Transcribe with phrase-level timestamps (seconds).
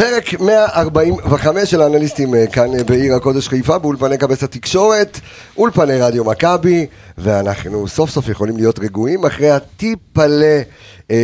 [0.00, 5.20] פרק 145 של האנליסטים אה, כאן אה, בעיר הקודש חיפה, באולפני קבס התקשורת,
[5.56, 6.86] אולפני רדיו מכבי,
[7.18, 10.62] ואנחנו סוף סוף יכולים להיות רגועים אחרי הטיפלה,
[11.10, 11.16] אה,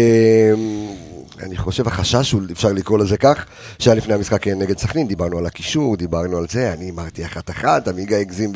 [1.43, 3.45] אני חושב החשש, אפשר לקרוא לזה כך,
[3.79, 7.88] שהיה לפני המשחק אה, נגד סכנין, דיברנו על הקישור, דיברנו על זה, אני הימרתי אחת-אחת,
[7.88, 8.52] עמיגה הגזים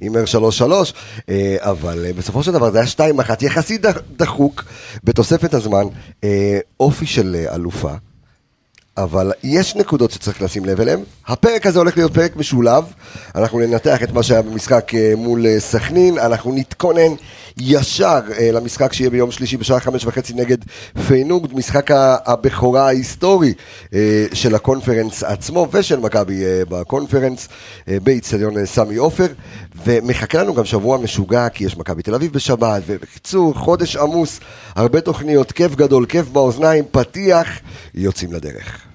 [0.00, 0.94] והימר שלוש-שלוש,
[1.28, 4.64] אה, אבל אה, בסופו של דבר זה היה שתיים-אחת, יחסית דח- דחוק,
[5.04, 5.84] בתוספת הזמן,
[6.24, 7.92] אה, אופי של אלופה.
[8.96, 11.00] אבל יש נקודות שצריך לשים לב אליהן.
[11.26, 12.84] הפרק הזה הולך להיות פרק משולב.
[13.34, 17.14] אנחנו ננתח את מה שהיה במשחק אה, מול אה, סכנין, אנחנו נתכונן
[17.58, 20.58] ישר אה, למשחק שיהיה ביום שלישי בשעה חמש וחצי נגד
[21.06, 21.90] פיינורד, משחק
[22.26, 23.54] הבכורה ההיסטורי
[24.32, 27.48] של הקונפרנס עצמו ושל מכבי בקונפרנס
[27.86, 29.26] באיצטדיון סמי עופר.
[29.84, 34.40] ומחכה לנו גם שבוע משוגע, כי יש מכבי תל אביב בשבת, ובקיצור, חודש עמוס,
[34.74, 37.48] הרבה תוכניות, כיף גדול, כיף באוזניים, פתיח,
[37.94, 38.89] יוצאים לדרך.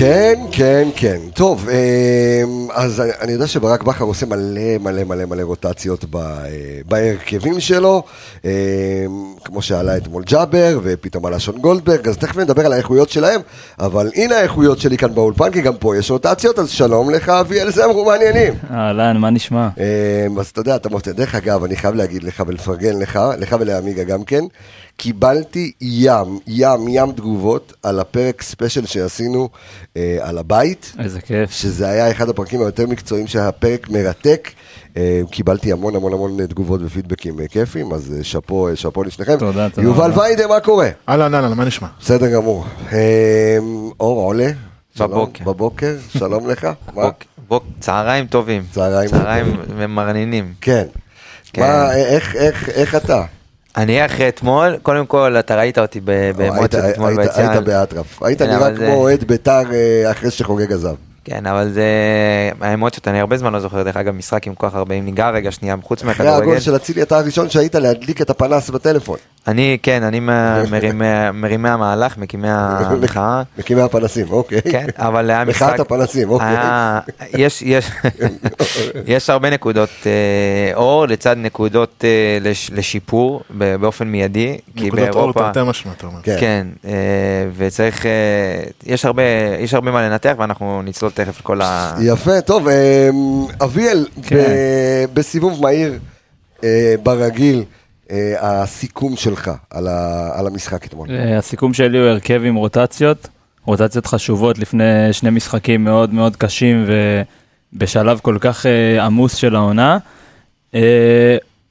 [0.00, 1.18] כן, כן, כן.
[1.34, 6.20] טוב, אמ, אז אני- יודע שברק בכר עושה מלא מלא מלא מלא רוטציות אה,
[6.88, 8.02] בהרכבים שלו,
[8.44, 8.50] אמ,
[9.44, 13.40] כמו שעלה אתמול ג'אבר, ופתאום עלה שון גולדברג, אז תכף נדבר על האיכויות שלהם,
[13.80, 17.70] אבל הנה האיכויות שלי כאן באולפן, כי גם פה יש רוטציות, אז שלום לך, אביאל
[17.70, 18.54] זמרו, מה העניינים?
[18.70, 19.68] אהלן, מה נשמע?
[20.40, 24.04] אז אתה יודע, אתה מוצא, דרך אגב, אני חייב להגיד לך ולפרגן לך, לך ולעמיגה
[24.04, 24.44] גם כן,
[25.00, 29.48] קיבלתי ים, ים, ים תגובות על הפרק ספיישל שעשינו
[29.96, 31.50] אה, על הבית, איזה כיף.
[31.50, 34.50] שזה היה אחד הפרקים היותר מקצועיים שהיה פרק מרתק.
[34.96, 39.36] אה, קיבלתי המון המון המון תגובות ופידבקים אה, כיפים, אז אה, שאפו, אה, שאפו לשניכם.
[39.36, 40.10] תודה, תודה יובל.
[40.18, 40.88] ויידה, מה קורה?
[41.08, 41.88] אהלן, אהלן, מה נשמע?
[42.00, 42.64] בסדר גמור.
[42.92, 43.58] אה,
[44.00, 44.50] אור עולה.
[44.94, 45.44] שלום, בבוקר.
[45.44, 46.68] בבוקר, שלום לך.
[46.94, 47.14] בוק,
[47.48, 48.62] בוק, צהריים טובים.
[48.72, 49.56] צהריים צהריים
[49.88, 50.52] מרנינים.
[50.60, 50.86] כן.
[51.52, 51.62] כן.
[51.62, 53.24] מה, איך, איך, איך אתה?
[53.80, 57.50] אני אחרי אתמול, קודם כל, אתה ראית אותי ב- באמוציות היית- אתמול ביציאה.
[57.52, 58.22] היית באטרף.
[58.22, 60.94] היית נראה כמו אוהד בית"ר אה, אחרי שחוגג עזב.
[61.24, 61.84] כן, אבל זה...
[62.60, 65.50] האמוציות, אני הרבה זמן לא זוכר, דרך אגב, משחק עם כוח הרבה, אם ניגע רגע
[65.52, 66.60] שנייה, חוץ אחרי הגול מהכדורגל.
[66.60, 69.16] של אצילי אתה הראשון שהיית להדליק את הפנס בטלפון.
[69.48, 70.20] אני, כן, אני
[71.32, 73.42] מרימי- המהלך, מקימי המחאה.
[73.58, 74.62] מקימי הפנסים, אוקיי.
[74.62, 75.62] כן, אבל היה משחק...
[75.66, 76.48] מחאת הפנסים, אוקיי.
[76.48, 77.00] היה,
[77.32, 77.90] יש, יש,
[79.06, 82.08] יש הרבה נקודות אה, אור לצד נקודות אה,
[82.40, 83.42] לש, לשיפור
[83.80, 84.58] באופן מיידי.
[84.76, 86.18] כי נקודות אור באירופה- תרתי משמע, אתה אומר.
[86.22, 86.36] כן.
[86.40, 86.92] כן, אה,
[87.56, 88.10] וצריך, אה,
[88.86, 89.04] יש
[89.74, 91.94] הרבה מה לנתח ואנחנו נצלול תכף לכל ה...
[92.02, 93.08] יפה, טוב, אה,
[93.62, 94.36] אביאל, כן.
[94.36, 95.98] ב- בסיבוב מהיר,
[96.64, 97.64] אה, ברגיל,
[98.10, 101.08] אה, הסיכום שלך על ה- על המשחק אתמול.
[101.38, 103.28] הסיכום שלי הוא הרכב עם רוטציות,
[103.66, 106.86] רוטציות חשובות לפני שני משחקים מאוד מאוד קשים
[107.74, 108.66] ובשלב כל כך
[109.00, 109.98] עמוס של העונה.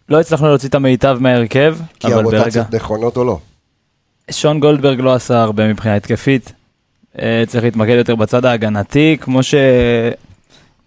[0.10, 2.38] לא הצלחנו להוציא את המיטב מההרכב, כי אבל ברגע...
[2.38, 3.40] הרוטציות נכונות או לא?
[4.32, 6.54] שון גולדברג לא עשה הרבה מבחינה התקפית.
[7.22, 9.56] אה, צריך להתמקד יותר בצד ההגנתי, כמו ש...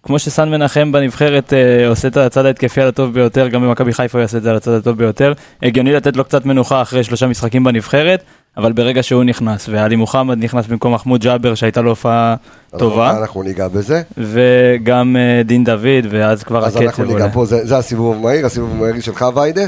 [0.02, 4.18] כמו שסן מנחם בנבחרת אה, עושה את הצד ההתקפי על הטוב ביותר, גם במכבי חיפה
[4.18, 5.32] הוא יעשה את זה על הצד הטוב ביותר.
[5.62, 8.22] הגיוני לתת לו קצת מנוחה אחרי שלושה משחקים בנבחרת,
[8.56, 12.34] אבל ברגע שהוא נכנס, ועלי מוחמד נכנס במקום מחמוד ג'אבר שהייתה לו הופעה
[12.78, 14.02] טובה, אנחנו ניגע בזה.
[14.18, 17.14] וגם אה, דין דוד, ואז כבר אז הקצב אנחנו עולה.
[17.14, 19.62] ניגע פה, זה זה הסיבוב המהיר, הסיבוב המהיר שלך ויידה?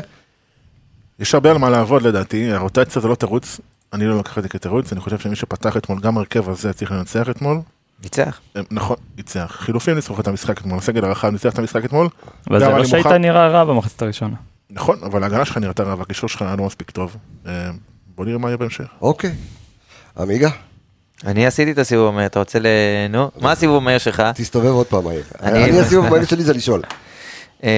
[1.20, 3.60] יש הרבה על מה לעבוד לדעתי, הרוטציה זה לא תירוץ,
[3.94, 6.92] אני לא לוקח את זה כתירוץ, אני חושב שמי שפתח אתמול, גם הרכב הזה צריך
[6.92, 7.60] לנצח אתמול.
[8.02, 8.40] ניצח.
[8.56, 9.56] אה, נכון, ניצח.
[9.60, 12.08] חילופים ניצחו את המשחק אתמול, הסגל הרחב ניצח את המשחק אתמול.
[12.50, 14.36] אבל זה לא שהיית נראה רע במחצית הראשונה.
[14.70, 17.16] נכון, אבל ההגנה שלך נראתה רע, והקישור שלך היה לא מספיק טוב.
[17.46, 17.70] אה,
[18.16, 18.84] בוא נראה מה יהיה בהמשך.
[19.02, 19.32] אוקיי.
[20.18, 20.50] עמיגה,
[21.26, 22.66] אני עשיתי את הסיבוב המהיר, אתה רוצה ל...
[23.10, 24.22] נו, מה הסיבוב המהיר שלך?
[24.34, 25.22] תסתובב עוד פעם מהיר.
[25.42, 26.82] אני- אני הסיבוב המהיר שלי זה לשאול.
[27.64, 27.70] אה,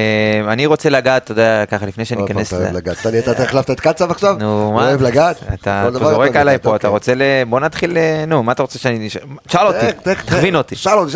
[0.53, 2.77] אני רוצה לגעת, אתה יודע, ככה לפני פעם שניכנס אתה אוהב.
[2.77, 2.97] לגעת.
[3.07, 4.37] אתה- אתה החלפת את קצב עכשיו?
[4.39, 4.89] נו, מה?
[4.89, 5.37] אוהב לגעת?
[5.55, 6.89] אתה זורק עליי פה, אתה.
[6.89, 7.23] רוצה ל...
[7.49, 9.11] בוא נתחיל, אה, נו, מה אתה רוצה שאני...
[9.49, 9.87] שאל אותי,
[10.27, 10.77] תכווין אותי.
[10.77, 11.13] שאל אותי,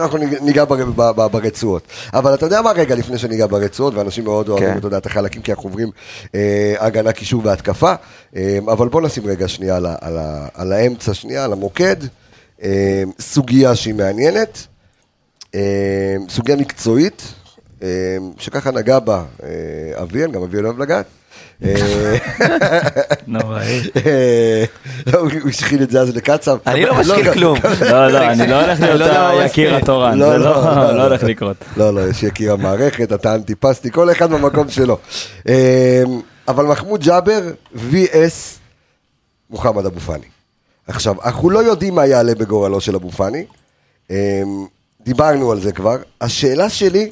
[0.00, 0.64] אנחנו ניגע
[1.14, 1.82] ברצועות.
[2.14, 4.78] אבל אתה יודע מה רגע לפני שניגע ברצועות, ואנשים מאוד אוהבים, כן.
[4.78, 5.90] אתה יודע, את החלקים, כי אנחנו עוברים
[6.34, 7.92] אה, הגנה, קישור והתקפה.
[8.72, 9.76] אבל בוא נשים רגע שנייה
[10.54, 11.96] על האמצע, שנייה, על המוקד.
[13.20, 14.66] סוגיה שהיא מעניינת,
[16.28, 17.22] סוגיה מקצועית,
[18.38, 21.06] שככה נגע בה אה, אביאל, גם אביאל אוהב לגעת.
[21.64, 22.16] אה,
[23.26, 23.80] נוראי.
[24.06, 24.64] אה,
[25.20, 26.58] הוא השחיל את זה אז לקצב.
[26.66, 27.58] אני לא משחיל כלום.
[27.80, 29.76] לא, לא, אני לא הולך להיות לא מה היקיר.
[29.76, 31.02] התורן, לא, זה לא, לא לא, לא לא.
[31.02, 31.56] הולך לקרות.
[31.76, 34.98] לא, לא, יש יקיר המערכת, אתה אנטיפסטי, כל אחד במקום שלו.
[35.48, 36.02] אה,
[36.48, 37.42] אבל מחמוד ג'אבר,
[37.74, 38.58] VS
[39.50, 40.26] מוחמד אבו פאני.
[40.86, 43.44] עכשיו, אנחנו לא יודעים מה יעלה בגורלו של אבו פאני.
[44.10, 44.42] אה,
[45.00, 45.96] דיברנו על זה כבר.
[46.20, 47.10] השאלה שלי,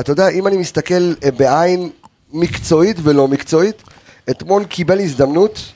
[0.00, 1.90] אתה יודע, אם אני מסתכל אה, בעין
[2.32, 3.82] מקצועית ולא מקצועית,
[4.30, 5.72] אתמול קיבל הזדמנות,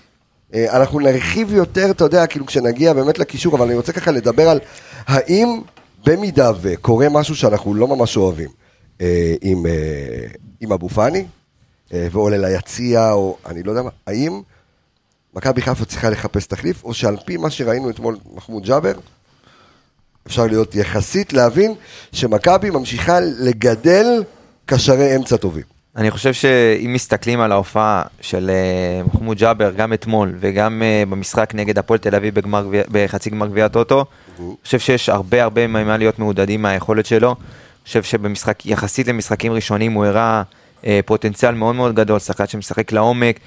[0.54, 4.48] אה, אנחנו נרחיב יותר, אתה יודע, כאילו כשנגיע באמת לקישור, אבל אני רוצה ככה לדבר
[4.48, 4.60] על
[5.06, 5.60] האם
[6.06, 8.48] במידה וקורה משהו שאנחנו לא ממש אוהבים
[9.00, 9.66] אה, עם,
[10.60, 11.24] עם אבו פאני,
[11.90, 14.40] ועולה ליציע, או אני לא יודע מה, האם
[15.34, 18.92] מכבי חיפה צריכה לחפש תחליף, או שעל פי מה שראינו אתמול מחמוד ג'אבר,
[20.26, 21.74] אפשר להיות יחסית להבין
[22.12, 24.22] שמכבי ממשיכה לגדל
[24.66, 25.76] קשרי אמצע טובים.
[25.96, 31.54] אני חושב שאם מסתכלים על ההופעה של אה, מחמוד ג'אבר, גם אתמול וגם אה, במשחק
[31.54, 34.04] נגד הפועל תל אביב בגמר בחצי גמר גביע הטוטו,
[34.38, 37.28] אני חושב שיש הרבה הרבה ממה להיות מעודדים מהיכולת שלו.
[37.28, 37.36] אני
[37.84, 40.42] חושב שבמשחק, יחסית למשחקים ראשונים הוא הראה
[40.86, 43.40] אה, פוטנציאל מאוד מאוד גדול, שחקן שמשחק לעומק,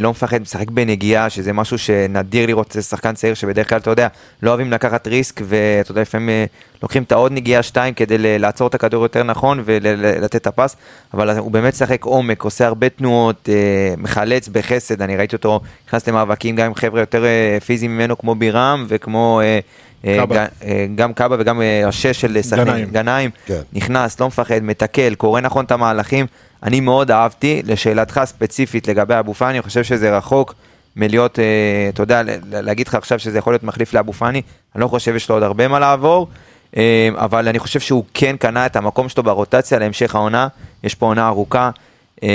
[0.00, 4.08] לא מפחד, משחק בנגיעה, שזה משהו שנדיר לראות שחקן צעיר שבדרך כלל, אתה יודע,
[4.42, 6.44] לא אוהבים לקחת ריסק, ואתה יודע, לפעמים אה,
[6.82, 10.76] לוקחים את העוד נגיעה שתיים כדי לעצור את הכדור יותר נכון ולתת את הפס,
[11.14, 16.08] אבל הוא באמת משחק עומק, עושה הרבה תנועות, אה, מחלץ בחסד, אני ראיתי אותו נכנס
[16.08, 19.40] למאבקים גם עם חבר'ה יותר אה, פיזיים ממנו, כמו בירם וכמו...
[19.40, 19.60] אה,
[20.04, 20.46] אה, קאבה.
[20.64, 22.90] אה, גם קאבה וגם אה, השש של סכנין, גנאים.
[22.90, 23.60] גנאים, כן.
[23.72, 26.26] נכנס, לא מפחד, מתקל, קורא נכון את המהלכים.
[26.62, 30.54] אני מאוד אהבתי, לשאלתך ספציפית לגבי אבו פאני, אני חושב שזה רחוק
[30.96, 31.44] מלהיות, אה,
[31.88, 34.42] אתה יודע, להגיד לך עכשיו שזה יכול להיות מחליף לאבו פאני,
[34.74, 36.28] אני לא חושב שיש לו עוד הרבה מה לעבור,
[36.76, 40.48] אה, אבל אני חושב שהוא כן קנה את המקום שלו ברוטציה להמשך העונה,
[40.84, 41.70] יש פה עונה ארוכה.
[42.22, 42.28] אה,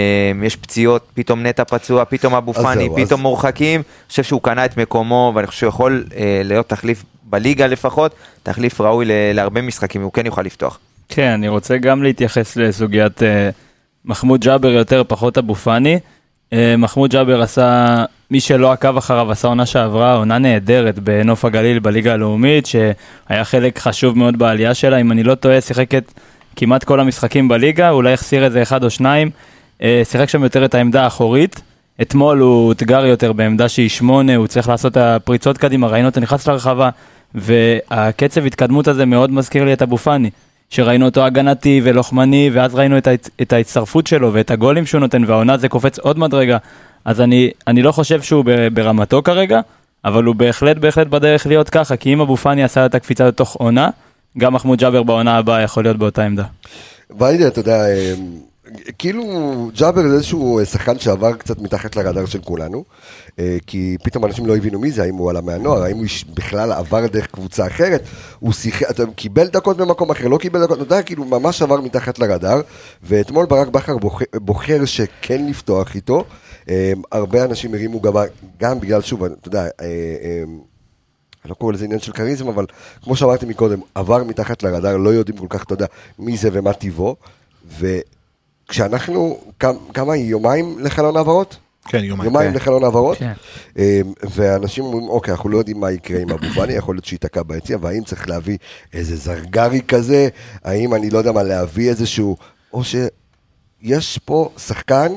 [0.44, 4.42] יש פציעות, פתאום נטע פצוע, פתאום אבו פאני, זהו, אז- פתאום מורחקים, אני חושב שהוא
[4.42, 6.04] קנה את מקומו ואני חושב שהוא יכול
[6.44, 10.80] להיות תחליף בליגה לפחות, תחליף ראוי ל- להרבה משחקים, הוא כן יוכל לפתוח.
[11.10, 13.22] כן, אני רוצה גם להתייחס לסוגיית
[14.06, 16.00] מחמוד ג'אבר יותר, פחות אבו פאני.
[16.54, 21.80] אה, מחמוד ג'אבר עשה, מי שלא עקב אחריו, עשה עונה שעברה, עונה נהדרת בנוף הגליל
[21.80, 26.14] בליגה הלאומית, שהיה חלק חשוב מאוד בעלייה שלה, אם אני לא טועה, שיחק את
[26.56, 29.30] כמעט כל המשחקים בליגה, אולי החסיר איזה אחד או שניים,
[29.82, 31.62] אה, שיחק שם יותר את העמדה האחורית.
[32.02, 36.20] אתמול הוא אתגר יותר בעמדה שהיא שמונה, הוא צריך לעשות את הפריצות קדימה, ראינו אותו
[36.20, 36.90] נכנס לרחבה,
[37.36, 40.30] והקצב התקדמות הזה מאוד מזכיר לי את אבו פאני.
[40.70, 43.30] שראינו אותו הגנתי ולוחמני, ואז ראינו את, ההצ...
[43.42, 46.58] את ההצטרפות שלו ואת הגולים שהוא נותן, והעונה זה קופץ עוד מדרגה.
[47.06, 48.46] אז אני, אני לא חושב שהוא.
[48.74, 49.60] ברמתו כרגע,
[50.06, 53.56] אבל הוא בהחלט בהחלט בדרך להיות ככה, כי אם אבו פאני עשה את הקפיצה לתוך
[53.56, 53.90] עונה,
[54.38, 56.44] גם מחמוד ג'אבר בעונה הבאה יכול להיות באותה עמדה.
[57.20, 57.86] והנה, אתה יודע,
[58.98, 59.24] כאילו
[59.76, 62.84] ג'אבר זה איזשהו שחקן שעבר קצת מתחת לרדאר של כולנו,
[63.40, 66.72] אה, כי פתאום אנשים לא הבינו מי זה, האם הוא עלה מהנוער, האם הוא בכלל
[66.72, 68.04] עבר דרך קבוצה אחרת,
[68.40, 71.82] הוא שיחק, אתה קיבל דקות במקום אחר, לא קיבל דקות, אתה יודע, כאילו ממש עבר
[71.82, 72.62] מתחת לרדאר,
[73.04, 76.24] ואתמול ברק בכר בוחר, בוחר שכן לפתוח איתו,
[76.70, 78.24] אה, הרבה אנשים הרימו גבה,
[78.60, 80.44] גם בגלל, שוב, אתה יודע, אה, אה,
[81.44, 82.66] אני לא קורא לזה עניין של כריזמה, אבל
[83.04, 85.86] כמו שאמרתי מקודם, עבר מתחת לרדאר, לא יודעים כל כך, אתה יודע,
[86.20, 87.16] מי זה ומה טיבו,
[87.68, 88.23] וכשאנחנו,
[88.68, 88.98] כמה,
[89.94, 91.58] כמה, יומיים לחלון העברות?
[91.88, 92.32] כן, יומיים.
[92.32, 92.56] יומיים כן.
[92.56, 93.32] לחלון העברות, כן.
[93.78, 94.02] אה,
[94.36, 97.78] ואנשים אומרים, אוקיי, אנחנו לא יודעים מה יקרה עם אבו פאני, יכול להיות שייתקע ביציע,
[97.82, 98.58] והאם צריך להביא
[98.94, 100.30] איזה זרגרי כזה,
[100.64, 102.38] האם אני לא יודע מה, להביא איזשהו,
[102.74, 105.12] או שיש פה שחקן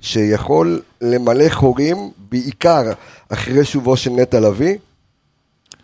[0.00, 1.96] שיכול למלא חורים,
[2.30, 2.92] בעיקר
[3.28, 4.76] אחרי שובו של נטע לביא,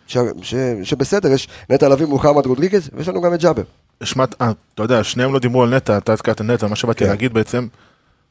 [0.07, 3.63] ש, ש, שבסדר, יש נטע לביא, מוחמד רודריגז, ויש לנו גם את ג'אבר.
[4.05, 7.11] שמעת, אה, אתה יודע, שניהם לא דיברו על נטע, אתה הזכרת נטע, מה שבאתי כן.
[7.11, 7.67] להגיד בעצם,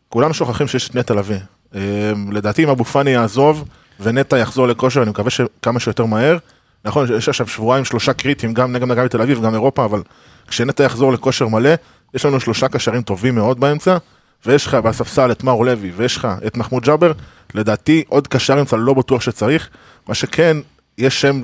[0.09, 1.37] כולם שוכחים שיש את נטע לביא.
[1.75, 3.63] אה, לדעתי אם אבו פאני יעזוב
[3.99, 6.37] ונטע יחזור לכושר, אני מקווה שכמה שיותר מהר.
[6.85, 10.01] נכון, יש עכשיו שבועיים שלושה קריטיים, גם נגד מכבי תל אביב, גם אירופה, אבל
[10.47, 11.69] כשנטע יחזור לכושר מלא,
[12.13, 13.97] יש לנו שלושה קשרים טובים מאוד באמצע,
[14.45, 17.11] ויש לך בספסל את מאור לוי, ויש לך את מחמוד ג'אבר,
[17.53, 19.69] לדעתי עוד קשר אמצע לא בטוח שצריך,
[20.07, 20.57] מה שכן,
[20.97, 21.41] יש שם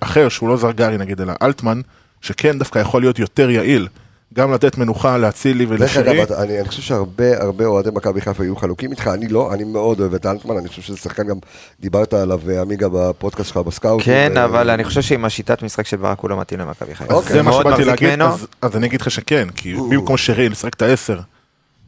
[0.00, 1.80] אחר שהוא לא זרגרי נגיד, אלא אלטמן,
[2.22, 3.88] שכן דווקא יכול להיות יותר יעיל,
[4.34, 6.10] גם לתת מנוחה לאצילי דרך ולשרי.
[6.12, 9.54] אגב, אתה- אני, אני חושב שהרבה הרבה אוהדי מכבי חיפה יהיו חלוקים איתך, אני לא,
[9.54, 11.36] אני מאוד אוהב את אלטמן, אני חושב שזה שחקן גם,
[11.80, 14.02] דיברת עליו אה, עמיגה בפודקאסט שלך בסקאוט.
[14.04, 17.14] כן, ו- אבל אני חושב שעם השיטת משחק של ברק הוא לא מתאים למכבי חיפה.
[17.14, 17.32] אוקיי.
[17.32, 18.20] זה מה שבאתי להגיד.
[18.22, 21.20] אז, אז אני אגיד לך שכן, כי במקום שרי לשחק את העשר,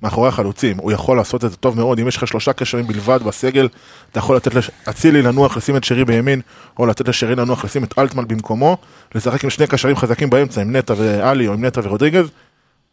[0.02, 3.22] מאחורי החלוצים, הוא יכול לעשות את זה טוב מאוד, אם יש לך שלושה קשרים בלבד
[3.22, 3.68] בסגל,
[4.10, 4.52] אתה יכול לתת
[4.86, 6.40] לאצילי לנוח, לשים את שרי בימין,
[6.78, 8.76] או לתת לשרי לנוח, לשים את אלטמן במקומו,
[9.14, 12.30] לשחק עם שני קשרים חזקים באמצע, עם נטע ואלי, או עם נטע ורודריגז,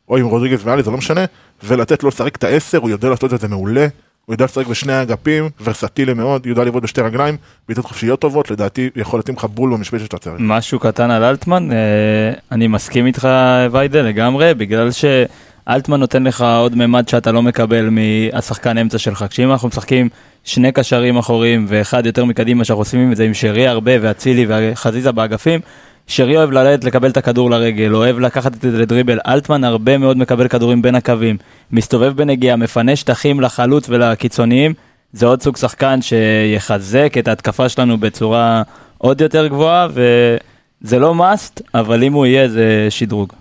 [0.09, 1.25] או עם רודריגז ואלי, זה לא משנה,
[1.63, 3.87] ולתת לו לשחק את העשר, הוא יודע לעשות את זה מעולה,
[4.25, 8.89] הוא יודע לשחק בשני האגפים, ורסטילי מאוד, יודע לבעוט בשתי רגליים, בעיטות חופשיות טובות, לדעתי
[8.95, 10.35] יכול להתאים לך בול במשבצת שאתה צריך.
[10.39, 11.77] משהו קטן על אלטמן, אה,
[12.51, 13.27] אני מסכים איתך
[13.71, 14.91] ויידה לגמרי, בגלל
[15.69, 19.25] שאלטמן נותן לך עוד ממד שאתה לא מקבל מהשחקן אמצע שלך.
[19.29, 20.09] כשאם אנחנו משחקים
[20.43, 25.11] שני קשרים אחוריים ואחד יותר מקדימה שאנחנו עושים את זה עם שרי הרבה ואצילי וחזיזה
[25.11, 25.59] באגפים,
[26.07, 30.17] שרי אוהב לרדת לקבל את הכדור לרגל, אוהב לקחת את זה לדריבל, אלטמן הרבה מאוד
[30.17, 31.37] מקבל כדורים בין הקווים,
[31.71, 34.73] מסתובב בנגיעה, מפנה שטחים לחלוץ ולקיצוניים,
[35.13, 38.61] זה עוד סוג שחקן שיחזק את ההתקפה שלנו בצורה
[38.97, 43.33] עוד יותר גבוהה, וזה לא must, אבל אם הוא יהיה זה שדרוג.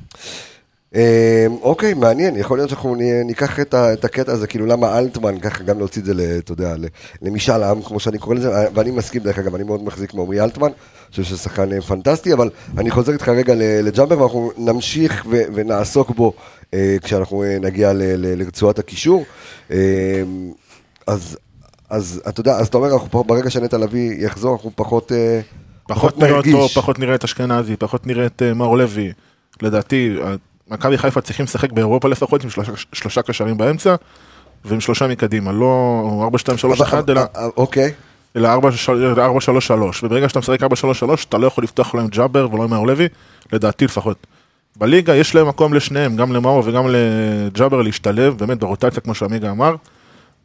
[0.94, 2.94] אה, אוקיי, מעניין, יכול להיות שאנחנו
[3.24, 6.52] ניקח את ה- את הקטע הזה, כאילו למה אלטמן, ככה גם להוציא את זה, אתה
[6.52, 6.74] יודע,
[7.22, 10.66] למשאל עם, כמו שאני קורא לזה, ואני מסכים, דרך אגב, אני מאוד מחזיק מעומרי אלטמן,
[10.66, 10.74] אני
[11.10, 16.10] חושב שזה שחקן אה, פנטסטי, אבל אני חוזר איתך רגע לג'אמבר, ואנחנו נמשיך ו- ונעסוק
[16.10, 16.32] בו
[16.74, 19.24] אה, כשאנחנו אה, נגיע ל- ל- לרצועת הקישור.
[19.70, 20.22] אה,
[21.06, 21.38] אז,
[21.90, 25.40] אז אתה יודע, אז אתה אומר, אנחנו ברגע שנטע לביא יחזור, אנחנו פחות, אה,
[25.88, 29.12] פחות נראה אותו, פחות נראה את אשכנזי, פחות נראה את אה, מאור לוי.
[29.62, 30.16] לדעתי,
[30.70, 33.94] מכבי חיפה צריכים לשחק באירופה לפחות עם שלושה, שלושה קשרים באמצע,
[34.64, 37.92] ועם שלושה מקדימה, לא 4, 2, 3, 1, אלא אה, אוקיי.
[38.36, 38.70] אלא 4,
[39.40, 40.04] 3, 3.
[40.04, 42.70] וברגע שאתה משחק 4, 3, 3, אתה לא יכול לפתוח לא עם ג'אבר ולא עם
[42.70, 43.08] מאור לוי,
[43.52, 44.26] לדעתי לפחות.
[44.76, 49.74] בליגה יש להם מקום לשניהם, גם למאור וגם לג'אבר להשתלב, באמת ברוטציה כמו שעמיגה אמר,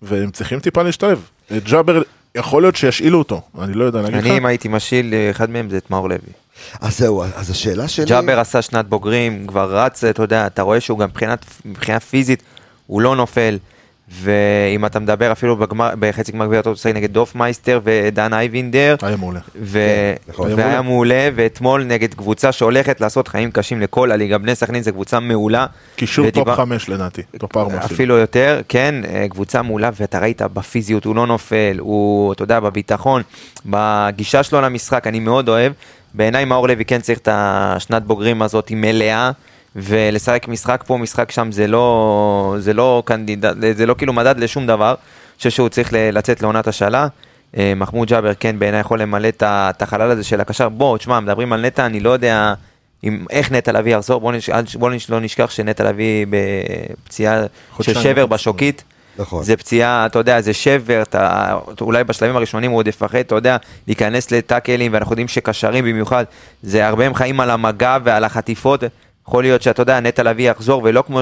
[0.01, 1.29] והם צריכים טיפה להשתלב.
[1.51, 2.01] ג'אבר,
[2.35, 4.25] יכול להיות שישאילו אותו, אני לא יודע להגיד לך.
[4.25, 6.44] אני אם הייתי משאיל, אה, אחד מהם זה את מאור לוי.
[6.81, 8.05] אז זהו, אז השאלה שלי...
[8.05, 12.43] ג'אבר עשה שנת בוגרים, כבר רץ, אתה יודע, אתה רואה שהוא גם מבחינת, מבחינה פיזית,
[12.87, 13.57] הוא לא נופל.
[14.11, 19.39] ואם אתה מדבר אפילו בגמר, בחצי גמר גביע הטוטו, נגד דופמייסטר ודן אייבינדר, היה מעולה.
[19.61, 19.79] ו...
[20.27, 20.53] נכון.
[20.55, 25.19] והיה מעולה, ואתמול נגד קבוצה שהולכת לעשות חיים קשים לכל הליגה, בני סכנין זה קבוצה
[25.19, 25.65] מעולה.
[25.95, 27.85] קישור טופ ודיבר- 5 לדעתי, טופ 4 אפילו.
[27.85, 32.59] אפילו יותר, כן, אה, קבוצה מעולה, ואתה ראית בפיזיות, הוא לא נופל, הוא, אתה יודע,
[32.59, 33.21] בביטחון,
[33.65, 35.73] בגישה שלו למשחק, אני מאוד אוהב.
[36.15, 39.31] בעיניי מאור לוי כן צריך את השנת בוגרים הזאת מלאה,
[39.75, 44.67] ולשחק משחק פה, משחק שם, זה לא, זה לא candidate, זה לא כאילו מדד לשום
[44.67, 44.89] דבר.
[44.89, 47.07] אני חושב שהוא צריך לצאת לעונת השאלה.
[47.57, 50.69] אה, מחמוד ג'אבר כן בעיניי יכול למלא את החלל הזה של הקשר.
[50.69, 52.53] בוא, תשמע, מדברים על נטע, אני לא יודע
[53.03, 57.43] אם, איך נטע לביא יחזור, בוא, נש, בוא נש, לא נשכח שנטע לביא בפציעה
[57.81, 58.25] של שבר.
[58.25, 58.83] בשוקית.
[59.19, 59.43] נכון.
[59.43, 63.57] זה פציעה, אתה יודע, זה שבר, אתה, אולי בשלבים הראשונים הוא עוד יפחד, אתה יודע,
[63.87, 66.25] להיכנס לטאקלים, ואנחנו יודעים שקשרים במיוחד,
[66.63, 68.83] זה הרבה הם חיים על המגע ועל החטיפות.
[69.27, 71.21] יכול להיות שאתה יודע, נטע לביא יחזור, ולא כמו,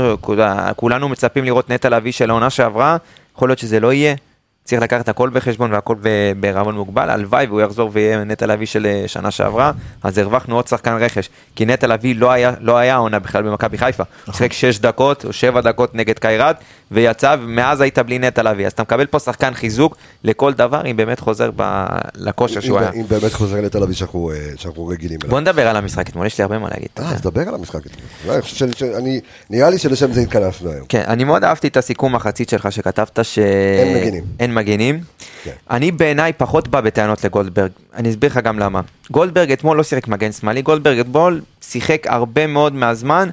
[0.76, 2.98] כולנו מצפים לראות נטע לביא של העונה שעברה,
[3.36, 4.16] יכול להיות שזה לא יהיה.
[4.64, 6.08] צריך לקחת הכל בחשבון והכל ב-
[6.40, 9.72] בערבון מוגבל, הלוואי והוא יחזור ויהיה נטע לביא של אה, שנה שעברה,
[10.04, 14.34] אז הרווחנו עוד שחקן רכש, כי נטע לביא לא היה, לא בכלל במכבי חיפה, הוא
[14.34, 16.56] שיחק 6 דקות או 7 דקות נגד קיירת,
[16.92, 20.98] ויצא, ומאז היית בלי נטע לביא, אז אתה מקבל פה שחקן חיזוק לכל דבר, אם
[20.98, 21.86] באמת חוזר ב...
[22.16, 22.92] לכושר שהוא היה.
[22.92, 25.32] אם באמת חוזר לתל אביב שאנחנו, אה, שאנחנו רגילים אליו.
[25.32, 26.90] בוא נדבר על המשחק אתמול, יש לי הרבה מה להגיד.
[27.00, 27.10] אה.
[27.12, 27.80] אז דבר על המשחק.
[28.28, 30.86] לא, שאני- שאני- נראה לי שלשם זה התכנסנו היום.
[30.90, 33.40] כן, אני מאוד אהבתי את הסיכום מחצית שלך שכתבת ש...
[33.40, 34.24] אין מגינים.
[34.40, 35.00] אין מגינים.
[35.44, 35.52] כן.
[35.70, 38.82] אני בעיניי פחות בא בטענות לגולדברג, אני אסביר לך גם למה.
[39.12, 43.30] גולדברג אתמול לא שיחק מגן שמאלי, גולדברג אתמול שיחק הרבה מאוד מהזמן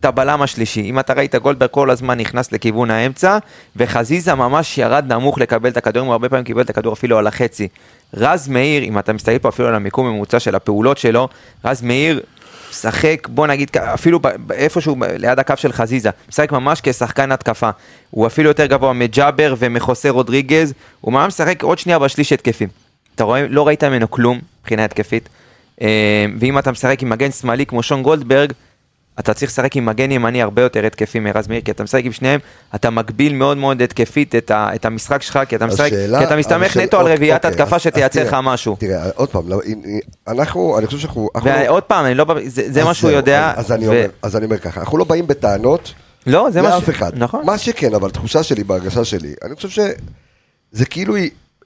[0.00, 0.80] את הבלם השלישי.
[0.80, 3.38] אם אתה ראית, גולדברג כל הזמן נכנס לכיוון האמצע,
[3.76, 7.26] וחזיזה ממש ירד נמוך לקבל את הכדורים, הוא הרבה פעמים קיבל את הכדור אפילו על
[7.26, 7.68] החצי.
[8.14, 11.28] רז מאיר, אם אתה מסתכל פה אפילו על המיקום הממוצע של הפעולות שלו,
[11.64, 12.20] רז מאיר
[12.70, 14.20] משחק, בוא נגיד, אפילו
[14.50, 17.70] איפשהו ליד הקו של חזיזה, משחק ממש כשחקן התקפה.
[18.10, 22.66] הוא אפילו יותר גבוה מג'אבר ומחוסה רודריגז, הוא ממש משחק עוד שנייה בשליש התקפי.
[23.14, 25.28] אתה רואה, לא ראית ממנו כלום מבחינה התקפית.
[25.82, 28.52] אה, ואם אתה משחק עם מגן שמאלי כמו שון גולדברג,
[29.18, 32.12] אתה צריך לשחק עם מגן ימני הרבה יותר התקפי מרז מאיר, כי אתה משחק עם
[32.12, 32.40] שניהם,
[32.74, 36.36] אתה מגביל מאוד מאוד התקפית את, ה, את המשחק שלך, כי אתה משחק, כי אתה
[36.36, 38.76] מסתמך נטו על אוקיי, רביעיית אוקיי, התקפה שתייצר לך משהו.
[38.78, 39.60] תראה, עוד פעם, לא,
[40.28, 41.28] אנחנו, אני חושב שאנחנו...
[41.34, 43.52] אנחנו לא- ועוד פעם, אני לא, זה, מה שהוא יודע.
[43.56, 45.92] אז אני ו- אומר- אז אני אומר ככה, אנחנו לא באים בטענות
[46.26, 46.88] לא, זה לאף ש...
[46.88, 47.12] אחד.
[47.14, 47.46] נכון.
[47.46, 51.14] מה שכן, אבל תחושה שלי, בהרגשה שלי, אני חושב שזה כאילו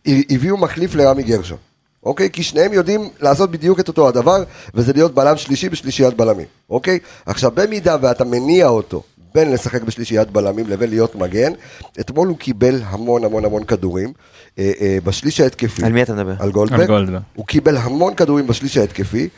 [0.06, 1.58] הביאו מחליף לרמי גרשון.
[2.02, 2.30] אוקיי?
[2.30, 4.44] כי שניהם יודעים לעשות בדיוק את אותו הדבר,
[4.74, 6.46] וזה להיות בלם שלישי בשלישיית בלמים.
[6.70, 6.98] אוקיי?
[7.26, 9.02] עכשיו, במידה ואתה מניע אותו
[9.34, 11.52] בין לשחק בשלישיית בלמים לבין להיות מגן,
[12.00, 14.12] אתמול הוא קיבל המון המון המון כדורים
[14.58, 15.84] אה, אה, בשליש ההתקפי.
[15.84, 16.34] על מי אתה מדבר?
[16.38, 16.80] על גולדברג.
[16.80, 17.22] על גולדברג.
[17.34, 19.28] הוא קיבל המון כדורים בשליש ההתקפי.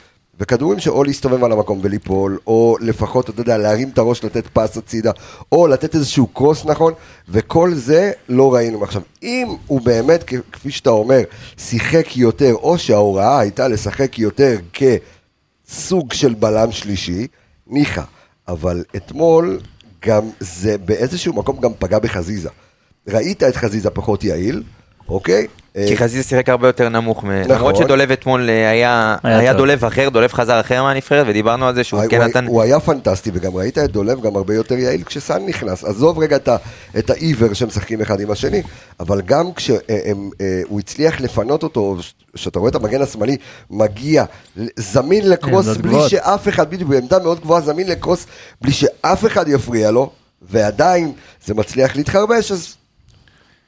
[0.40, 4.76] וכדורים שאו להסתובב על המקום וליפול, או לפחות, אתה יודע, להרים את הראש, לתת פס
[4.76, 5.10] הצידה,
[5.52, 6.92] או לתת איזשהו קרוס נכון,
[7.28, 8.84] וכל זה לא ראינו.
[8.84, 11.20] עכשיו, אם הוא באמת, כפי שאתה אומר,
[11.56, 17.26] שיחק יותר, או שההוראה הייתה לשחק יותר כסוג של בלם שלישי,
[17.66, 18.02] ניחא.
[18.48, 19.60] אבל אתמול,
[20.06, 22.48] גם זה באיזשהו מקום גם פגע בחזיזה.
[23.08, 24.62] ראית את חזיזה פחות יעיל,
[25.08, 25.46] אוקיי?
[25.74, 27.50] כי אה, חזיזה שיחק הרבה יותר נמוך, נכון.
[27.56, 29.52] למרות שדולב אתמול אה, היה.
[29.52, 32.46] דולב אחר, דולב חזר אחר מהנבחרת, ודיברנו על זה שהוא הוא, כן נתן...
[32.46, 35.84] הוא היה פנטסטי, וגם ראית את דולב גם הרבה יותר יעיל כשסאן נכנס.
[35.84, 36.36] עזוב רגע
[36.98, 38.62] את, העיוור שהם משחקים אחד עם השני,
[39.00, 41.96] אבל גם כשהוא הצליח לפנות אותו,
[42.34, 43.36] כשאתה רואה את המגן השמאלי
[43.70, 44.24] מגיע,
[44.76, 46.08] זמין לקרוס עמדות בלי.
[46.08, 48.26] שאף אחד, בדיוק בעמדה מאוד גבוהה, זמין לקרוס
[48.60, 50.10] בלי שאף אחד יפריע לו,
[50.42, 51.12] ועדיין
[51.46, 52.74] זה מצליח להתחרבש, אז...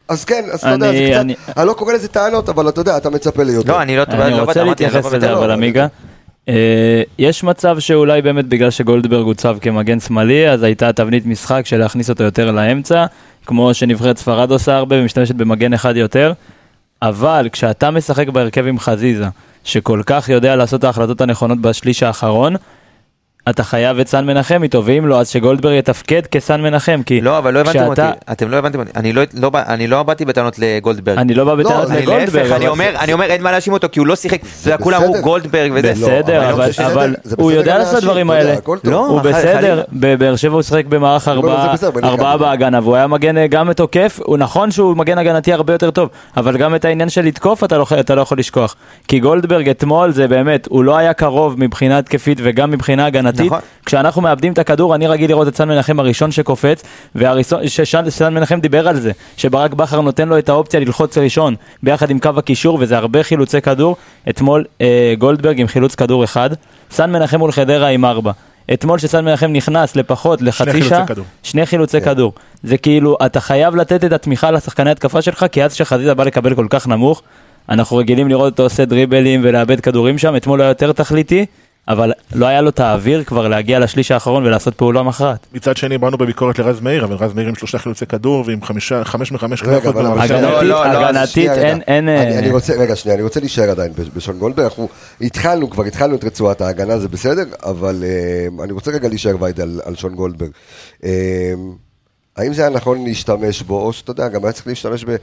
[0.08, 2.68] אז כן, אז אתה יודע, זה אני- קצת, אני- אני לא קורא לזה טענות, אבל
[2.68, 3.72] אתה יודע, אתה מצפה ליותר.
[3.72, 5.38] לא, אני לא אני לא רוצה לא להתייחס לזה, בטענות.
[5.38, 5.86] אבל עמיגה,
[6.48, 11.76] אה, יש מצב שאולי באמת בגלל שגולדברג הוצב כמגן שמאלי, אז הייתה תבנית משחק של
[11.78, 13.06] להכניס אותו יותר לאמצע,
[13.46, 16.32] כמו שנבחרת ספרד עושה הרבה ומשתמשת במגן אחד יותר,
[17.02, 19.24] אבל כשאתה משחק בהרכב עם חזיזה,
[19.64, 22.56] שכל כך יודע לעשות את ההחלטות הנכונות בשליש האחרון,
[23.50, 27.38] אתה חייב את סן מנחם איתו, ואם לא, אז שגולדברג יתפקד כסן מנחם, כי לא,
[27.38, 30.24] אבל לא הבנתם אותי, כשאתה- אתם לא הבנתם אותי, אני לא- לא אני לא באתי
[30.24, 31.18] בטענות לגולדברג.
[31.18, 33.88] אני לא בא בטענות אני לגולדברג, אני אבל- אומר, אני אומר, אין מה להאשים אותו,
[33.92, 35.14] כי הוא לא שיחק, אתה יודע, כולם אמרו.
[35.22, 35.92] גולדברג וזה.
[35.92, 38.54] בסדר, אבל אבל, בסדר, אבל זה הוא יודע לעשות הדברים האלה.
[38.84, 39.20] לא, הוא.
[39.20, 41.54] בסדר, בבאר שבע הוא שיחק במערך אומר,
[42.04, 42.44] ארבעה, זה.
[42.44, 46.08] בהגנה, והוא היה מגן אה, גם תוקף, הוא נכון שהוא מגן הגנתי הרבה יותר טוב,
[46.36, 48.76] אבל גם את העניין של לתקוף אתה לא, אתה לא יכול לשכוח.
[49.08, 53.35] כי גולדברג אתמול זה באמת, הוא לא היה קרוב מבחינה התקפית וגם מבחינה הגנתית.
[53.44, 53.58] נכון.
[53.86, 56.82] כשאנחנו מאבדים את הכדור, אני רגיל לראות את סן מנחם הראשון שקופץ,
[57.14, 62.18] ושסן מנחם דיבר על זה, שברק בכר נותן לו את האופציה ללחוץ ראשון, ביחד עם
[62.18, 63.96] קו הקישור, וזה הרבה חילוצי כדור.
[64.28, 66.50] אתמול אה, גולדברג עם חילוץ כדור אחד,
[66.90, 68.32] סן מנחם מול חדרה עם ארבע.
[68.72, 71.04] אתמול שסן מנחם נכנס לפחות לחצי שעה.
[71.42, 72.32] שני חילוצי כדור.
[72.62, 76.54] זה כאילו, אתה חייב לתת את התמיכה לשחקני התקפה שלך, כי אז שחזיזה בא לקבל
[76.54, 77.22] כל כך נמוך,
[77.68, 81.46] אנחנו רגילים לראות אותו עושה דריבלים ולאבד כדורים שם, אתמול היה יותר תכליתי,
[81.88, 85.46] אבל לא היה לו את האוויר כבר להגיע לשליש האחרון ולעשות פעולה מכרעת.
[85.54, 89.04] מצד שני באנו בביקורת לרז מאיר, אבל רז מאיר עם שלושה חילוצי כדור ועם חמישה,
[89.04, 91.50] חמש מחמש רגע, חילוצות הגנתית, לא, לא, הגנתית.
[91.50, 92.08] אין, אין...
[92.08, 94.88] אני, אה, אני רוצה, רגע, שנייה, אני רוצה להישאר עדיין בש- בשון גולדברג, אנחנו
[95.20, 99.60] התחלנו, כבר התחלנו את רצועת ההגנה, זה בסדר, אבל אה, אני רוצה רגע להישאר וייד
[99.60, 100.50] על, על שון גולדברג.
[102.36, 105.16] האם זה היה נכון להשתמש בו, או שאתה יודע, גם היה צריך להשתמש ב...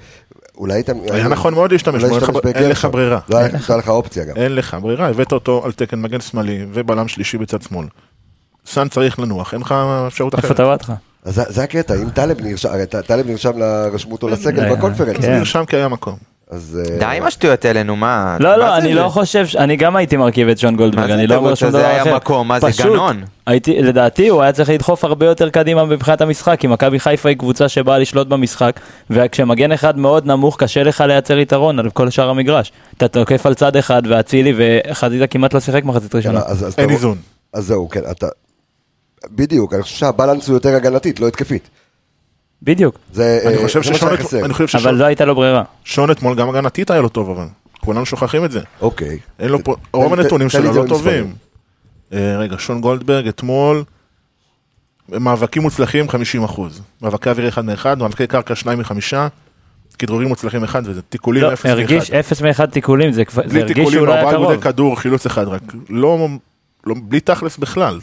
[0.58, 0.90] אולי היית...
[1.12, 2.86] היה נכון מאוד להשתמש בו, אין לך- להשתמש אין לך.
[2.92, 3.20] ברירה.
[3.30, 4.36] לא הייתה לך אופציה גם.
[4.36, 7.88] אין לך ברירה, הבאת אותו על תקן מגן שמאלי ובלם שלישי בצד שמאל.
[8.66, 9.76] סאן צריך לנוח, אין לך
[10.08, 10.58] אפשרות איפה אחרת.
[10.58, 10.94] טבעת לך?
[11.24, 13.52] אז זה- זה הקטע, אם טלב נרשם, הרי טלב נרשם,
[13.94, 15.18] רשמו אותו לסגל בקונפרנס.
[15.26, 15.38] כן.
[15.38, 16.33] נרשם כי היה מקום.
[16.54, 16.80] אז...
[17.00, 18.38] די עם השטויות האלה, נו מה?
[18.40, 19.00] לא, מה לא, זה אני זה?
[19.00, 21.70] לא חושב, אני גם הייתי מרכיב את שון גולדברג, מה זה אני לא אומר שום
[21.70, 22.16] דבר היה אחר.
[22.16, 22.48] מקום?
[22.48, 23.24] מה זה, פשוט, גנון?
[23.48, 27.38] הייתי, לדעתי הוא היה צריך לדחוף הרבה יותר קדימה מבחינת המשחק, כי מכבי חיפה היא
[27.38, 32.30] קבוצה שבאה לשלוט במשחק, וכשמגן אחד מאוד נמוך קשה לך לייצר יתרון על כל שאר
[32.30, 32.72] המגרש.
[32.98, 36.42] אתה תוקף על צד אחד ואצילי וחזיזה כמעט לא שיחק מחצית ראשונה.
[36.78, 37.18] אין איזון.
[37.54, 38.28] אז זהו, כן, אתה...
[39.32, 41.70] בדיוק, אני חושב שהבלנס הוא יותר הגנתית, לא התקפית.
[42.64, 44.46] בדיוק, זה אני אה, חושב ששון שהיה את- חסר.
[44.46, 45.64] אני חושב אבל ששון לא הייתה לו ברירה.
[45.84, 47.46] שון אתמול גם הגנתית היה לו טוב, אבל
[47.80, 48.60] כולנו שוכחים את זה.
[48.82, 49.18] אוקיי.
[49.40, 50.86] אין לו פה, רוב הנתונים שלו לא.
[50.88, 51.34] טובים.
[52.14, 53.84] אה, רגע, שון גולדברג אתמול,
[55.10, 56.82] מאבקים מוצלחים 50 אחוז.
[57.02, 59.14] מאבקי אוויר 1 מ-1, מאבקי קרקע 2 מ-5,
[60.00, 62.20] כדרורים מוצלחים 1, וזה תיקולים לא, 0 הרגיש מ-1.
[62.20, 64.64] אפס מאחד תיקולים, זה בלי הרגיש תיקולים, שהוא לא היה ארבעה עיבודי קרוב.
[64.74, 65.62] כדור, חילוץ אחד רק.
[65.90, 66.28] לא,
[66.86, 68.00] לא, בלי תכלס בכלל.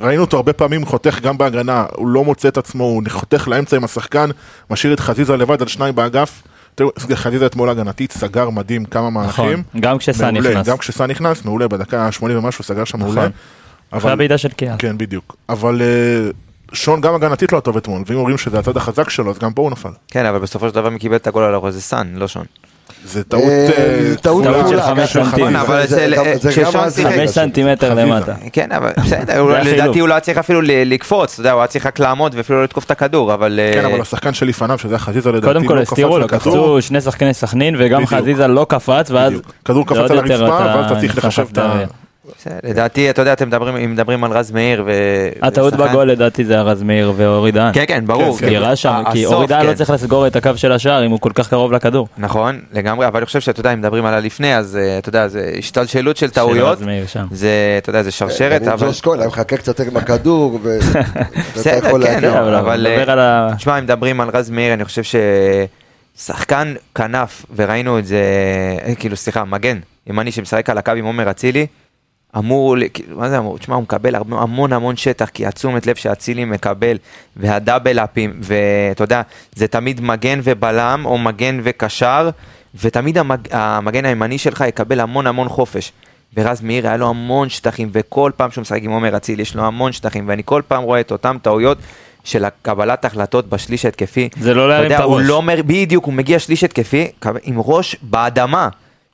[0.00, 3.76] ראינו אותו הרבה פעמים חותך גם בהגנה, הוא לא מוצא את עצמו, הוא חותך לאמצע
[3.76, 4.30] עם השחקן,
[4.70, 6.42] משאיר את חזיזה לבד על שניים באגף.
[6.74, 9.62] תראו, חזיזה אתמול הגנתית סגר מדהים כמה נכון, מהלכים.
[9.80, 10.66] גם כשסאן נכנס.
[10.66, 13.20] גם כשסאן נכנס, מעולה, בדקה ה-80 ומשהו סגר שם מעולה.
[13.20, 13.32] נכון.
[13.90, 14.74] אחרי אבל, הבעיטה של קיאל.
[14.78, 15.36] כן, בדיוק.
[15.48, 16.30] אבל אה,
[16.72, 19.62] שון גם הגנתית לא טוב אתמול, ואם אומרים שזה הצד החזק שלו, אז גם פה
[19.62, 19.88] הוא נפל.
[20.08, 22.44] כן, אבל בסופו של דבר מי קיבל את הגול על הראש זה סאן, לא שון.
[23.04, 23.42] זה טעות...
[23.44, 25.64] אה, אה, טעות של חמש סנטימטר.
[27.10, 28.04] חמש סנטימטר חזיזה.
[28.04, 28.34] למטה.
[28.52, 29.60] כן, אבל בסדר.
[29.62, 32.58] לדעתי הוא לא היה צריך אפילו לקפוץ, אתה יודע, הוא היה צריך רק לעמוד ואפילו
[32.58, 33.60] לא לתקוף את הכדור, אבל...
[33.74, 36.28] כן, אה, אבל השחקן שלפניו, שזה החזיזה לדעתי, קודם כל לא קפץ הסתירו לו.
[36.28, 38.06] קפצו שני שחקני סכנין וגם.
[38.06, 39.32] חזיזה לא קפץ ואז.
[39.64, 41.84] כדור קפץ על הרצפה, ואז אתה צריך לחשב את ה...
[42.64, 44.92] לדעתי, אתה יודע, אתם מדברים, אם מדברים על רז מאיר ו...
[45.42, 47.72] הטעות ושחקן- בגול לדעתי זה הרז מאיר ואורי דהן.
[47.74, 48.38] כן, כן, ברור.
[48.38, 49.74] כן, סגירה שם, כי אורי דהן לא כן.
[49.76, 52.08] צריך לסגור את הקו של השער אם הוא כל כך קרוב לכדור.
[52.18, 55.28] נכון, לגמרי, אבל אני חושב שאתה יודע, אם מדברים על הלפני, אז אה, אתה יודע,
[55.28, 57.26] זה השתלשלות של טעויות, של רז מאיר שם.
[57.30, 58.86] זה, אתה יודע, זה שרשרת, אבל...
[58.86, 61.00] ג'וש כהן, היה מחכה קצת עם הכדור, ואתה
[61.56, 62.40] בסדר, יכול כן, להגיע.
[62.40, 63.50] אבל אבל, נדבר אה, על ה...
[63.56, 65.02] תשמע, אם מדברים על רז מאיר, אני חושב
[66.16, 68.20] ששחקן כנף, וראינו את זה,
[68.86, 71.66] אה, כאילו, סליחה, מגן, ימני שמשחק על הקו עם עומר אצילי,
[72.38, 72.76] אמור,
[73.08, 73.58] מה זה אמור?
[73.58, 76.96] תשמע, הוא מקבל הרבה, המון המון שטח, כי התשומת לב שאצילי מקבל,
[77.36, 79.22] והדאבל אפים, ואתה יודע,
[79.54, 82.30] זה תמיד מגן ובלם, או מגן וקשר,
[82.80, 85.92] ותמיד המג, המגן הימני שלך יקבל המון המון חופש.
[86.36, 89.64] ורז מאיר היה לו המון שטחים, וכל פעם שהוא משחק עם עומר אצילי יש לו
[89.64, 91.78] המון שטחים, ואני כל פעם רואה את אותם טעויות
[92.24, 94.28] של קבלת החלטות בשליש ההתקפי.
[94.40, 95.24] זה לא להרים את הוא הראש.
[95.26, 97.08] לא אומר, בדיוק, הוא מגיע שליש התקפי
[97.42, 98.68] עם ראש באדמה.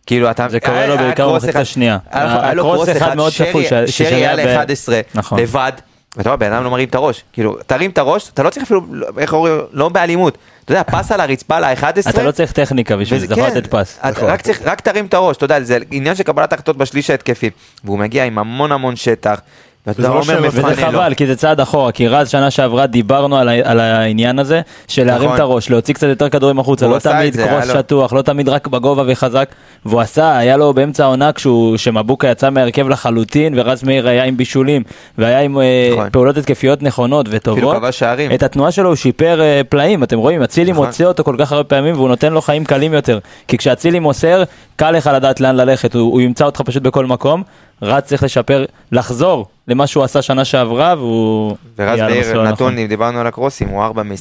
[0.07, 0.47] כאילו אתה...
[0.49, 1.99] זה קורה לו בעיקר במחצית אחד- השנייה.
[2.11, 5.39] היה היה לו הקרוס קרוס אחד מאוד צפוי, שרי היה היה ב- ל-11, נכון.
[5.41, 5.73] לבד.
[6.17, 7.25] ואתה רואה, בן אדם לא מרים את הראש.
[7.33, 8.81] כאילו, תרים את הראש, אתה לא צריך אפילו,
[9.19, 10.39] איך אומרים, לא באלימות.
[10.65, 12.11] אתה יודע, פס על הרצפה ל-11.
[12.11, 13.99] אתה לא צריך טכניקה בשביל זה, אתה יכול לתת פס.
[14.05, 17.51] רק צריך, רק תרים את הראש, אתה יודע, זה עניין של קבלת החלטות בשליש ההתקפי.
[17.85, 19.41] והוא מגיע עם המון המון שטח.
[19.87, 20.99] ואתה וזה לא אומר, וזה מפנה לו.
[20.99, 24.61] חבל, כי זה צעד אחורה, כי רז שנה שעברה דיברנו על, ה- על העניין הזה,
[24.89, 25.35] של להרים נכון.
[25.35, 28.49] את הראש, להוציא קצת יותר כדורים החוצה, לא תמיד זה, קרוס לו- שטוח, לא תמיד
[28.49, 29.49] רק בגובה וחזק,
[29.87, 34.37] והוא עשה, היה לו באמצע העונה כשהוא, שמבוקה יצא מהרכב לחלוטין, ורז מאיר היה עם
[34.37, 34.83] בישולים,
[35.19, 36.09] והיה עם אה, נכון.
[36.13, 38.33] פעולות התקפיות נכונות וטובות, שערים.
[38.35, 40.87] את התנועה שלו הוא שיפר אה, פלאים, אתם רואים, אצילי נכון.
[40.87, 44.43] מוציא אותו כל כך הרבה פעמים, והוא נותן לו חיים קלים יותר, כי כשאצילי מוסר,
[44.77, 47.43] קל לך לדעת לאן ללכת, הוא, הוא ימצא אותך פשוט בכל מקום.
[47.83, 51.57] רז צריך לשפר, לחזור למה שהוא עשה שנה שעברה, והוא...
[51.79, 52.79] ורז מאיר, נתון.
[52.79, 54.15] אם דיברנו על הקרוסים, הוא 4 מ-27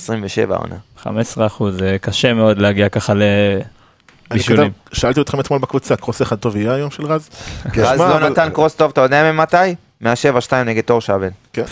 [0.54, 0.76] העונה.
[1.04, 3.22] 15 אחוז, זה קשה מאוד להגיע ככה אני
[4.32, 4.72] לבישולים.
[4.86, 7.30] כתב- שאלתי אתכם אתמול בקבוצה, קרוס אחד טוב יהיה היום של רז?
[7.78, 9.56] רז לא נתן קרוס טוב, אתה יודע ממתי?
[10.02, 10.15] מה-7-2
[10.65, 11.30] נגד תור שבן.
[11.54, 11.63] כן.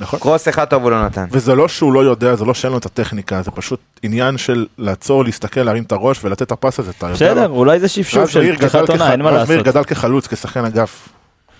[0.00, 0.18] נכון.
[0.20, 1.24] קרוס אחד טוב הוא לא נתן.
[1.30, 4.66] וזה לא שהוא לא יודע, זה לא שאין לו את הטכניקה, זה פשוט עניין של
[4.78, 7.14] לעצור, להסתכל, להרים את הראש ולתת את הפס הזה, אתה יודע.
[7.14, 7.48] בסדר?
[7.48, 9.74] אולי זה שפשוף של פתיחת עונה, אין מה רז מאיר לעשות.
[9.74, 11.08] גדל כחלוץ, כשחקן אגף,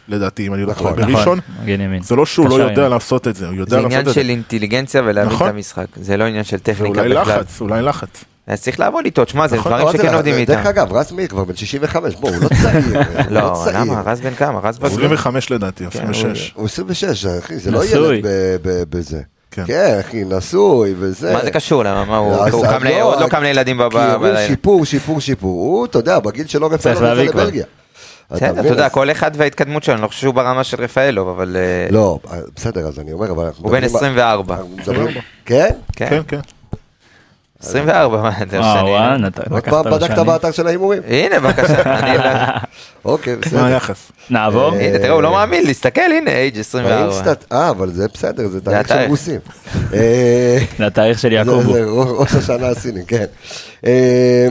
[0.08, 2.02] לדעתי, אם אני לא נכון, נכון, בראשון, ימין.
[2.02, 2.90] זה לא שהוא לא יודע ימין.
[2.90, 4.14] לעשות את זה, הוא יודע זה לעשות עניין את זה.
[4.14, 5.48] של אינטליגנציה ולהבין נכון.
[5.48, 5.86] את המשחק.
[5.96, 7.38] זה לא עניין של טכניקה ואולי בכלל.
[7.38, 8.24] לחץ, אולי לחץ.
[8.46, 10.52] אז צריך לעבוד איתו, תשמע, זה נכון, דברים שכן עובדים איתם.
[10.54, 13.00] דרך אגב, רז מאיר כבר בן 65, בוא, הוא לא צעיר.
[13.40, 13.78] לא, צעיר.
[13.80, 14.02] למה?
[14.06, 14.60] רז בן כמה?
[14.62, 16.52] רז בן 25 לדעתי, כן, 26.
[16.56, 17.84] הוא 26, אחי, זה לא.
[17.84, 19.20] ילד ב- ב- בזה.
[19.50, 19.62] כן.
[19.66, 21.32] כן, אחי, נשוי וזה.
[21.32, 21.82] מה זה קשור?
[21.84, 22.04] למה?
[22.04, 24.46] מה, הוא לא, עוד לא קם לילדים בב- כי אומרים בלילה.
[24.46, 25.50] שיפור, שיפור, שיפור.
[25.50, 27.42] הוא, אתה יודע, בגיל שלו יצא להביא כבר.
[27.42, 27.64] לבלגיה.
[28.30, 28.60] בסדר?
[28.60, 31.86] אתה יודע, כל אחד וההתקדמות שלו, אני לא חושב שהוא ברמה של רפאלוב, אבל אה,
[31.90, 32.18] לא,
[32.56, 34.54] בסדר, אז אני אומר, אבל הוא בן מדברים- 24.
[34.54, 35.14] אנחנו מדברים-
[35.46, 35.68] כן?
[35.96, 36.40] כן, כן, כן.
[37.64, 39.16] 24, מה, אתה וואו, שני, וואו, אה?
[39.56, 40.18] לקחת פעם לו בדקת.
[40.18, 41.02] באתר של ההימורים?
[41.08, 41.82] הנה, בבקשה.
[43.04, 43.64] אוקיי, מה בסדר.
[43.64, 44.12] היחס?
[44.30, 44.74] נעבור?
[44.74, 47.00] הנה, תראה, הוא לא מאמין, להסתכל, הנה, אייג' 24.
[47.00, 49.04] באינסטאט, אה, אבל זה בסדר, זה תאריך של.
[49.08, 49.40] רוסים.
[49.94, 51.72] אה, זה התאריך של יעקובו.
[51.72, 53.24] זה ראש השנה הסיני, כן.
[53.86, 54.48] אה,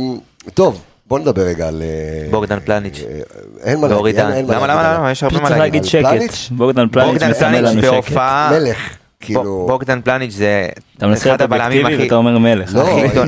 [0.54, 1.82] טוב, בוא נדבר רגע על...
[1.86, 3.00] אה, בוגדן פלניץ'.
[3.10, 3.20] אה,
[3.64, 5.00] אין מה להגיד, אין- מה למה, להגיד למה, עליו.
[5.00, 5.12] למה?
[5.12, 5.84] יש הרבה פשוט מה צריך להגיד.
[5.84, 6.10] להגיד על שקט.
[6.18, 6.50] פלניץ'?
[6.52, 7.92] בוגדן פלניץ' מסמל לנו שקט.
[7.92, 8.78] בהופעה, מלך,
[9.26, 9.66] כאילו...
[9.70, 11.98] בוגדן פלניץ' זה אתה מנסה אחד הבלמים הכי...
[12.04, 12.76] ואתה אומר מלך.
[12.76, 13.06] לא.
[13.06, 13.24] אתה-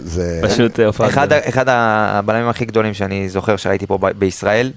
[0.00, 0.40] זה...
[0.48, 1.08] פשוט אה, הופעה.
[1.48, 4.72] אחד, הבלמים הכי גדולים שאני זוכר שראיתי פה ב- בישראל,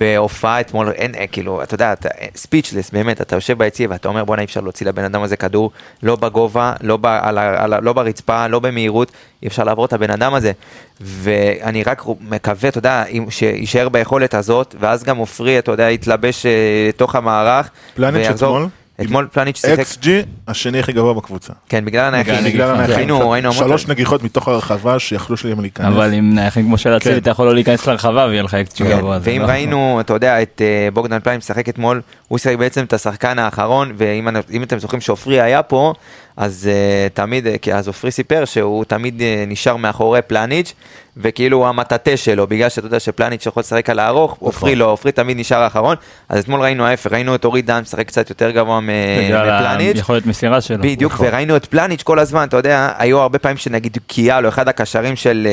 [0.00, 1.94] בהופעה אתמול, אין, אין, כאילו, אתה יודע,
[2.36, 5.70] ספיצ'לס, באמת, אתה יושב ביציע ואתה אומר, בואנה, אי אפשר להוציא לבן אדם הזה כדור,
[6.02, 9.84] לא בגובה, לא, ב, על, ה- על, ה- לא ברצפה, לא במהירות, אי אפשר לעבור
[9.84, 10.52] את הבן אדם הזה.
[11.00, 16.50] ואני רק מקווה, אתה יודע, שיישאר ביכולת הזאת, ואז גם עופרי, אתה יודע, יתלבש אה,
[16.88, 17.70] לתוך המערך.
[17.94, 18.56] פלניץ' ויחזור.
[18.56, 18.68] אתמול?
[19.02, 21.52] אתמול פלניץ' שיחק, xG, השני הכי גבוה בקבוצה.
[21.68, 22.44] כן, בגלל הנייחים.
[22.44, 23.52] בגלל הנייחים.
[23.52, 25.86] שלוש נגיחות מתוך הרחבה שיכלו שלי להיכנס.
[25.86, 27.20] אבל עם נייחים כמו של אצילי כן.
[27.20, 29.18] אתה יכול לא להיכנס לרחבה ויהיה לך אקסטרי כן, גבוה.
[29.22, 32.92] ואם לא- ראינו, אתה יודע, את אה, בוגדן פליין משחק אתמול, הוא שיחק בעצם את
[32.92, 35.94] השחקן האחרון, ואם אם אתם זוכרים שעופרי היה פה,
[36.40, 40.74] אז אה, תמיד, כי אז עופרי סיפר שהוא תמיד אה, נשאר מאחורי פלניץ',
[41.16, 45.12] וכאילו הוא המטאטה שלו, בגלל שאתה יודע שפלניץ' יכול לשחק על הארוך, עופרי לא, עופרי
[45.12, 45.96] תמיד נשאר האחרון,
[46.28, 48.88] אז אתמול ראינו ההפך, ראינו את אורי דן משחק קצת יותר גבוה מ-
[49.24, 49.96] בגלל מפלניץ'.
[49.96, 50.78] היכולת מסירה שלו.
[50.82, 51.26] בדיוק, נכון.
[51.28, 55.16] וראינו את פלניץ' כל הזמן, אתה יודע, היו הרבה פעמים שנגיד קיאל או אחד הקשרים
[55.16, 55.48] של,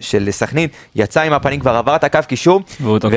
[0.00, 2.60] של סכנין, יצא עם הפנים, כבר עבר את הקו קישור.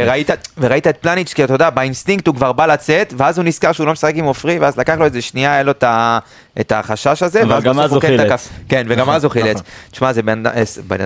[0.06, 3.72] וראית, וראית את פלניץ', כי אתה יודע, באינסטינקט הוא כבר בא לצאת, ואז הוא נזכר
[3.72, 6.20] שהוא לא משחק עם עופרי, ואז לקח לו איזה שנייה, היה לו את ה-
[6.60, 8.26] את החשש הזה, אבל ואז גם אז הוא כן חילץ.
[8.28, 8.50] תקף.
[8.70, 9.56] כן, וגם אז הוא חילץ.
[9.58, 9.68] נכון.
[9.92, 10.22] תשמע, זה
[10.56, 10.64] אה,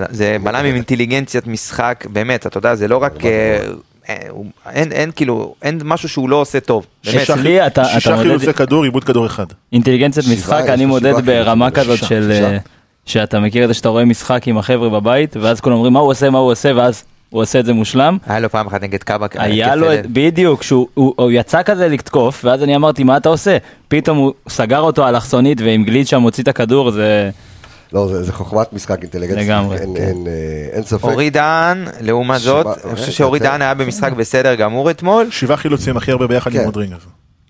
[0.10, 3.26] זה בלם עם אינטליגנציית משחק, באמת, אתה יודע, זה לא רק...
[3.26, 3.60] אה,
[4.10, 4.16] אה,
[4.72, 6.86] אין, אין כאילו, אין משהו שהוא לא עושה טוב.
[7.06, 7.20] באמת.
[7.20, 9.46] שישה אצלי אתה- אתה שישה מודד- חילוצי כדור, עיבוד כדור אחד.
[9.74, 12.32] אינטליגנציית משחק, אני מודד ברמה כזאת שישה, של...
[12.34, 12.58] שישה.
[13.06, 16.10] שאתה מכיר את זה שאתה רואה משחק עם החבר'ה בבית, ואז כולם אומרים מה הוא
[16.12, 18.18] עושה, מה הוא עושה, ואז הוא עושה את זה מושלם.
[18.28, 19.28] היה לו פעם אחת נגד קאבה.
[19.34, 23.30] היה לו, את- בדיוק, שהוא הוא- הוא יצא כזה לתקוף, ואז אני אמרתי, מה אתה
[23.30, 23.58] עושה?
[23.88, 27.30] פתאום הוא סגר אותו אלכסונית, ועם גליד שם הוציא את הכדור, זה...
[27.94, 29.44] לא, זה זה חוכמת משחק אינטליגנציה.
[29.44, 30.02] לגמרי, אין- כן.
[30.04, 30.32] אין, אה,
[30.76, 31.04] אין ספק.
[31.04, 33.40] אורי דהן, לעומת זאת, אני חושב רגע, שאורי.
[33.40, 35.28] דהן היה במשחק בסדר גמור אתמול.
[35.32, 36.60] שבעה חילוצים הכי הרבה ביחד כן.
[36.60, 36.94] עם רודריגז.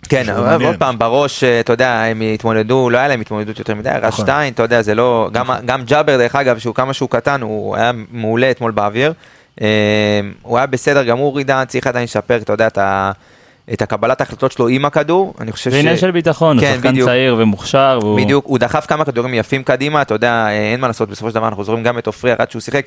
[0.09, 0.65] כן, אבל.
[0.65, 4.03] עוד פעם, בראש, אה, אתה יודע, הם התמודדו, לא היה להם התמודדות יותר מדי, רז
[4.13, 4.25] נכון.
[4.25, 7.75] שטיין, אתה יודע, זה לא, גם- גם ג'אבר, דרך אגב, שהוא כמה שהוא קטן, הוא
[7.75, 9.13] היה מעולה אתמול באוויר.
[9.61, 9.67] אה,
[10.41, 13.11] הוא היה בסדר גמור, עידן, צריך עדיין לשפר, אתה יודע, את ה-
[13.73, 15.73] את הקבלת ההחלטות שלו עם הכדור, אני חושב ש...
[15.73, 17.09] זה עניין של ביטחון, הוא כן, שחקן בדיוק.
[17.09, 17.99] צעיר ומוכשר.
[18.01, 21.29] והוא- בדיוק, הוא דחף כמה כדורים יפים קדימה, אתה יודע, אה, אין מה לעשות, בסופו
[21.29, 22.85] של דבר אנחנו זוכרים גם את עופרי ארד שהוא שיחק.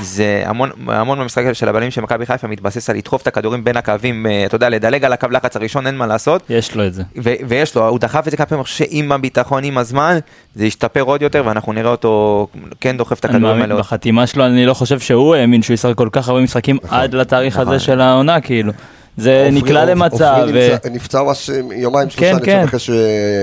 [0.00, 3.76] זה המון, המון במשחק של הבעלים של מכבי חיפה מתבסס על לדחוף את הכדורים בין
[3.76, 6.42] הקווים, אה, אתה יודע, לדלג על הקו לחץ הראשון, אין מה לעשות.
[6.50, 7.02] יש לו את זה.
[7.22, 10.18] ו- ויש לו, הוא דחף את זה כמה פעמים, אני חושב שעם הביטחון, עם הזמן,
[10.54, 12.46] זה ישתפר עוד יותר, ואנחנו נראה אותו
[12.80, 13.76] כן דוחף את הכדורים האלה.
[13.76, 17.56] בחתימה שלו אני לא חושב שהוא האמין שהוא ישחק כל כך הרבה משחקים עד לתאריך
[17.58, 17.68] נכון.
[17.74, 18.72] הזה של העונה, כאילו.
[19.16, 22.66] זה נקלע למצב, עופרי ו- נפצע- ממש יומיים כן, שלושה, אני כן.
[22.66, 22.78] חושב אחרי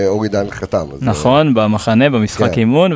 [0.06, 0.86] שאורי דן חתם.
[1.02, 2.60] נכון, במחנה, במשחק כן.
[2.60, 2.92] אימון,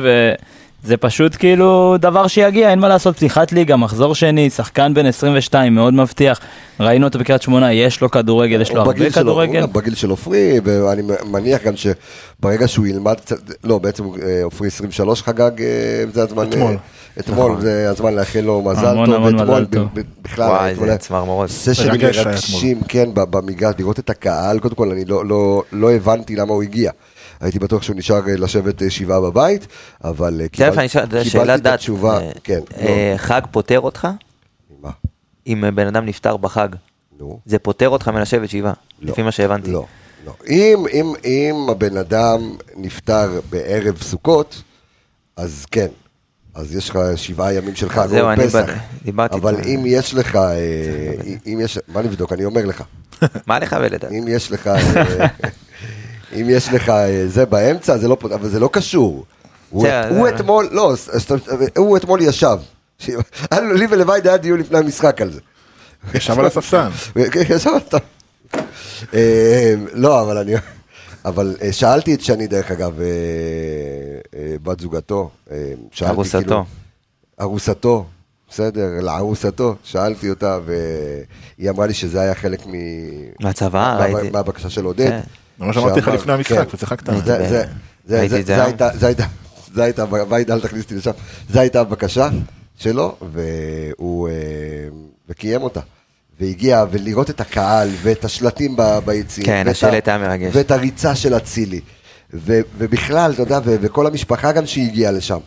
[0.84, 5.74] וזה פשוט כאילו דבר שיגיע, אין מה לעשות, פתיחת ליגה, מחזור שני, שחקן בן 22,
[5.74, 6.40] מאוד מבטיח.
[6.80, 9.60] ראינו אותו בקריית שמונה, יש לו כדורגל, יש לו הרבה שלו, כדורגל.
[9.62, 14.68] הוא בגיל של עופרי, ואני מניח גם שברגע שהוא ילמד קצת, לא, בעצם אה, עופרי
[14.68, 16.70] 23 חגג, אה, זה הזמן, אתמול.
[16.72, 16.76] אה,
[17.20, 19.66] אתמול, זה הזמן לאחל לו מזל המון, טוב, המון ואתמול
[20.22, 21.50] בכלל, וואי, אתמול זה צמרמורות.
[21.50, 26.52] סשנים מרגשים, כן, במגרש, לראות את הקהל, קודם כל אני לא- לא- לא הבנתי למה
[26.52, 26.90] הוא הגיע.
[27.40, 29.66] הייתי בטוח שהוא נשאר אה, לשבת אה, שבעה בבית,
[30.04, 31.66] אבל אה, קיבלתי את.
[31.66, 34.04] התשובה, כן, אה, חג פוטר אותך?
[34.04, 34.90] לא, מה,
[35.46, 36.68] אם בן אדם נפטר בחג.
[37.46, 39.70] זה פוטר אותך מלשבת שבעה, לא, לפי מה שהבנתי.
[39.70, 39.86] לא,
[40.26, 40.32] לא.
[40.48, 44.62] אם, אם, אם הבן אדם נפטר בערב סוכות,
[45.36, 45.86] אז כן.
[46.54, 48.70] אז יש לך שבעה ימים של חג זהו, אני פסח.
[49.04, 49.56] דיברתי אבל.
[49.64, 50.38] אם יש לך,
[51.46, 52.32] אם יש, מה נבדוק?
[52.32, 52.82] אני אומר לך.
[53.46, 54.04] מה לך ולדת?
[54.04, 54.70] אם יש לך,
[56.34, 59.24] אם יש לך אה, זה באמצע, זה לא, אבל זה לא קשור.
[59.70, 61.26] הוא, זה- הוא זה- אתמול, לא, אז- אז-
[61.76, 62.56] הוא אתמול ישב.
[63.52, 65.40] לו- לי ולווייד היה דיון לפני המשחק על זה.
[66.14, 66.88] ישב על הספסל.
[67.54, 67.98] ישב אתה.
[69.14, 70.54] אה, לא, אבל אני...
[71.24, 73.06] אבל אה, שאלתי את שני, דרך אגב, אה,
[74.38, 75.30] אה, בת זוגתו.
[75.50, 75.56] אה,
[75.92, 76.38] שאלתי ארוסתו.
[76.40, 76.64] כאילו-
[77.40, 78.04] ארוסתו,
[78.50, 79.74] בסדר, לארוסתו.
[79.84, 82.72] שאלתי אותה, והיא אמרה לי שזה היה חלק מ...
[83.40, 84.30] מהצבא, מה- ראיתי.
[84.30, 85.08] מהבקשה של עודד.
[85.10, 85.20] כן.
[85.58, 86.76] זה מה שאמרתי לך לפני המשחק, כן.
[86.76, 87.06] וצחקת.
[87.06, 87.64] זה- זה- זה-
[88.06, 88.62] זה- ראיתי זה- את זה זה
[89.06, 90.14] היום.
[90.32, 91.10] הייתה, אל תכניס אותי לשם,
[91.50, 92.28] זה הייתה הבקשה
[92.78, 94.32] שלו, והוא, אה,
[95.28, 95.80] וקיים אותה.
[96.40, 99.46] והגיע, ולראות את הקהל, ואת השלטים ב- ביציעים.
[99.46, 100.50] כן, השלט היה מרגש.
[100.56, 101.80] ואת הריצה של אצילי.
[102.78, 105.38] ובכלל, אתה יודע, וכל המשפחה גם שהגיעה לשם.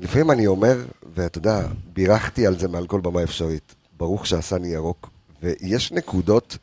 [0.00, 0.76] לפעמים אני אומר,
[1.16, 1.60] ואתה יודע,
[1.92, 5.10] בירכתי על זה מעל כל במה אפשרית, ברוך שעשני ירוק,
[5.42, 6.58] ויש נקודות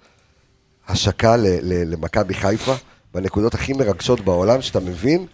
[0.87, 2.73] השקה למכבי חיפה,
[3.13, 5.25] בנקודות הכי מרגשות בעולם, שאתה מבין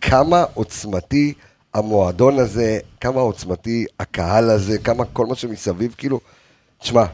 [0.00, 1.34] כמה עוצמתי
[1.74, 6.20] המועדון הזה, כמה עוצמתי הקהל הזה, כמה כל מה שמסביב, כאילו,
[6.78, 7.04] תשמע,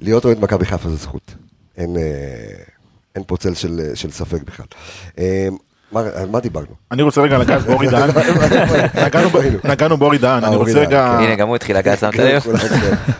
[0.00, 1.34] להיות אוהד מכבי חיפה זה זכות.
[1.76, 2.02] אין, אה,
[3.14, 4.66] אין פה צל של, של ספק בכלל.
[5.96, 6.66] אה, מה, על מה דיברנו?
[6.92, 8.10] אני רוצה רגע לגעת באורי דהן.
[9.64, 11.06] נגענו באורי דהן, אה, אני רוצה רגע...
[11.06, 12.42] הנה, גם הוא התחיל לגעת, שמת לב?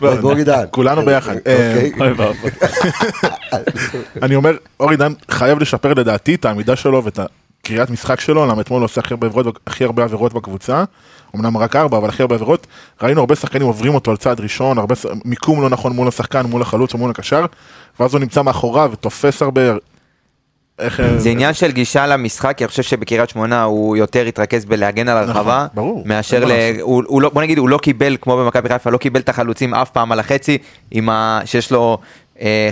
[0.01, 0.65] לא, בורי דהן.
[0.71, 1.35] כולנו ביחד.
[1.35, 1.91] אוקיי.
[1.99, 2.51] אוי ואבוי.
[4.23, 7.19] אני אומר, אורי דהן חייב לשפר לדעתי את העמידה שלו ואת
[7.63, 9.01] הקריאת משחק שלו, למה אתמול הוא עושה
[9.67, 10.83] הכי הרבה עבירות- בקבוצה,
[11.35, 12.67] אמנם רק ארבע, אבל הכי הרבה עבירות.
[13.01, 16.61] ראינו הרבה שחקנים עוברים אותו על צעד ראשון, הרבה מיקום לא נכון מול השחקן, מול
[16.61, 17.45] החלוץ או מול הקשר,
[17.99, 19.61] ואז הוא נמצא מאחוריו ותופס הרבה.
[20.79, 21.01] איך...
[21.17, 25.17] זה עניין של גישה למשחק, כי אני חושב שבקריית שמונה הוא יותר התרכז בלהגן על
[25.17, 26.51] הרחבה, נכון, מאשר ל...
[26.81, 29.73] הוא, הוא לא, בוא נגיד, הוא לא קיבל, כמו במכבי חיפה, לא קיבל את החלוצים
[29.73, 30.57] אף פעם על החצי,
[31.09, 31.39] ה...
[31.45, 31.97] שיש לו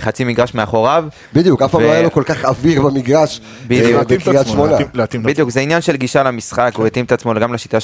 [0.00, 1.04] חצי מגרש מאחוריו.
[1.34, 4.10] בדיוק, אף פעם לא היה לו כל כך אוויר במגרש בדיוק.
[4.10, 4.76] אה, בקריית שמונה.
[5.22, 7.80] בדיוק, זה עניין של גישה למשחק, הוא התאים את עצמו גם לשיטה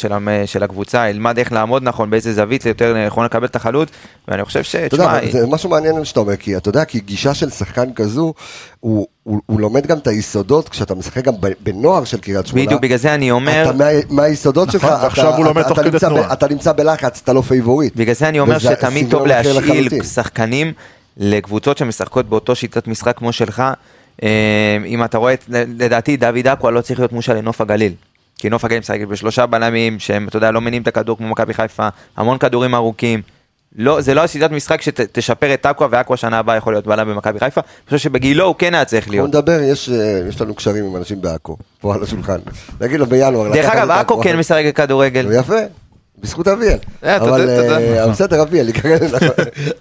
[0.46, 3.88] של, הקבוצה, ילמד איך לעמוד נכון, באיזה זווית זה יותר נכון לקבל את החלוץ,
[4.28, 4.74] ואני חושב ש...
[4.76, 8.34] אתה יודע, זה משהו מעניין שאתה אומר, כי אתה יודע, כי גישה של שחקן כזו,
[8.80, 12.66] הוא, הוא, הוא לומד גם את היסודות כשאתה משחק גם בנוער של קריית שמונה.
[12.66, 13.62] בדיוק, בגלל זה אני אומר...
[13.62, 16.32] אתה מה, מהיסודות שלך, ועכשיו אתה, הוא לומד אתה, תוך אתה, כדי נמצא ב.
[16.32, 17.96] אתה נמצא בלחץ, אתה לא פייבוריט.
[17.96, 20.02] בגלל זה אני אומר שתמיד טוב להשאיל.
[20.02, 20.72] שחקנים
[21.18, 23.62] לקבוצות שמשחקות באותו שיטת משחק כמו שלך.
[24.22, 27.92] אה, אם אתה רואה, לדעתי דוד אקווה לא צריך להיות מושל לנוף הגליל.
[28.38, 31.54] כי נוף הגליל משחקת בשלושה בלמים שהם, אתה יודע, לא מניעים את הכדור כמו מכבי
[31.54, 33.22] חיפה, המון כדורים ארוכים.
[33.76, 37.38] לא, זה לא השיטת משחק שתשפר את אקווה, ואקווה שנה הבאה יכול להיות בלם במכבי
[37.38, 37.60] חיפה.
[37.60, 39.28] אני חושב שבגילו הוא כן היה צריך להיות.
[39.28, 42.38] נדבר, יש, אה, יש לנו קשרים עם אנשים בעכו, פה על השולחן.
[42.80, 43.52] נגיד לו בינואר.
[43.52, 45.32] דרך אגב, עכו כן משחק כדורגל.
[45.32, 45.54] יפה,
[46.22, 46.78] בזכות אביאל.
[47.04, 47.48] אה, אבל.
[47.48, 48.68] אה, אבל בסדר, אביאל,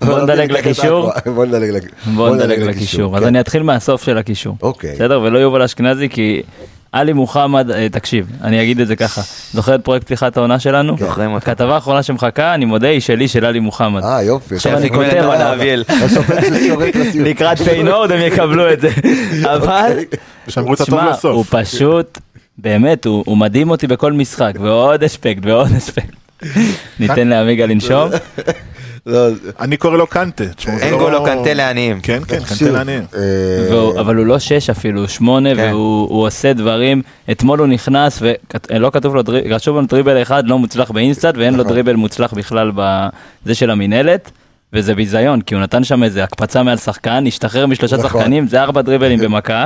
[0.02, 1.12] בוא נדלג לקישור.
[2.16, 3.18] בוא נדלג לקישור.
[3.18, 3.28] אז כן.
[3.28, 4.58] אני אתחיל מהסוף של הקישור.
[4.62, 4.94] אוקיי.
[4.96, 5.22] בסדר?
[5.22, 6.42] ולא יובל אשכנזי, כי
[6.92, 9.22] עלי מוחמד, אה, תקשיב, אני אגיד את זה ככה.
[9.54, 10.96] זוכר את פרויקט פתיחת העונה שלנו?
[11.00, 11.52] זוכרים אותו.
[11.52, 14.04] הכתבה האחרונה שמחכה, אני מודה, היא שלי, של עלי מוחמד.
[14.04, 14.56] אה, יופי.
[14.56, 15.54] עכשיו אני כותב עליו.
[15.54, 15.84] אביאל.
[17.30, 18.90] לקראת פיינורד הם יקבלו את זה.
[19.44, 19.92] אבל,
[20.48, 21.12] את הטוב תשמע.
[21.24, 22.20] הוא פשוט,
[22.58, 26.27] באמת, הוא הוא מדהים אותי בכל משחק, ועוד אספקט ועוד אספקט.
[27.00, 28.10] ניתן לעמיגה לנשום.
[29.06, 29.28] לא,
[29.60, 30.44] אני קורא לו קנטה.
[30.68, 32.02] אין לא- גולו קנטה לעניים.
[32.02, 33.04] כן, כן, קנטה לעניים.
[33.16, 35.62] אה, אבל הוא לא שש אפילו, הוא שמונה, כן.
[35.72, 38.22] והוא הוא עושה דברים, אתמול הוא נכנס
[38.70, 41.74] ולא כתוב לו, רשום לו דריבל אחד לא מוצלח באינסטאט ואין לו נכון.
[41.74, 44.32] דריבל מוצלח בכלל בזה של המינהלת.
[44.74, 48.10] וזה ביזיון, כי הוא נתן שם איזה הקפצה מעל שחקן, השתחרר משלושה נכון.
[48.22, 49.66] שחקנים, זה ארבע דריבלים במכה,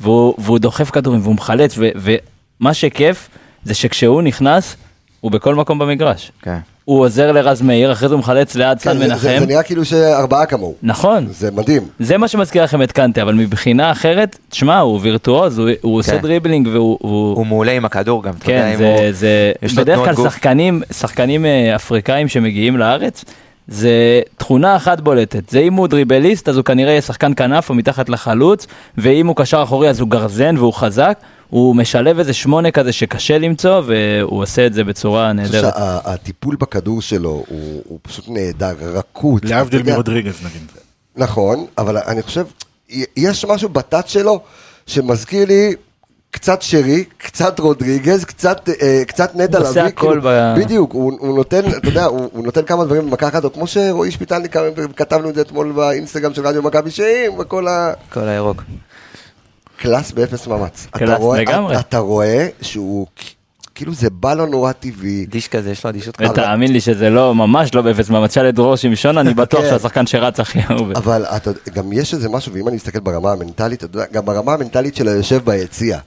[0.00, 3.28] והוא, והוא דוחף כדורים והוא מחלץ, ו, ומה שכיף
[3.64, 4.76] זה שכשהוא נכנס,
[5.22, 6.32] הוא בכל מקום במגרש.
[6.42, 6.56] כן.
[6.84, 9.38] הוא עוזר לרז מאיר, אחרי זה הוא מחלץ ליד כן, סן זה- זה- מנחם.
[9.40, 10.74] זה נראה כאילו שארבעה כמוהו.
[10.82, 11.82] נכון, זה מדהים.
[11.98, 16.12] זה מה שמזכיר לכם את קנטה, אבל מבחינה אחרת, תשמע, הוא וירטואוז, הוא, הוא עושה
[16.12, 16.22] כן.
[16.22, 16.98] דריבלינג והוא...
[17.00, 17.36] הוא...
[17.36, 19.12] הוא מעולה עם הכדור גם, אתה יודע, כן, אם זה, הוא-
[19.68, 20.14] זה בדרך כלל.
[20.24, 23.24] שחקנים, שחקנים אה, אפריקאים שמגיעים לארץ,
[23.68, 23.90] זה
[24.36, 28.08] תכונה אחת בולטת, זה אם הוא דריבליסט אז הוא כנראה יהיה שחקן כנף או מתחת
[28.08, 28.66] לחלוץ,
[28.98, 31.18] ואם הוא קשר אחורי אז הוא גרזן והוא חזק,
[31.52, 35.74] הוא משלב איזה שמונה כזה שקשה למצוא, והוא עושה את זה בצורה אני חושב נהדרת.
[36.04, 39.44] שהטיפול בכדור שלו הוא הוא פשוט נהדר, רכות.
[39.44, 40.62] להבדיל מרודריגז נגיד.
[41.16, 42.44] נכון, אבל אני חושב,
[43.16, 44.40] יש משהו בתת שלו
[44.86, 45.74] שמזכיר לי
[46.30, 49.92] קצת שרי, קצת רודריגז, קצת, אה, קצת נטע הוא עושה לביא.
[49.92, 53.44] הכל ב- בדיוק, הוא, הוא נותן, אתה יודע, הוא, הוא נותן כמה דברים במכה אחת,
[53.44, 54.64] או כמו שרועי שפיטלני, כמה-
[54.96, 57.92] כתבנו את זה אתמול באינסטגרם של רדיו מכבי שאים, וכל ה...
[58.12, 58.62] כל הירוק.
[59.82, 60.86] קלאסה באפס מאמץ.
[60.90, 61.78] אתה קלאס רואה- לגמרי.
[61.80, 63.06] אתה רואה שהוא,
[63.74, 65.26] כאילו זה בא לו נורא טבעי.
[65.26, 66.30] יש כזה, יש לו אדישות חדה.
[66.30, 69.68] ותאמין לי שזה לא, ממש לא באפס מאמץ, שאל את דרור שמשון, אני בטוח כן.
[69.70, 70.94] שהשחקן שרץ הכי הרבה.
[70.98, 74.52] אבל אתה, גם יש איזה משהו, ואם אני מסתכל ברמה המנטלית, אתה יודע, גם ברמה
[74.54, 75.98] המנטלית של היושב ביציע.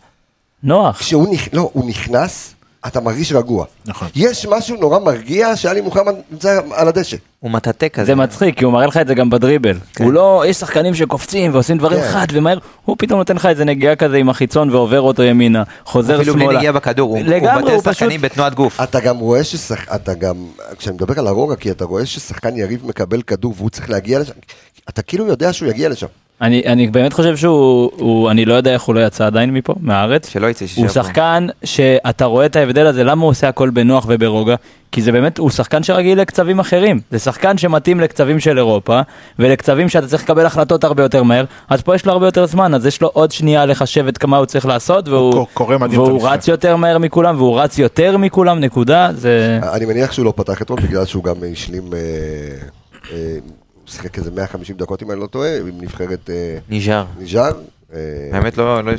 [0.63, 0.97] נוח.
[0.99, 1.47] כשהוא נכ...
[1.53, 2.54] לא, הוא נכנס,
[2.87, 3.65] אתה מרגיש רגוע.
[3.85, 4.07] נכון.
[4.15, 7.17] יש משהו נורא מרגיע שאלי מוחמד נמצא על הדשא.
[7.39, 8.05] הוא מטאטא כזה.
[8.05, 9.77] זה מצחיק, כי הוא מראה לך את זה גם בדריבל.
[9.99, 12.09] הוא לא, יש שחקנים שקופצים ועושים דברים כן.
[12.11, 16.15] חד ומהר, הוא פתאום נותן לך איזה נגיעה כזה עם החיצון ועובר אותו ימינה, חוזר
[16.21, 16.47] אפילו שמאלה.
[16.47, 17.93] בלי נגיעה בכדור, הוא- הוא לגמרי, מבטל הוא פשוט...
[17.93, 18.81] שחקנים בתנועת גוף.
[18.81, 19.93] אתה גם רואה ששח...
[19.95, 20.35] אתה גם,
[20.77, 24.33] כשאני מדבר על הרוגע, כי אתה רואה ששחקן יריב מקבל כדור והוא צריך להגיע לשם,
[24.89, 26.07] אתה כאילו יודע שהוא יגיע לשם.
[26.41, 29.73] אני, אני באמת חושב שהוא, הוא, אני לא יודע איך הוא לא יצא עדיין מפה,
[29.79, 30.29] מהארץ.
[30.29, 30.93] שלא יצא שישאר הוא פה.
[30.93, 34.55] שחקן שאתה רואה את ההבדל הזה, למה הוא עושה הכל בנוח וברוגע?
[34.91, 36.99] כי זה באמת, הוא שחקן שרגיל לקצבים אחרים.
[37.11, 39.01] זה שחקן שמתאים לקצבים של אירופה,
[39.39, 42.73] ולקצבים שאתה צריך לקבל החלטות הרבה יותר מהר, אז פה יש לו הרבה יותר זמן,
[42.73, 46.29] אז יש לו עוד שנייה לחשב את כמה הוא צריך לעשות, והוא, והוא המשחק.
[46.31, 49.09] רץ יותר מהר מכולם, והוא רץ יותר מכולם, נקודה.
[49.13, 49.59] זה...
[49.73, 51.99] אני מניח שהוא לא פתח אתמול בגלל שהוא גם השלים, אה,
[53.11, 53.37] אה,
[53.85, 57.05] שיחק איזה 150 דקות אם אני לא טועה, עם נבחרת אה, ניג'ר.
[57.19, 57.51] ניג'אר,
[57.93, 57.99] אה,
[58.33, 58.91] האמת לא, לא,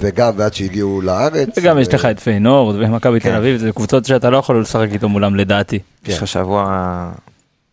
[0.00, 1.48] וגם ועד שהגיעו לארץ.
[1.58, 3.30] וגם יש לך את פיינורד ומכבי כן.
[3.30, 5.78] תל אביב, זה קבוצות שאתה לא יכול לשחק איתו מולם לדעתי.
[6.06, 7.12] יש לך שבוע...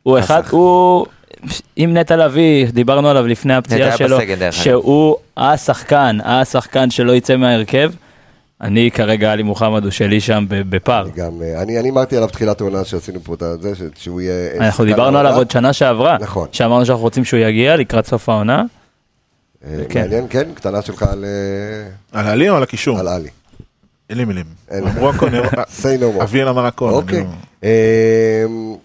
[0.03, 0.41] הוא אחד.
[0.49, 1.05] הוא,
[1.75, 4.17] עם נטע לביא, דיברנו עליו לפני הפציעה שלו.
[4.51, 7.91] שהוא השחקן, השחקן שלא יצא מההרכב.
[8.61, 11.03] אני כרגע עלי מוחמד הוא שלי שם בפער.
[11.03, 14.57] אני גם, אני אני אמרתי עליו תחילת העונה שעשינו פה את זה, שהוא יהיה...
[14.67, 15.35] אנחנו דיברנו עליו.
[15.35, 16.47] עוד שנה שעברה, נכון.
[16.51, 18.63] שאמרנו שאנחנו רוצים שהוא יגיע לקראת סוף העונה.
[19.65, 20.01] אה, כן.
[20.01, 21.25] מעניין, כן, קטנה שלך על
[22.13, 22.99] אה, על עלי או על הקישור?
[22.99, 23.29] על עלי.
[24.09, 24.45] אין לי מילים.
[24.77, 25.29] אמרו הכל.
[26.23, 26.89] אביאל אמר הכל.
[26.89, 27.19] אוקיי.
[27.23, 27.25] לא-
[27.63, 28.75] אמ,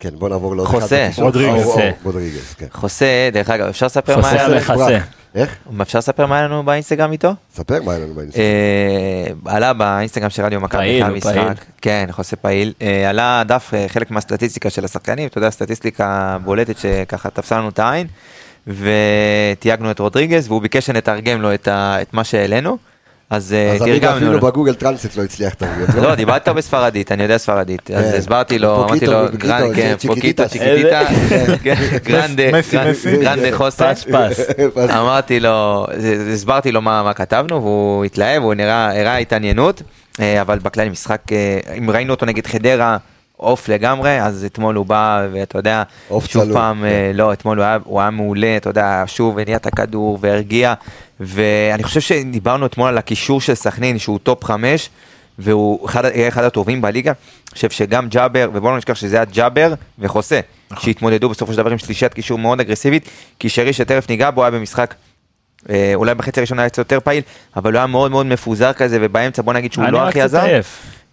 [0.00, 1.08] כן, בוא נעבור לעוד חוסה.
[1.18, 1.32] אור-
[1.62, 1.90] חוסה.
[2.02, 2.66] רודריגז, כן.
[2.72, 4.60] חוסה, דרך אגב, אפשר לספר מה חוסה היה לנו?
[4.60, 4.98] חסה.
[5.36, 5.56] איך?
[5.82, 7.34] אפשר לספר מה היה לנו באינסטגרם איתו?
[7.54, 8.44] ספר מה היה לנו באינסטגרם.
[8.44, 11.38] אה, עלה באינסטגרם של רדיו מכבי אחרי פעיל.
[11.38, 16.38] המשחק, כן, חוסה פעיל, אה, עלה דף אה, חלק מהסטטיסטיקה של השחקנים, אתה יודע, סטטיסטיקה
[16.44, 18.06] בולטת שככה תפסה לנו את העין,
[18.66, 22.78] ותייגנו את רודריגז, והוא ביקש שנתרגם לו את מה שהעלינו,
[23.30, 24.40] אז אה, אז amiga תרגמנו אפילו לו.
[24.40, 26.02] בגוגל טרנסלייט לא הצליח לתרגם.
[26.02, 28.18] לא, דיברתי איתו בספרדית, אני יודע ספרדית, אז כן.
[28.18, 29.94] הסברתי לו, אמרתי לו, poquito, כן,
[30.48, 31.02] chiquitita.
[32.08, 32.42] grande,
[33.58, 34.40] חוסה, pase pase.
[34.76, 35.86] אז- אמרתי לו,
[36.32, 39.82] הסברתי לו מה, מה כתבנו, והוא התלהב, הוא נראה, הראה התעניינות,
[40.20, 42.96] אה, אבל בכלל משחק, אה, אם ראינו אותו נגד חדרה,
[43.36, 45.82] עוף לגמרי, אז אתמול הוא בא, ואתה יודע,
[46.26, 47.16] שוב פעם, כן.
[47.16, 50.74] לא, אתמול הוא היה, הוא היה מעולה, אתה יודע, שוב הניע את הכדור והרגיע,
[51.20, 54.90] ואני חושב שדיברנו אתמול על הקישור של סכנין, שהוא טופ חמש,
[55.38, 57.10] והוא אחד, יהיה אחד הטובים בליגה.
[57.10, 60.40] אני חושב שגם ג'אבר, ובואו לא נשכח שזה היה ג'אבר וחוסה,
[60.78, 64.50] שהתמודדו בסופו של דבר עם שלישיית קישור מאוד אגרסיבית, כי שרי שתכף ניגע בו היה
[64.50, 64.94] במשחק,
[65.70, 67.22] אה, אולי בחצי הראשון היה קצת יותר פעיל,
[67.56, 70.60] אבל הוא היה מאוד מאוד מפוזר כזה, ובאמצע בוא נגיד שהוא לא הכי עזר.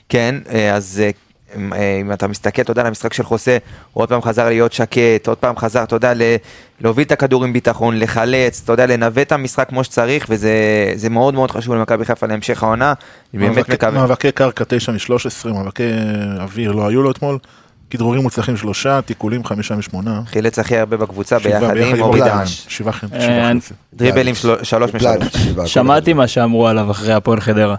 [0.09, 1.09] כן, אה, אז אה,
[1.55, 3.57] אם, אה, אם אתה מסתכל, אתה יודע, על המשחק של חוסה,
[3.93, 6.13] הוא עוד פעם חזר להיות שקט, עוד פעם חזר, אתה יודע,
[6.81, 10.51] להוביל את הכדור עם ביטחון, לחלץ, אתה יודע, לנווט את המשחק כמו שצריך, וזה
[10.95, 12.93] זה מאוד מאוד חשוב למכבי חיפה להמשך העונה.
[13.33, 13.91] אני באמת מקווה.
[13.91, 15.17] מאבקי קרקע 9 מ-13,
[15.53, 15.83] מאבקי
[16.39, 17.37] אוויר לא היו לו אתמול.
[17.89, 20.21] כדרורים מוצלחים שלושה, תיקולים חמישה משמונה.
[20.25, 22.19] חילץ הכי הרבה בקבוצה ביחד עם אורי.
[22.67, 23.15] שבעה חצי.
[23.15, 23.51] אה,
[23.93, 25.13] דריבלים של- שלוש משלוש.
[25.65, 27.75] שמעתי מה שאמרו עליו אחרי הפועל חדרה,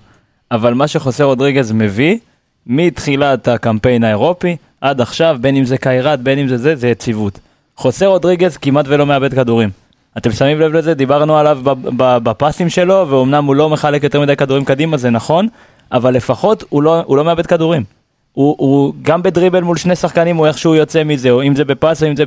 [0.51, 2.18] אבל מה שחוסה רודריגז מביא,
[2.67, 7.39] מתחילת הקמפיין האירופי, עד עכשיו, בין אם זה קיירת, בין אם זה זה, זה יציבות.
[7.77, 9.71] חוסה רודריגז כמעט ולא מאבד כדורים.
[10.19, 10.95] אתם שמים לב לזה?
[10.95, 11.61] דיברנו עליו
[11.97, 15.49] בפסים שלו, ואומנם הוא לא מחלק יותר מדי כדורים קדימה, זה נכון,
[15.93, 17.85] אבל לפחות הוא לא, הוא לא מאבד כדורים.
[18.33, 22.03] הוא, הוא גם בדריבל מול שני שחקנים, הוא איכשהו יוצא מזה, או אם זה בפס
[22.03, 22.25] או אם זה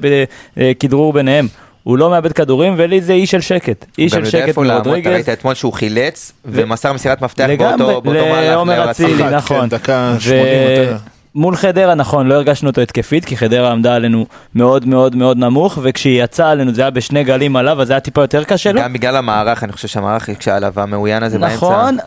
[0.58, 1.48] בכדרור ביניהם.
[1.88, 3.86] הוא לא מאבד כדורים, ולי זה אי של שקט.
[3.98, 5.12] אי של שקט לעמוד, אתה מרודריגז.
[5.14, 8.92] ראית אתמול שהוא חילץ ומסר מסירת מפתח באותו מהלך לעומר.
[8.92, 9.62] אצילי, אחת, נכון.
[9.62, 10.98] כן, דקה ו- 80 יותר.
[11.36, 14.26] מול חדרה, נכון, לא הרגשנו אותו התקפית, כי חדרה עמדה עלינו
[14.56, 18.00] מאוד מאוד מאוד נמוך, וכשהיא יצאה עלינו זה היה בשני גלים עליו, אז זה היה
[18.00, 18.82] טיפה יותר קשה לו.
[18.82, 21.56] גם בגלל המערך, אני חושב שהמערך הקשה עליו, המאוין הזה באמצע.
[21.56, 21.98] נכון.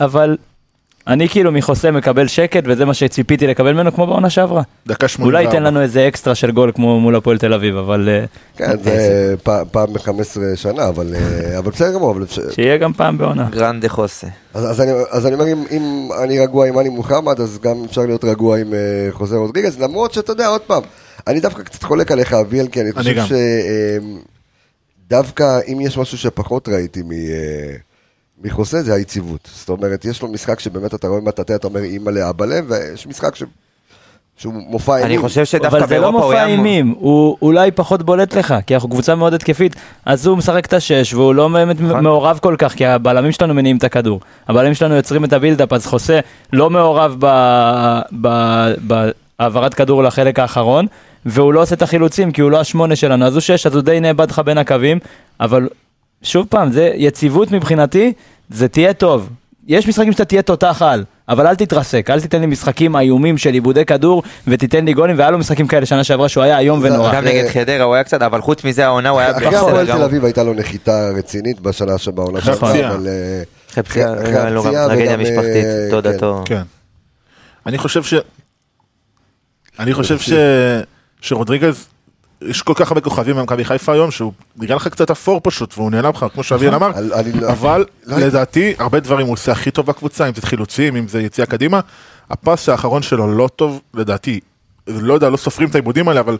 [0.00, 0.36] אבל
[1.06, 4.62] אני כאילו מחוסה מקבל שקט, וזה מה שציפיתי לקבל ממנו כמו בעונה שעברה.
[4.86, 5.38] דקה 84.
[5.38, 8.24] אולי ייתן לנו איזה אקסטרה של גול כמו מול הפועל תל אביב, אבל אה,
[8.56, 9.34] כן, זה
[9.72, 12.10] פעם ב-15 שנה, אבל אה, אבל בסדר גמור.
[12.10, 13.48] אבל שיהיה גם פעם בעונה.
[13.50, 14.26] גרנדה חוסה.
[14.54, 18.24] אז, אני, אז אני אומר, אם, אני רגוע עם אני מוחמד, אז גם אפשר להיות
[18.24, 20.82] רגוע עם uh, חוזר רודריגז, למרות שאתה יודע, עוד פעם,
[21.26, 23.26] אני דווקא קצת חולק עליך, אביאל, כי אני חושב גם.
[25.06, 27.10] שדווקא אם יש משהו שפחות ראיתי מ,
[28.42, 29.48] מחוסה, זה היציבות.
[29.54, 33.34] זאת אומרת, יש לו משחק שבאמת אתה רואה מטאטא, אתה אומר אימא'לה אבאלה, ויש משחק
[33.36, 33.42] ש...
[34.36, 35.20] שהוא מופע אני אימים.
[35.20, 36.46] חושב שדווקא אבל זה לא באירופה הוא מופע היה...
[36.46, 39.76] אימים, הוא אולי פחות בולט לך, כי אנחנו קבוצה מאוד התקפית,
[40.06, 42.04] אז הוא משחק את השש, והוא לא באמת נכון.
[42.04, 44.20] מעורב כל כך, כי הבלמים שלנו מניעים את הכדור.
[44.48, 46.20] הבלמים שלנו יוצרים את הבילדאפ, אז חוסה
[46.52, 48.74] לא מעורב ב- ב-
[49.38, 50.86] בהעברת כדור לחלק האחרון,
[51.26, 53.82] והוא לא עושה את החילוצים, כי הוא לא השמונה שלנו, אז הוא שש, אז הוא
[53.82, 54.98] די נאבד לך בין הקווים,
[55.40, 55.68] אבל
[56.24, 58.12] שוב פעם, זה יציבות מבחינתי,
[58.50, 59.28] זה תהיה טוב.
[59.66, 63.54] יש משחקים שאתה תהיה תותח על, אבל אל תתרסק, אל תיתן לי משחקים איומים של
[63.54, 67.14] עיבודי כדור, ותיתן לי גולים, והיה לו משחקים כאלה שנה שעברה שהוא היה איום ונורא.
[67.14, 69.86] גם נגד חדרה הוא היה קצת, אבל חוץ מזה העונה הוא היה אחרי בסדר הפועל
[69.86, 70.04] תל גמור.
[70.04, 72.94] אביב הייתה לו נחיתה רצינית בשנה שבעונה אחרי שעברה, הפציעה.
[72.94, 73.08] אבל...
[73.70, 76.42] אחרי אחרי הפציעה טרגדיה וגם, משפחתית, תודתו.
[76.44, 76.62] כן.
[77.66, 78.14] אני חושב ש...
[79.78, 80.32] אני חושב ש...
[81.20, 81.86] שרודריגז,
[82.46, 85.90] יש כל כך הרבה כוכבים במכבי חיפה היום, שהוא נראה לך קצת אפור פשוט, והוא
[85.90, 89.52] נהנה לך, כמו שאביאל אמר, אני- אני לא- אבל לא- לדעתי, הרבה דברים הוא עושה
[89.52, 91.80] הכי טוב בקבוצה, אם זה חילוצים, אם זה יציאה קדימה.
[92.30, 94.40] הפס האחרון שלו לא טוב, לדעתי.
[94.86, 96.38] לא יודע, לא סופרים את העיבודים האלה, אבל...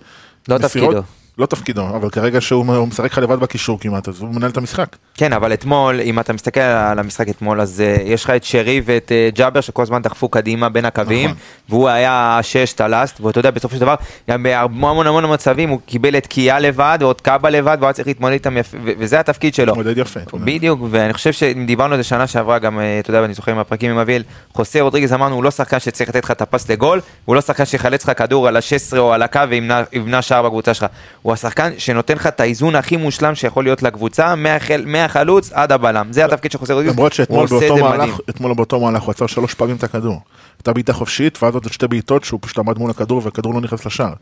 [0.49, 1.03] לא תפקידו.
[1.39, 4.57] לא תפקידו, אבל כרגע שהוא הוא משחק לך לבד בקישור כמעט, אז הוא מנהל את
[4.57, 4.97] המשחק.
[5.15, 8.81] כן, אבל אתמול, אם אתה מסתכל על המשחק אתמול, אז uh, יש לך את שרי
[8.85, 11.41] ואת uh, ג'אבר שכל הזמן דחפו קדימה בין הקווים, נכון.
[11.69, 13.95] והוא היה השש, טלסט, ואתה יודע, בסופו של דבר,
[14.31, 18.09] גם בהמון המון מצבים הוא קיבל את קיאה לבד, ועוד קאבה לבד, והוא היה צריך
[18.09, 19.73] להתמודד איתם יפה, וזה התפקיד שלו.
[19.73, 20.21] מתמודד יפה.
[20.35, 23.53] בדיוק, ואני חושב שאם דיברנו על זה שנה שעברה, גם, אה, אתה יודע, אני זוכר
[23.53, 24.23] עם הפרקים עם אביאל,
[24.53, 27.65] חוסה רודריגז אמרנו, הוא לא שחקן שצריך לתת לך את הפס לגול, הוא לא שחקן
[27.65, 30.87] שיחלץ לך כדור על ה-16 או על הקו וימנע וימנע שער בקבוצה שלך.
[31.25, 36.07] הוא השחקן שנותן לך את האיזון הכי מושלם שיכול להיות לקבוצה, מהחל- מהחלוץ עד הבלם.
[36.11, 36.95] זה התפקיד של חוסה רודריגז.
[36.95, 38.15] למרות הוא שאתמול עושה את באותו זה מהלך, מדהים.
[38.31, 40.21] אתמול באותו מהלך הוא עצר שלוש פעמים את הכדור.
[40.59, 43.87] הייתה בעיטה חופשית, ואז עוד שתי בעיטות שהוא פשוט עמד מול הכדור והכדור לא נכנס
[43.87, 44.13] לשער.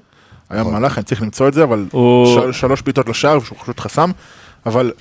[0.50, 1.86] היה מהלך, אני צריך למצוא את זה, אבל
[2.52, 4.10] שלוש בעיטות לשער שהוא פשוט חסם,
[4.66, 4.92] אבל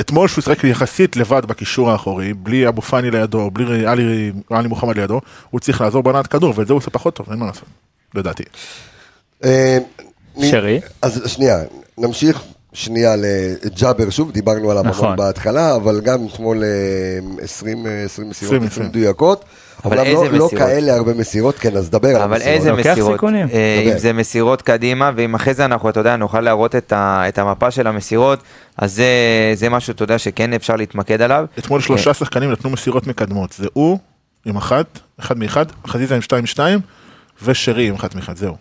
[0.00, 4.98] אתמול שהוא שיחק יחסית לבד בקישור האחורי, בלי אבו פאני לידו, בלי עלי, עלי מוחמד
[4.98, 5.20] לידו,
[5.50, 7.64] הוא צריך לעזור בהנעת כדור, ואת זה הוא עושה פחות טוב, אין מה לעשות,
[8.14, 8.42] לדעתי.
[10.42, 10.80] אה, שרי?
[11.02, 11.62] אז שנייה,
[11.98, 15.04] נמשיך שנייה לג'אבר שוב, דיברנו עליו נכון.
[15.04, 16.68] המון בהתחלה, אבל גם אתמול אה,
[17.44, 18.86] 20 אה, 20 מסירות, 20, 20 20.
[18.88, 19.44] מדויקות.
[19.84, 20.52] אבל איזה לא- לא מסירות?
[20.54, 22.54] כאלה הרבה מסירות, כן, אז דבר על אבל המסירות.
[22.56, 23.46] איזה מסירות, סיכונים.
[23.52, 23.82] אה.
[23.92, 27.38] אם זה מסירות קדימה, ואם אחרי זה אנחנו, אתה יודע, נוכל להראות את ה- את
[27.38, 28.38] המפה של המסירות,
[28.78, 29.04] אז זה-
[29.54, 31.44] זה משהו, אתה יודע, שכן אפשר להתמקד עליו.
[31.58, 33.98] אתמול שלושה שחקנים נתנו מסירות מקדמות, זה הוא
[34.46, 34.86] עם אחת,
[35.20, 36.80] אחד מאחד, חזיזה עם שתיים שתיים,
[37.44, 38.56] ושרי עם אחת מאחד, זהו.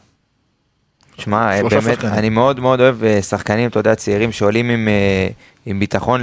[1.18, 2.14] שמע, באמת, שחקנים.
[2.14, 5.28] אני מאוד מאוד אוהב אה, שחקנים, אתה יודע, צעירים שעולים עם, אה,
[5.66, 6.22] עם ביטחון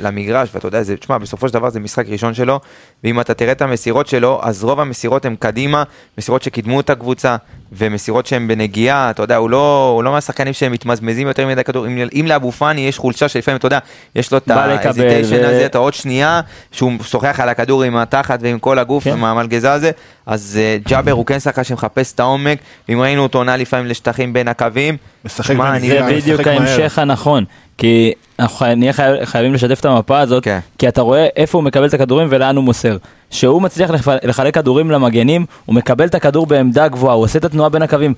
[0.00, 2.60] למגרש, ואתה יודע, זה, תשמע, בסופו של דבר זה משחק ראשון שלו,
[3.04, 5.82] ואם אתה תראה את המסירות שלו, אז רוב המסירות הן קדימה,
[6.18, 7.36] מסירות שקידמו את הקבוצה,
[7.72, 11.86] ומסירות שהן בנגיעה, אתה יודע, הוא לא, הוא לא מהשחקנים שהם מתמזמזים יותר מדי כדור,
[11.86, 13.78] אם, אם לאבו פאני יש חולשה שלפעמים, אתה יודע,
[14.14, 16.40] יש לו את ההזיטיישן ו- הזה, את העוד שנייה,
[16.72, 19.12] שהוא שוחח על הכדור עם התחת ועם כל הגוף, כן.
[19.12, 19.90] עם המלגזה הזה,
[20.26, 22.58] אז אה, ג'אבר הוא כן שחקן שמחפש את העומק,
[22.88, 26.52] ואם ראינו אותו עונה לפעמים לשטחים בין הקווים, משחק שמע, אני- זה בנגיעה, בדיוק משחק
[26.52, 26.68] מהר.
[26.70, 27.44] ההמשך הנכון,
[27.78, 30.58] כי אנחנו נהיה חי- חייבים לשתף את המפה הזאת, כן.
[30.78, 32.96] כי אתה רואה איפה הוא מקבל את הכדורים ולאן הוא מוסר.
[33.30, 37.44] שהוא מצליח לח- לחלק כדורים למגנים, הוא מקבל את הכדור בעמדה גבוהה, הוא עושה את
[37.44, 38.14] התנועה בין הקווים.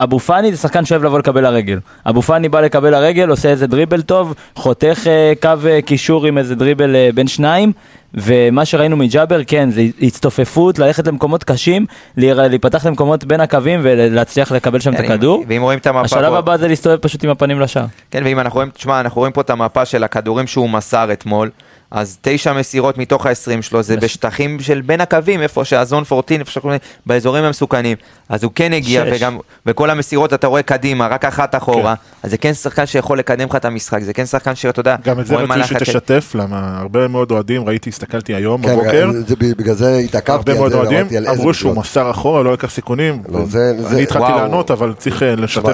[0.00, 1.78] אבו פאני זה שחקן שאוהב לבוא לקבל לרגל.
[2.08, 6.38] אבו פאני בא לקבל לרגל, עושה איזה דריבל טוב, חותך אה, קו אה, קישור עם
[6.38, 7.72] איזה דריבל אה, בין שניים,
[8.14, 11.86] ומה שראינו מג'אבר, כן, זה הצטופפות, ללכת למקומות קשים,
[12.16, 15.44] להיפתח למקומות בין הקווים ולהצליח לקבל שם את כן, אם- הכדור.
[15.48, 17.84] ואם רואים את המפה השלב פה- הבא זה להסתובב פשוט עם הפנים לשער.
[18.10, 21.50] כן, ואם אנחנו רואים, תשמע, אנחנו רואים פה את המפה של הכדורים שהוא מסר אתמול,
[21.90, 26.50] אז תשע מסירות מתוך ה-20 שלו, זה בשטחים של בין הקווים, איפה שהזון 14, איפה
[26.50, 27.96] שקוראים, באזורים המסוכנים.
[28.28, 29.12] אז הוא כן הגיע, שש.
[29.16, 31.94] וגם, וכל המסירות אתה רואה קדימה, רק אחת אחורה.
[32.22, 35.20] אז זה כן שחקן שיכול לקדם לך את המשחק, זה כן שחקן שאתה יודע, גם
[35.20, 39.74] את זה רציתי שתשתף, למה הרבה מאוד אוהדים, ראיתי, הסתכלתי היום כן, בבוקר, זה בגלל
[39.74, 41.76] זה התעכבתי הרבה על מאוד זה, אוהדים אמרו שהוא.
[41.76, 43.22] מסר אחורה, לא לקח סיכונים.
[43.28, 43.48] לא, זה-
[43.82, 44.36] זה- אני התחלתי וואו.
[44.38, 45.68] לענות, אבל צריך אה, לשתף.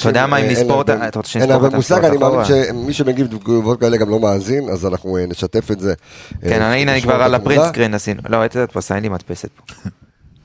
[0.00, 2.44] אתה יודע מה, אם נספור את ה- הרבה- אתה רוצה אין את מושג, אני מאמין?
[2.44, 5.94] שמי שמגיב תגובות כאלה גם לא מאזין, אז אנחנו אה, נשתף את זה.
[6.42, 7.34] כן, אה, הנה אני כבר על.
[7.34, 8.22] הפרינט סקרין עשינו.
[8.28, 9.74] לא, את הדפסה, אין לי מדפסת פה.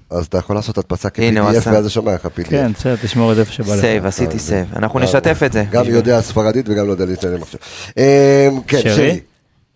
[0.09, 1.41] אז אתה יכול לעשות הדפסה כ-PDF.
[1.65, 2.49] ואז זה שומע לך PDF.
[2.49, 3.81] כן, בסדר, תשמור את זה איפה שבא לך.
[3.81, 4.67] Save, עשיתי סייב.
[4.75, 5.63] אנחנו נשתף את זה.
[5.71, 7.57] גם יודע ספרדית וגם לא יודע להתעניין מחשב.
[7.97, 8.93] אה, כן, שרי?
[8.95, 9.19] שרי.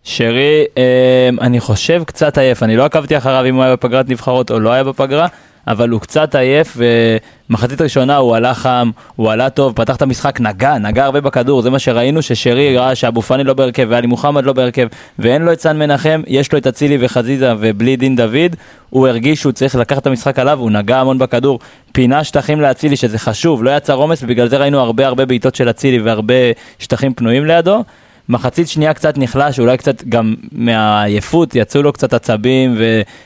[0.04, 4.50] שרי, אמ, אני חושב קצת עייף, אני לא עקבתי אחריו אם הוא היה בפגרת נבחרות
[4.50, 5.26] או לא היה בפגרה,
[5.68, 10.40] אבל הוא קצת עייף, ומחצית ראשונה הוא עלה חם, הוא עלה טוב, פתח את המשחק,
[10.40, 14.44] נגע, נגע הרבה בכדור, זה מה שראינו, ששרי ראה שאבו פאני לא בהרכב ואלי מוחמד
[14.44, 14.86] לא בהרכב,
[15.18, 18.56] ואין לו את סן מנחם, יש לו את אצילי וחזיזה ובלי דין דוד,
[18.90, 21.58] הוא הרגיש שהוא צריך לקחת את המשחק עליו, הוא נגע המון בכדור,
[21.92, 25.70] פינה שטחים לאצילי שזה חשוב, לא יצר עומס, ובגלל זה ראינו הרבה הרבה בעיטות של
[25.70, 26.34] אצילי והרבה
[26.78, 27.84] שטחים פנויים לידו.
[28.28, 32.76] מחצית שנייה קצת נחלש, אולי קצת גם מהעייפות, יצאו לו קצת עצבים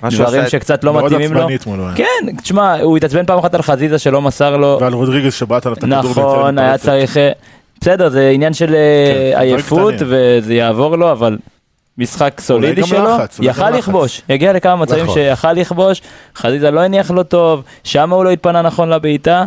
[0.02, 1.48] ודברים שקצת לא מתאימים לו.
[1.48, 1.94] היה.
[1.94, 4.78] כן, תשמע, הוא התעצבן פעם אחת על חזיזה שלא מסר לו.
[4.80, 5.98] ועל רודריגז שבעט את הכדור.
[5.98, 6.78] נכון, היה.
[6.78, 7.16] צריך...
[7.16, 7.32] אה,
[7.80, 9.94] בסדר, זה עניין של אה, כן, עייפות.
[9.98, 11.38] וזה יעבור לו, אבל
[11.98, 13.70] משחק סולידי שלו, לחץ, יכל.
[13.70, 15.14] לכבוש, הגיע לכמה מצבים נכון.
[15.14, 16.02] שיכל לכבוש,
[16.36, 19.44] חזיזה לא הניח לו טוב, שם הוא לא התפנה נכון לבעיטה,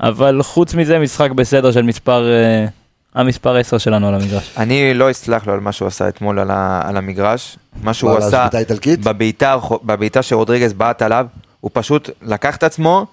[0.00, 2.66] אבל חוץ מזה משחק בסדר של מספר, אה,
[3.14, 4.54] המספר 10 שלנו על המגרש.
[4.56, 7.56] אני לא אסלח לו על מה שהוא עשה אתמול על, ה, על המגרש.
[7.82, 8.48] מה שהוא עשה?
[9.04, 11.26] בבעיטה, בבעיטה שרודריגז בעט עליו,
[11.60, 13.06] הוא פשוט לקח את עצמו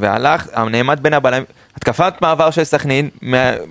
[0.00, 1.44] והלך, נעמד בין הבלמים,
[1.76, 3.08] התקפת מעבר של סכנין,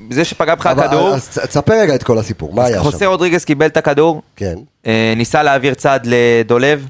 [0.09, 3.05] זה שפגע בך הכדור, אז תספר רגע את כל הסיפור, מה היה חוסה שם?
[3.05, 4.55] רודריגז קיבל את הכדור, כן.
[4.87, 6.87] אה, ניסה להעביר צד לדולב.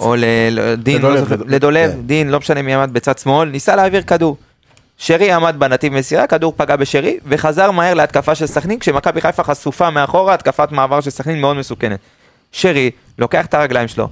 [0.00, 0.14] או
[0.50, 1.54] לדין, לדולב, לא זוכר, לדולב.
[1.54, 2.00] לדולב, כן.
[2.06, 4.36] דין, לא משנה מי עמד בצד שמאל, ניסה להעביר כדור.
[5.02, 9.90] שרי עמד בנתיב מסירה, כדור פגע בשרי, וחזר מהר להתקפה של סכנין, כשמכבי חיפה חשופה
[9.90, 11.98] מאחורה, התקפת מעבר של סכנין מאוד מסוכנת.
[12.52, 14.08] שרי לוקח את הרגליים שלו,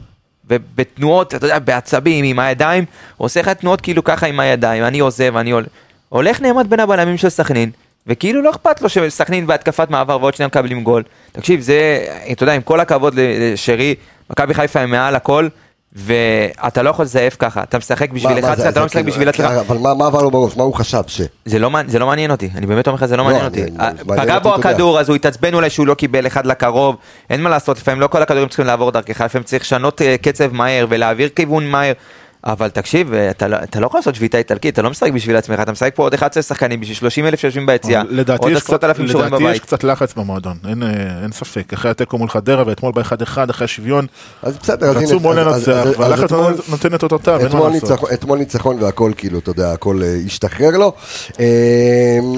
[0.48, 2.84] ובתנועות, אתה יודע, בעצבים, עם הידיים,
[3.16, 5.68] עושה לך תנועות כאילו ככה עם הידיים, אני עוזב, אני הולך.
[6.08, 7.70] הולך נעמד בין הבלמים של סכנין,
[8.06, 11.02] וכאילו לא אכפת לו שסכנין בהתקפת מעבר ועוד שנייה מקבלים גול.
[11.32, 13.94] תקשיב, זה, אתה יודע, עם כל הכבוד לשרי,
[14.30, 15.48] מכבי חיפה הם מעל הכל,
[15.92, 18.96] ואתה לא יכול לזייף ככה, אתה משחק בשביל מה- מה 11, זה- אתה לא משחק
[18.96, 19.60] כאילו- בשביל הצלחה.
[19.60, 20.56] אבל מה עבר לו בראש?
[20.56, 21.20] מה הוא חשב ש...
[21.44, 23.60] זה לא, מעניין- לא אותי, אני באמת אומר לך, זה לא לא, מעניין אותי.
[23.76, 24.54] מעניין פגע בו.
[24.54, 26.96] הכדור, אז הוא התעצבן אולי שהוא לא קיבל אחד לקרוב,
[27.30, 30.52] אין מה לעשות, לפעמים לא כל הכדורים צריכים לעבור דרכך, לפעמים צריך לשנות אה, קצב
[30.52, 31.92] מהר ולהעביר כיוון מהר.
[32.44, 35.36] אבל תקשיב, אה, אתה לא, אתה לא יכול לעשות שביתה איטלקית, אתה לא משחק בשביל
[35.36, 38.02] עצמך, אתה משחק פה עוד 11 שחקנים בשביל 30 אלף שיושבים ביציאה,
[38.38, 39.62] עוד עשרות אלפים שרואים לדעתי יש בבית.
[39.62, 40.88] קצת לחץ במועדון, אין, אה,
[41.22, 41.72] אין ספק.
[41.72, 43.12] אחרי התיקו מול חדרה ואתמול ב-1-1,
[43.50, 44.06] אחרי השוויון,
[44.42, 45.06] אז בסדר, אז הנה...
[45.06, 46.30] רצו מאוד אז- לנצח, והלחץ
[46.68, 47.90] נותן את אותותיו, אין מה אתמול לעשות.
[47.90, 50.92] ניצחון- אתמול ניצחון והכל כאילו, אתה יודע, הכל אה, השתחרר לו.
[51.40, 51.46] אה,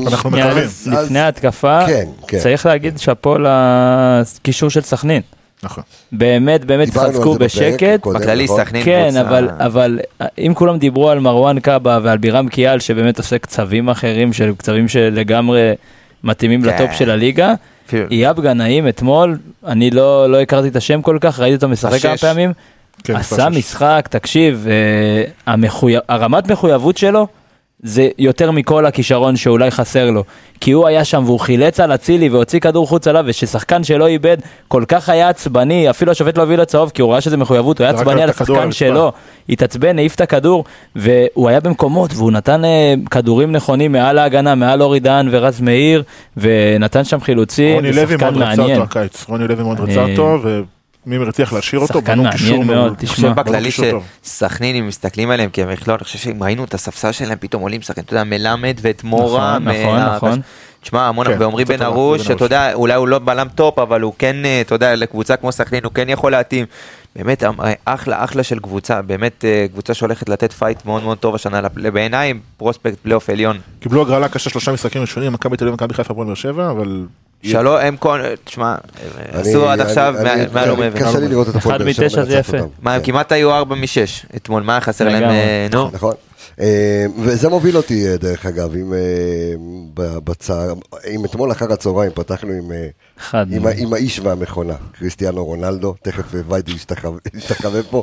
[0.06, 0.68] אנחנו מקווים.
[0.86, 2.38] לפני ההתקפה, כן, כן.
[2.38, 5.22] צריך להגיד שאפו לקישור של סכנין.
[5.62, 5.84] נכון.
[6.12, 8.06] באמת, באמת בפרק בשקט.
[8.06, 8.64] בכללי נכון?
[8.64, 9.98] סכנין כן, קבוצה- אבל, אבל
[10.38, 14.88] אם כולם דיברו על מרואן קאבה ועל בירם קיאל, שבאמת עושה קצבים אחרים, של קצבים
[14.88, 15.72] שלגמרי
[16.24, 16.68] מתאימים כן.
[16.68, 17.52] לטופ של הליגה,
[18.10, 22.02] אייב גנאים אתמול, אני לא, לא הכרתי את השם כל כך, ראיתי אותו משחק.
[22.02, 22.52] כמה פעמים,
[23.04, 23.48] כן, עשה.
[23.48, 27.26] משחק, תקשיב, אה, המחויב, הרמת מחויבות שלו,
[27.82, 30.24] זה יותר מכל הכישרון שאולי חסר לו.
[30.60, 34.36] כי הוא היה שם והוא חילץ על אצילי והוציא כדור חוץ עליו, וששחקן שלא איבד,
[34.68, 37.78] כל כך היה עצבני, אפילו השופט לא הביא לו צהוב, כי הוא ראה שזה מחויבות,
[37.78, 38.72] הוא היה עצבני לו על השחקן.
[38.72, 39.12] שלו,
[39.48, 40.64] התעצבן, העיף את הכדור,
[40.96, 46.02] והוא היה במקומות, והוא נתן אה, כדורים נכונים מעל ההגנה, מעל אורי דהן ורז מאיר,
[46.36, 48.80] ונתן שם חילוצים, רוני לוי מאוד רצה מעניין.
[48.80, 50.38] אותו הקיץ, רוני לוי מאוד רצה אותו,
[51.06, 52.94] ומימר הצליח להשאיר אותו, שחקן בנו מעניין קישור מאוד.
[52.98, 53.28] תשמע.
[53.28, 53.50] אני חושב?
[53.50, 53.70] בכללי.
[54.22, 58.04] שסכנין, אם מסתכלים עליהם כמכלול, אני חושב שאם ראינו את הספסל שלהם, פתאום עולים שחקנים,
[58.04, 59.58] אתה יודע, מלמד ואת מורה.
[59.58, 60.40] נכון, נכון, נכון.
[60.80, 62.40] תשמע, המון, כן, ועמרי בן ארוש, ארוש.
[62.40, 65.84] יודע, אולי הוא לא בלם טופ, אבל הוא כן, אה, אתה יודע, לקבוצה כמו סכנין,
[65.84, 66.66] הוא כן יכול להתאים.
[67.16, 67.50] באמת, אה,
[67.84, 71.60] אחלה, אחלה של קבוצה, באמת אה, קבוצה שהולכת לתת fight מאוד מאוד טוב השנה,
[71.92, 73.58] בעיניי prospect פלייאוף עליון.
[73.80, 77.06] קיבלו הגרלה קשה שלושה משחקים ראשונים, מכבי תל אביב ומכבי חיפה הפועל באר שבע, אבל...
[77.42, 78.74] שלום, הם כל, תשמע,
[79.32, 80.98] עשו עד עכשיו מעל- אני- ומעבר.
[81.08, 82.58] קשה לי לראות את הפועל אחד באר שבע מתשע זה מנצחת יפה.
[82.58, 82.68] אותם.
[82.82, 83.06] מה, הם כן.
[83.06, 83.86] כמעט היו 4 מ-6
[84.36, 85.22] אתמול, מה היה חסר להם?
[85.22, 86.14] אה, נו, נכון.
[86.60, 86.66] אה,
[87.18, 88.98] וזה מוביל אותי, אה, דרך אגב, אם, אה,
[90.24, 90.72] בצער,
[91.10, 92.72] אם אתמול אחר הצהריים פתחנו עם.
[93.56, 96.72] עם, עם האיש והמכונה, קריסטיאנו רונלדו, תכף ויידי
[97.34, 98.02] ישתחווה פה.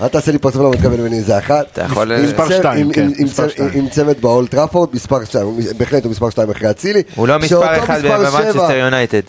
[0.00, 1.66] אל תעשה לי פרצוף לא מתכוון ממני, זה אחת.
[1.72, 3.70] אתה יכול- מספר שתיים, כן, עם- עם מספר צמד- שתיים.
[3.74, 5.46] עם צמד באולד טראפורד, מספר שתיים,
[5.78, 7.02] בהחלט הוא מספר שתיים אחרי אצילי.
[7.14, 9.20] הוא לא מספר אחד במנצ'סטר יונייטד.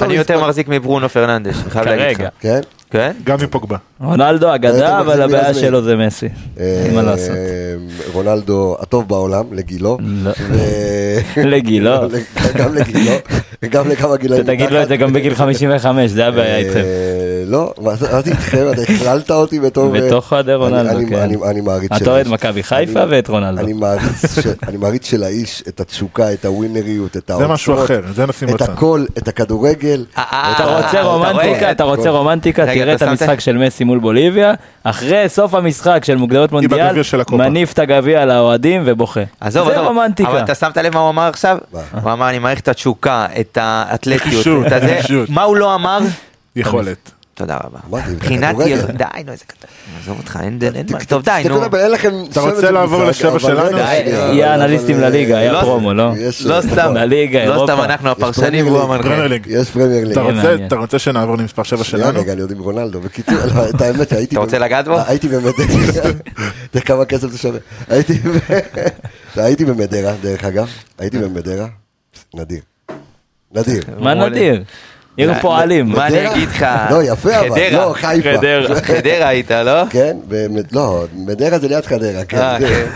[0.00, 2.28] אני יותר מחזיק מברונו פרננדס, אני חייב להגיד כרגע.
[2.60, 2.77] לך.
[2.90, 3.12] כן?
[3.24, 3.76] גם מפוגבה.
[4.00, 5.54] רונלדו אתה אגדה, אבל הבעיה.
[5.54, 6.28] שלו זה מסי.
[6.56, 7.36] אין מה אה, לעשות.
[8.12, 9.98] רונלדו הטוב בעולם, לגילו.
[10.00, 10.30] לא.
[11.52, 12.08] לגילו.
[12.56, 13.12] גם לגילו,
[13.70, 14.42] גם לכמה גילאים.
[14.42, 16.82] אתה תגיד לו את זה גם בגיל 55, זה הבעיה איתכם.
[17.48, 19.96] לא, זה אמרתי איתכם, אתה הכללת אותי בתור...
[19.96, 21.16] אה, בתוך אוהדי רונלדו, אני- אני- כן.
[21.18, 22.28] אני- אני מעריץ של אתה אוהד.
[22.28, 23.60] מכבי חיפה ואת רונלדו.
[23.64, 27.52] אני מעריץ של- אני מעריץ של האיש, את התשוקה, את הווינריות, את זה העוצמות.
[27.54, 28.72] משהו אחר, זה נשים את בצד.
[28.72, 30.04] הכל, את הכדורגל.
[30.18, 30.22] אה,
[30.56, 31.70] אתה אה, רוצה אתה רומנטיקה, רואה?
[31.70, 36.52] אתה רוצה רומנטיקה, תראה את המשחק של מסי מול בוליביה, אחרי סוף המשחק של מוקדמות
[36.52, 36.92] מונדיאל.
[37.30, 39.20] מניף את הגביע לאוהדים ובוכה.
[39.40, 40.30] עזוב, זה רומנטיקה.
[40.30, 41.58] אבל אתה שמת לב מה הוא אמר עכשיו?
[41.72, 41.80] מה?
[42.02, 44.72] הוא אמר אני מעריך את התשוקה, את האתלטיות, את.
[45.28, 45.98] מה הוא לא אמר?
[46.56, 47.10] יכולת.
[47.38, 48.00] תודה רבה.
[48.12, 48.56] מבחינת.
[48.66, 49.68] יר- די, נו, איזה קטן.
[50.02, 51.66] עזוב אותך, אין אין מה, טוב, די, נו.
[52.30, 53.78] אתה רוצה זה לעבור לשבע שלנו?
[53.78, 56.12] יהיה אנליסטים אה, לליגה, היה לא- פרומו, לא?
[56.44, 57.72] לא סתם, לליגה, לא אירופה.
[57.72, 58.66] סתם אנחנו הפרשנים.
[58.66, 59.08] והוא המנחה.
[59.46, 60.18] יש פרמייר ליג.
[60.66, 62.20] אתה רוצה- שנעבור למספר 7 שנייה, שלנו?
[62.20, 63.00] רגע, אני עוד עם רונלדו.
[63.00, 64.34] בקיצור, לא, את האמת שהייתי...
[64.34, 64.98] אתה רוצה לגעת בו?
[65.06, 65.28] הייתי.
[65.28, 66.08] אתה
[66.74, 67.58] יודע כמה כסף זה שווה?
[69.36, 70.68] הייתי במדרה, דרך אגב.
[70.98, 71.66] הייתי במדרה.
[72.34, 72.60] נדיר.
[73.54, 73.82] נדיר.
[73.98, 74.62] מה נדיר?
[75.18, 75.86] עיר פועלים.
[75.88, 76.30] מה אני?
[76.32, 76.66] אגיד לך?
[76.90, 77.60] לא, יפה אבל.
[77.72, 78.36] לא, חיפה.
[78.38, 78.80] חדרה.
[78.96, 79.84] חדרה היית, לא?
[79.90, 80.16] כן,
[80.72, 82.38] לא, מדרה זה ליד חדרה, כן.
[82.38, 82.86] אה, כן.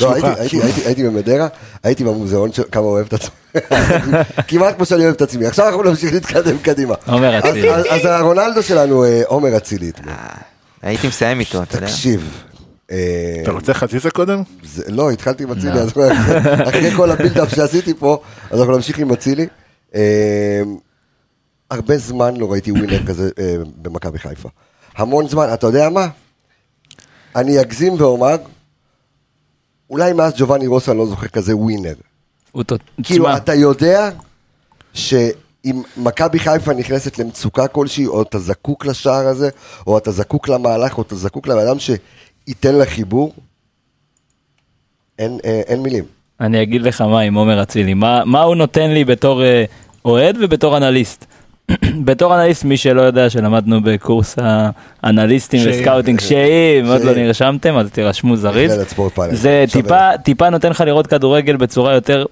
[0.00, 0.14] לא,
[0.84, 1.46] הייתי- במדרה,
[1.84, 3.30] הייתי במוזיאון כמה אוהב את עצמי.
[4.48, 5.46] כמעט כמו שאני אוהב את עצמי.
[5.46, 6.94] עכשיו אנחנו נמשיך להתקדם קדימה.
[7.06, 7.70] עומר אצילי.
[7.70, 10.14] אז- הרונלדו שלנו, אה, עומר אצילי אתמול.
[10.82, 11.86] הייתי מסיים איתו, אתה יודע.
[11.86, 12.42] תקשיב.
[12.90, 12.96] אה,
[13.42, 14.42] אתה רוצה חזיזה קודם?
[14.64, 15.92] זה- לא, התחלתי עם אצילי, אז
[16.68, 18.18] אחרי כל הבילדאפ שעשיתי פה,
[18.50, 19.46] אז אנחנו נמשיך עם אצילי.
[21.70, 24.48] הרבה זמן לא ראיתי ווינר כזה אה, במכבי חיפה.
[24.96, 26.08] המון זמן, אתה יודע מה?
[27.36, 28.36] אני אגזים ואומר,
[29.90, 31.94] אולי מאז ג'ובאני רוסה אני לא זוכר כזה ווינר.
[33.02, 34.10] כאילו, אתה יודע
[34.94, 39.48] שאם מכבי חיפה נכנסת למצוקה כלשהי, או אתה זקוק לשער הזה,
[39.86, 43.34] או אתה זקוק למהלך, או אתה זקוק לבן אדם שייתן לה חיבור,
[45.18, 46.04] אין, אה, אין מילים.
[46.40, 49.64] אני אגיד לך מה עם עומר אצילי, מה מה הוא נותן לי בתור אה,
[50.04, 51.26] אוהד ובתור אנליסט.
[52.04, 54.36] בתור אנליסט, מי שלא יודע שלמדנו בקורס
[55.02, 55.60] האנליסטים.
[55.66, 57.14] ו scouting שאים, עוד לא.
[57.14, 58.72] נרשמתם, אז תירשמו זריז.
[59.32, 59.64] זה.
[59.72, 62.24] טיפה, טיפה נותן לך לראות כדורגל בצורה יותר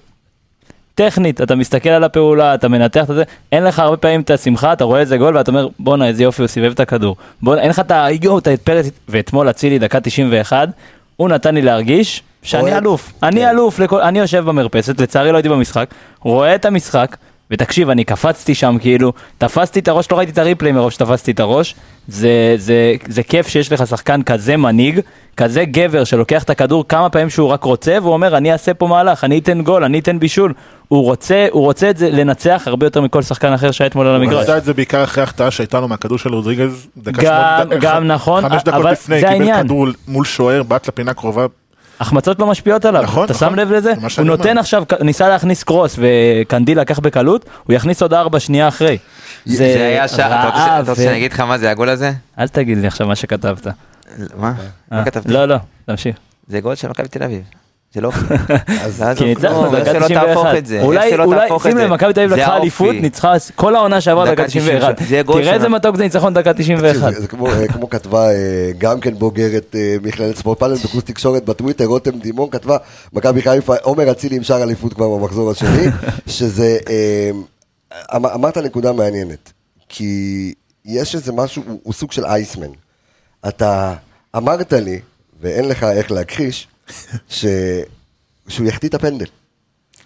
[0.95, 4.73] טכנית, אתה מסתכל על הפעולה, אתה מנתח את זה, אין לך הרבה פעמים את השמחה,
[4.73, 7.15] אתה רואה איזה גול ואתה אומר בואנה איזה יופי הוא סיבב את הכדור.
[7.41, 8.07] בואנה אין לך את ה...
[8.21, 10.69] יואו, את ההתפרץ, ואתמול אצילי דקה 91,
[11.15, 12.77] הוא נתן לי להרגיש שאני.
[12.77, 13.49] אלוף, אני כן.
[13.49, 13.79] אלוף.
[14.01, 17.17] אני יושב במרפסת, לצערי לא הייתי במשחק, רואה את המשחק,
[17.51, 21.31] ותקשיב, אני קפצתי שם כאילו, תפסתי את הראש, לא ראיתי את ה replay מרוב שתפסתי
[21.31, 21.75] את הראש,
[22.07, 24.99] זה, זה, זה כיף שיש לך שחקן כזה מנהיג,
[25.37, 28.87] כזה גבר שלוקח את הכדור כמה פעמים שהוא רק רוצה, והוא אומר אני אעשה פה
[28.87, 30.53] מהלך, אני אתן גול, אני אתן בישול,
[30.87, 34.15] הוא רוצה, הוא רוצה את זה לנצח הרבה יותר מכל שחקן אחר שהיה אתמול על
[34.15, 34.43] הוא המגרש.
[34.43, 36.87] עשה את זה בעיקר אחרי החטאה שהייתה לו מהכדור של רודריגז.
[36.97, 39.63] דקה גם- שמונה- גם ח- נכון, חמש דקות אבל לפני, זה קיבל העניין.
[39.63, 41.45] כדור מול שוער, בעט לפינה קרובה.
[41.99, 43.49] החמצות לא משפיעות עליו, נכון, אתה נכון.
[43.49, 43.93] שם לב לזה?
[43.93, 44.59] זה הוא נותן אומר.
[44.59, 48.97] עכשיו, ניסה להכניס קרוס וקנדיל לקח בקלות, הוא יכניס עוד ארבע שנייה אחרי.
[49.45, 52.11] זה היה שעה, אתה רוצה- שאני אגיד לך מה זה הגול הזה?
[52.39, 53.67] אל תגיד לי עכשיו מה שכתבת.
[54.37, 54.47] מה?
[54.47, 54.53] אה,
[54.91, 55.33] מה כתבתי?
[55.33, 56.15] לא, לא, תמשיך.
[56.47, 57.41] זה גול של מכבי תל אביב.
[57.95, 58.11] זה לא...
[59.17, 60.25] כי ניצחנו לא, איך דקה שלא 91.
[60.25, 61.77] תהפוך את זה, איך אולי, שלא אולי, שים.
[61.77, 62.57] לב, מכבי תל אביב לקחה.
[62.57, 64.95] אליפות, ניצחה כל העונה שעברה דקה דקה 91.
[64.95, 65.09] 91.
[65.09, 67.07] זה גול תראה איזה מתוק זה ניצחון דקה 91.
[67.07, 71.45] תקשיב, זה כמו, אה, כתבה אה, גם כן בוגרת אה, מכללת ספורט פאנל בקורס תקשורת
[71.45, 72.77] בטוויטר, רותם דימון כתבה,
[73.13, 75.87] מכבי חיפה, עומר אצילי עם שער אליפות כבר במחזור השני,
[76.27, 76.77] שזה,
[78.15, 79.53] אמ- אמרת נקודה מעניינת,
[79.89, 80.53] כי
[80.85, 82.67] יש איזה משהו, הוא סוג של אייסמן.
[83.47, 83.93] אתה
[84.37, 84.99] אמרת לי,
[85.41, 86.67] ואין לך איך להכחיש,
[87.29, 87.45] ש...
[88.47, 89.25] שהוא יחטיא את הפנדל.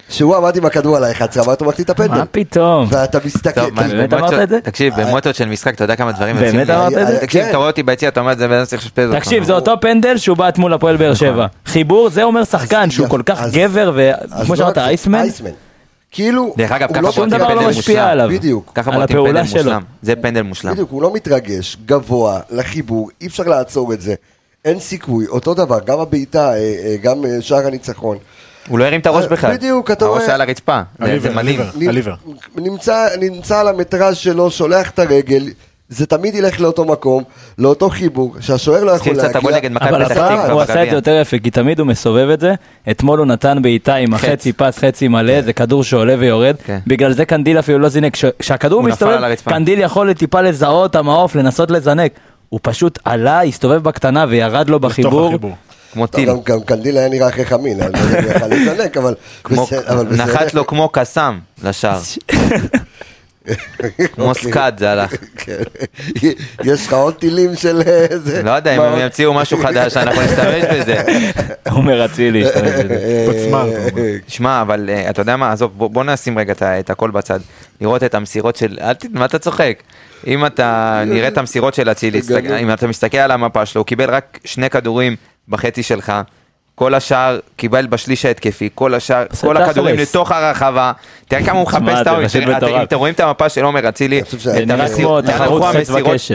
[0.10, 2.18] שהוא עמד עם הכדור על ה-11, אמרת הוא מחטיא את הפנדל.
[2.18, 2.88] מה פתאום?
[2.92, 4.62] ואתה מסתכל, טוב, מה, באמת אמרת את זה?
[4.62, 6.76] תקשיב, במוטות של משחק, אתה יודע כמה דברים באמת יוצאים לי?
[6.76, 7.20] אמרת את זה?
[7.20, 7.50] תקשיב, כן.
[7.50, 9.20] אתה רואה אותי ביציע, אתה אומר את זה, אדם צריך לשפז אותך.
[9.20, 11.46] תקשיב, זה אותו פנדל שהוא בעט מול הפועל באר שבע.
[11.66, 15.50] חיבור, זה אומר שחקן שהוא כל כך גבר, וכמו לא שאמרת, אייסמן, אייסמן.
[16.12, 18.08] כאילו, דרך אגב, ככה לא שום דבר לא פנדל משפיע מושלם.
[18.08, 18.30] עליו.
[18.30, 18.72] בדיוק.
[18.76, 19.64] ככה על הפעולה פנדל שלו.
[19.64, 19.82] מושלם.
[20.02, 20.72] זה פנדל מושלם.
[20.72, 24.16] בדיוק, הוא לא מתרגש, גבוה, לחיבור, אי אפשר לעצור את זה.
[24.66, 28.18] אין סיכוי, אותו דבר, גם הבעיטה, אה, אה, גם אה, שער הניצחון.
[28.68, 29.54] הוא לא הרים את הראש בכלל.
[29.56, 30.82] בדיוק, אתה הראש רואה- היה על הרצפה.
[31.00, 31.38] זה- מדהים.
[31.38, 31.66] הליבר.
[31.90, 32.14] הליבר.
[32.56, 33.08] נמצא,
[33.60, 35.44] על המטראז' שלו, שולח את הרגל,
[35.90, 37.24] זה תמיד ילך לאותו מקום,
[37.58, 39.40] לאותו חיבור, שהשוער לא יכול להגיע.
[39.82, 40.90] אבל הפעם הוא עשה את.
[40.90, 42.54] זה יותר יפה, כי תמיד הוא מסובב את זה.
[42.92, 44.14] אתמול הוא נתן בעיטה עם.
[44.14, 46.56] החצי פס, חצי מלא, זה כדור שעולה ויורד.
[46.66, 46.80] כן.
[46.88, 48.14] בגלל זה קנדיל אפילו לא זינק.
[48.14, 49.34] כש- כשהכדור מסתובב.
[49.46, 52.12] קנדיל יכול טיפה לזהות המעוף, לנסות לזנק.
[52.50, 55.34] הוא פשוט עלה, הסתובב בקטנה וירד לו בחיבור.
[55.94, 56.30] כמו טיל.
[56.44, 59.16] גם- קנדיל היה נראה אחרי חמין, אני לא יודע יכל לזנק, אבל
[59.52, 60.04] בסדר.
[60.04, 62.00] נחת לו כמו קסאם לשער.
[64.14, 64.44] כמו אוקיי.
[64.52, 65.14] סקאד זה הלך.
[65.38, 65.58] כן.
[66.64, 68.44] יש לך עוד טילים של אה, זה?
[68.44, 69.00] לא יודע אם הם?
[69.00, 71.04] ימציאו משהו חדש, אנחנו נשתמש בזה.
[71.72, 73.48] הוא מרצי להשתמש בזה.
[73.52, 74.04] אומר.
[74.28, 77.40] שמע, אבל אה, אתה יודע מה, עזוב, בוא, נשים רגע את הכל בצד.
[77.82, 78.78] לראות את המסירות של.
[79.12, 79.80] מה אתה צוחק?
[80.28, 82.22] אם אתה נראה את המסירות של אצילי,
[82.62, 85.16] אם אתה מסתכל על המפה שלו, הוא קיבל רק שני כדורים
[85.48, 86.14] בחצי שלך.
[86.80, 89.96] כל השאר קיבל בשליש ההתקפי, כל השאר, כל הכדורים.
[89.96, 90.92] לתוך הרחבה.
[91.28, 92.84] תראה כמה הוא מחפש את העומק.
[92.84, 94.34] אתם רואים את המפה של עומר אצילי, את
[94.68, 95.26] נראה המסירות.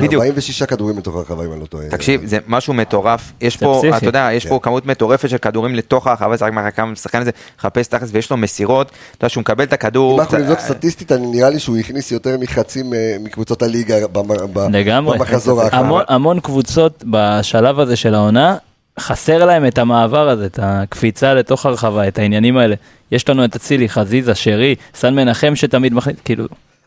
[0.02, 0.22] בדיוק.
[0.22, 1.88] 46 כדורים מתוך הרחבה, אם אני לא טועה.
[1.88, 3.82] תקשיב, זה משהו מטורף, יש פה.
[3.96, 4.48] אתה יודע, יש כן.
[4.48, 8.08] פה כמות מטורפת של כדורים לתוך הרחבה, זה רק מראה כמה משחקן הזה מחפש תכלס
[8.12, 11.50] ויש לו מסירות, אתה יודע שהוא מקבל את הכדור, אם אנחנו נבדוק סטטיסטית, אני נראה
[11.50, 13.96] לי שהוא הכניס יותר מחצי מ- מקבוצות הליגה.
[14.08, 16.02] במחזור האחרון.
[16.08, 18.56] המון קבוצות בשלב הזה של העונה,
[19.00, 22.74] חסר להם את המעבר הזה, את הקפיצה לתוך הרחבה, את העניינים האלה.
[23.12, 26.44] יש לנו את אצילי, חזיזה, שרי, סן מנחם שתמיד מחליט, כאילו,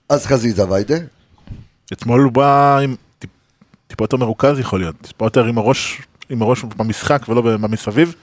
[0.10, 0.96] אז חזיזה ויידה,
[1.94, 3.30] אתמול הוא בא עם טיפ-
[3.88, 8.16] טיפה יותר מרוכז יכול להיות, טיפה יותר עם הראש, עם הראש במשחק ולא במסביב.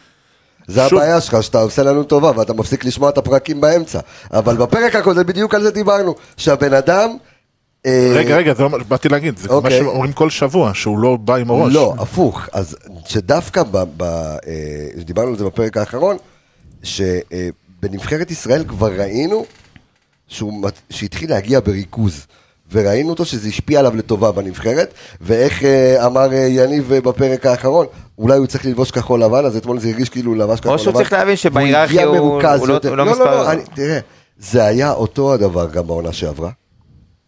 [0.66, 0.98] זה שוב.
[0.98, 4.00] הבעיה שלך, שאתה עושה לנו טובה ואתה מפסיק לשמוע את הפרקים באמצע.
[4.32, 7.16] אבל בפרק הקודם בדיוק על זה דיברנו, שהבן אדם...
[7.86, 9.78] אה, רגע, רגע, זה לא מה שבאתי להגיד, זה מה אוקיי.
[9.78, 11.74] שאומרים כל שבוע, שהוא לא בא עם הראש.
[11.74, 12.48] לא, הפוך.
[12.52, 12.76] אז
[13.06, 14.38] שדווקא, ב, ב, אה,
[15.04, 16.16] דיברנו על זה בפרק האחרון,
[16.82, 19.44] שבנבחרת ישראל כבר ראינו
[20.28, 22.26] שהוא, שהתחיל להגיע בריכוז.
[22.72, 27.86] וראינו אותו שזה השפיע עליו לטובה בנבחרת, ואיך אה, אמר יניב בפרק האחרון,
[28.18, 30.82] אולי הוא צריך ללבוש כחול לבן, אז אתמול זה הרגיש כאילו הוא לבש כחול לבן.
[30.82, 32.20] שהוא צריך להבין שבהיררכיה הוא- לא-.
[32.58, 33.98] הוא לא לא, לא, מספר- לא, אני- תראה,
[34.38, 36.50] זה היה אותו הדבר גם בעונה שעברה.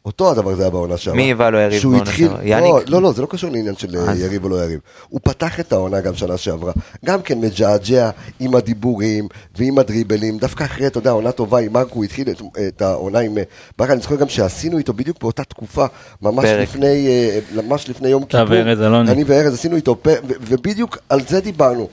[0.07, 1.17] אותו הדבר זה היה בעונה שעברה.
[1.17, 2.39] מי היווה לו יריב בעונה שעברה?
[2.43, 2.89] לא, יאניק?
[2.89, 4.81] לא, לא, זה לא קשור לעניין של אה, אז- יריב או לא יריב.
[5.09, 6.73] הוא פתח את העונה גם שנה שעברה.
[7.05, 9.29] גם כן מג'עג'ע עם הדיבורים
[9.59, 10.39] ועם הדריבלים.
[10.39, 13.43] דווקא אחרי, אתה יודע, עונה טובה עם מרקו, הוא התחיל את, את העונה עם אה,
[13.79, 13.91] ברק.
[13.91, 15.87] אני זוכר גם שעשינו איתו בדיוק באותה תקופה,
[16.23, 16.63] ממש פרק.
[16.69, 18.57] לפני, אה, ממש לפני יום אתה כיפור.
[18.57, 19.11] וארז אלוני.
[19.13, 21.89] אני וארז עשינו איתו פרק, ו- ובדיוק על זה דיברנו.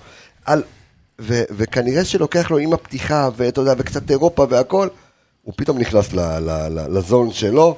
[0.45, 0.63] על,
[1.21, 4.87] ו, וכנראה שלוקח לו עם הפתיחה, ואתה יודע, וקצת אירופה והכל,
[5.43, 7.75] הוא פתאום נכנס ל, ל, ל, לזון שלו,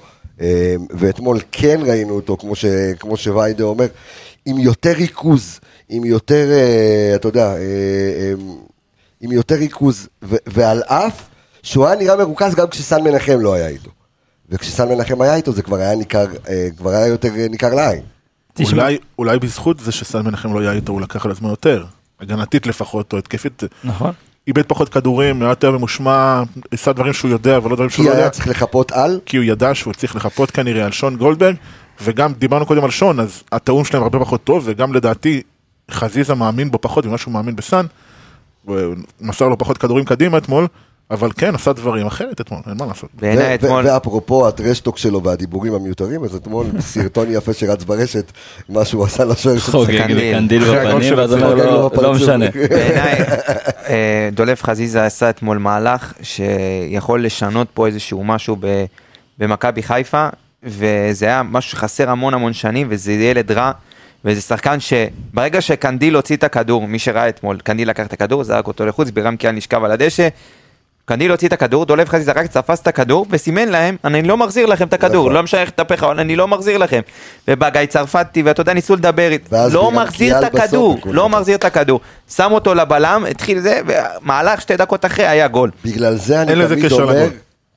[0.89, 2.65] ואתמול כן ראינו אותו, כמו, ש,
[2.99, 3.87] כמו שוויידה אומר,
[4.45, 5.59] עם יותר ריכוז,
[5.89, 8.33] עם יותר, אה, אתה יודע, אה, אה,
[9.21, 11.27] עם יותר ריכוז, ו, ועל אף
[11.63, 13.89] שהוא היה נראה מרוכז גם כשסן מנחם לא היה איתו.
[14.49, 18.01] וכשסן מנחם היה איתו זה כבר היה ניכר, אה, כבר היה יותר ניכר לעין.
[18.53, 21.85] תשמע, אולי, אולי בזכות זה שסן מנחם לא היה איתו, הוא לקח על עצמו יותר.
[22.19, 23.63] הגנתית לפחות, או התקפית.
[23.83, 24.11] נכון.
[24.47, 28.09] איבד פחות כדורים, היה יותר ממושמע, עשה דברים שהוא יודע ולא דברים כי שהוא לא
[28.09, 28.21] יודע.
[28.21, 31.55] היה צריך לחפות על, כי הוא ידע שהוא צריך לחפות כנראה על שון גולדברג,
[32.01, 35.41] וגם דיברנו קודם על שון, אז התיאום שלהם הרבה פחות טוב, וגם לדעתי
[35.91, 37.85] חזיזה מאמין בו פחות ממה שהוא מאמין בסאן,
[39.21, 40.67] מסר לו פחות כדורים קדימה אתמול,
[41.11, 43.09] אבל כן, עשה דברים אחרת אתמול, אין מה לעשות.
[43.13, 48.31] בעיניי ו- אתמול, ואפרופו הטרשטוק שלו והדיבורים המיותרים, אז אתמול סרטון יפה שרץ ברשת,
[48.69, 50.17] מה שהוא עשה לשוער של חוגג קנדיל.
[50.17, 51.89] לי קנדיל אחרי הגול בפנים, ואז אומר לו.
[52.01, 52.45] לא משנה.
[52.69, 53.21] בעיניי,
[53.87, 58.57] אה, דולב חזיזה עשה אתמול מהלך שיכול לשנות פה איזשהו משהו
[59.39, 60.27] במכבי חיפה,
[60.63, 63.71] וזה היה משהו שחסר המון המון שנים, וזה ילד רע,
[64.25, 68.67] וזה שחקן שברגע שקנדיל הוציא את הכדור, מי שראה אתמול, קנדיל לקח את הכדור, זרק
[68.67, 70.27] אותו לחוץ, בירם כיאל נשכב על הדשא,
[71.05, 74.65] קנדיל הוציא את הכדור, דולב חזיזה רק תפס את הכדור וסימן להם, אני לא מחזיר
[74.65, 75.33] לכם את הכדור, נכון.
[75.33, 77.01] לא משנה איך תהפך, אבל אני לא מחזיר לכם.
[77.47, 79.29] ובא גיא צרפתי, ואתה יודע, ניסו לדבר
[79.71, 80.97] לא מחזיר את הכדור.
[81.05, 81.99] לא מחזיר את הכדור.
[82.35, 85.71] שם אותו לבלם, התחיל זה, ומהלך שתי דקות אחרי היה גול.
[85.85, 87.27] בגלל זה אני תמיד אומר.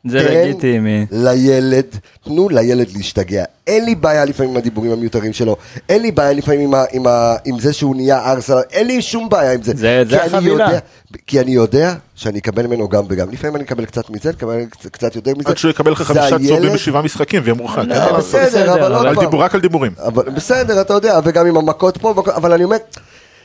[0.09, 1.07] זה תן לגיטימי.
[1.11, 1.85] לילד,
[2.25, 3.45] תנו לילד להשתגע.
[3.67, 5.57] אין לי בעיה לפעמים עם הדיבורים המיותרים שלו,
[5.89, 9.03] אין לי בעיה לפעמים עם, ה, עם, ה, עם זה שהוא נהיה ארסל, אין לי
[9.03, 9.73] שום בעיה עם זה.
[9.77, 10.65] זה- זה כי אני החבילה.
[10.65, 10.79] יודע-
[11.27, 13.31] כי אני יודע שאני אקבל ממנו גם וגם.
[13.31, 15.49] לפעמים אני אקבל קצת מזה, אקבל קצת- קצת יותר מזה.
[15.49, 17.83] עד שהוא יקבל לך זה חמישה צהובים בשבעה משחקים ויהיה מורחק.
[17.87, 18.41] לא, אה, לעשות.
[18.41, 19.25] בסדר, אבל עוד על פעם.
[19.25, 19.93] דיבור- רק על דיבורים.
[20.07, 22.77] אבל בסדר, אתה יודע, וגם עם המכות פה, אבל אני אומר,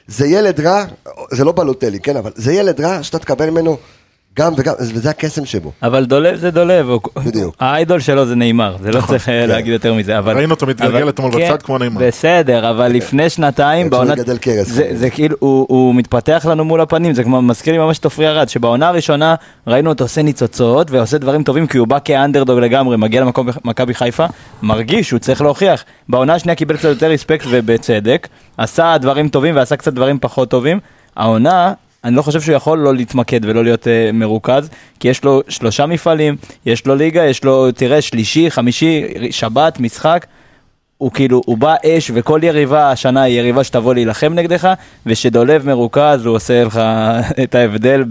[0.08, 0.86] זה ילד רע,
[1.32, 3.78] זה לא בלוטלי, כן, אבל זה ילד רע שאתה תקבל ממנו
[4.40, 5.72] גם וגם, וזה הקסם שבו.
[5.84, 7.56] אבל דולב זה דולב, הוא- בדיוק.
[7.60, 10.38] האיידול שלו זה נאמר, זה לא צריך אה, להגיד יותר מזה, אבל...
[10.38, 12.02] ראינו אותו מתגלגל אבל- אתמול כן, בצד כמו נאמר.
[12.08, 14.18] בסדר, אבל לפני שנתיים, בעונת...
[14.64, 18.06] זה זה כאילו, הוא הוא מתפתח לנו מול הפנים, זה כמו, מזכיר לי ממש את
[18.06, 19.36] עופרי ארד, שבעונה הראשונה
[19.68, 23.94] ראינו אותו עושה ניצוצות ועושה דברים טובים, כי הוא בא כאנדרדוג לגמרי, מגיע למקום מכבי
[23.94, 24.26] חיפה,
[24.62, 25.84] מרגיש שהוא צריך להוכיח.
[26.10, 28.28] בעונה השנייה קיבל קצת יותר ריספקט ובצדק,
[28.58, 30.80] עשה דברים טובים ועשה קצת דברים פחות טובים.
[31.18, 31.74] העונה,
[32.04, 35.86] אני לא חושב שהוא יכול לא להתמקד ולא להיות uh, מרוכז, כי יש לו שלושה
[35.86, 36.36] מפעלים,
[36.66, 40.26] יש לו ליגה, יש לו, תראה, שלישי, חמישי, שבת, משחק.
[41.04, 44.74] הוא כאילו, הוא בא אש וכל יריבה השנה היא יריבה שתבוא להילחם נגדך,
[45.06, 46.82] ושדולב מרוכז הוא עושה לך
[47.44, 48.04] את ההבדל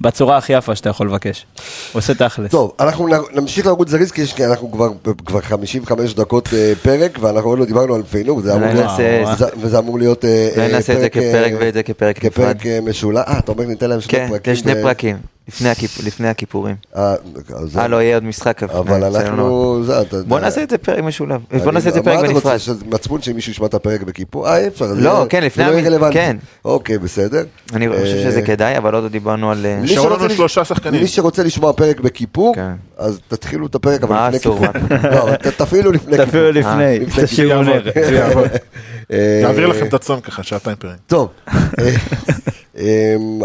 [0.00, 1.46] בצורה הכי יפה שאתה יכול לבקש.
[1.92, 2.50] הוא עושה תכלס.
[2.50, 4.88] טוב, אנחנו נ- נמשיך לרוץ זריז, כי אנחנו כבר,
[5.26, 8.86] כבר 55 דקות אה, פרק, ואנחנו עוד לא דיברנו על פיינור, וזה אמור אולי להיות-
[8.90, 12.56] נעשה- וזה- אמור להיות אה, אולי אה, נעשה את זה כפרק ואת זה כפרק נפרד.
[12.58, 14.52] כפרק משולב, אה, אתה אומר ניתן להם שני כן, פרקים.
[14.52, 15.16] יש שני ו- פרקים,
[15.48, 16.76] לפני הכיפ- לפני הכיפורים.
[16.96, 17.14] אה,
[17.56, 18.62] אז זה- אה, לא, יהיה עוד משחק.
[18.62, 19.06] אבל לא.
[19.06, 20.16] אנחנו, זה, אתה.
[20.26, 21.40] בוא נעשה את זה פרק משולב.
[21.52, 22.58] אני- בוא נעשה את זה מה פרק אתה רוצה, בנפרד.
[22.58, 24.48] שזה מצפון שמישהו ישמע את הפרק בכיפור?
[24.48, 24.86] אה, אי אפשר.
[24.86, 26.14] זה- לא, כן, לפני זה לא יהיה רלוונטי.
[26.14, 26.36] כן.
[26.64, 27.44] אוקיי, בסדר.
[27.74, 29.66] אני חושב אה, שזה כדאי, אבל עוד לא דיברנו על...
[29.66, 31.00] אה, נשארו שרוצה לנו שלושה שחקנים.
[31.00, 32.72] מי שרוצה לשמוע פרק בכיפור, כן.
[32.98, 34.40] אז תתחילו את הפרק, אבל מה לפני?
[34.40, 34.66] כיפור.
[35.14, 36.26] לא, תפעילו לפני כיפור.
[36.26, 37.82] תפילו לפני, תשאירו נר.
[39.12, 40.96] אה, נעביר לכם את הצום ככה, שעתיים פרק.
[41.06, 41.54] טוב, אה,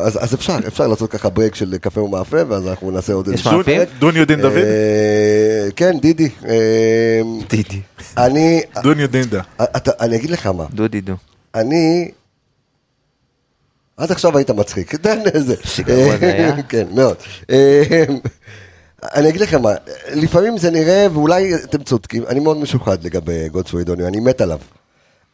[0.02, 3.58] אז אז אפשר, אפשר לעשות ככה break של קפה ומאפה, ואז אנחנו נעשה עוד איזשהו
[3.58, 3.78] מאפים?
[3.78, 3.88] פרק.
[4.00, 4.58] דוניו דין דוד?
[4.58, 6.30] אה, כן, דידי.
[6.46, 7.82] אמ, דידי.
[8.18, 9.42] אני, דוניו דין דוד.
[9.64, 11.14] אתה- אני אגיד לך מה, דודי דו.
[11.56, 12.12] אני...
[13.98, 15.56] עד עכשיו היית מצחיק, תן איזה.
[16.70, 17.16] כן, מאוד.
[17.50, 18.04] אה,
[19.16, 19.72] אני אגיד לכם מה,
[20.16, 24.60] לפעמים זה נראה, ואולי אתם צודקים, אני מאוד משוחד לגבי גודסווי דוניו, אני מת עליו.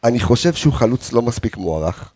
[0.04, 2.10] אני חושב שהוא חלוץ לא מספיק מוערך,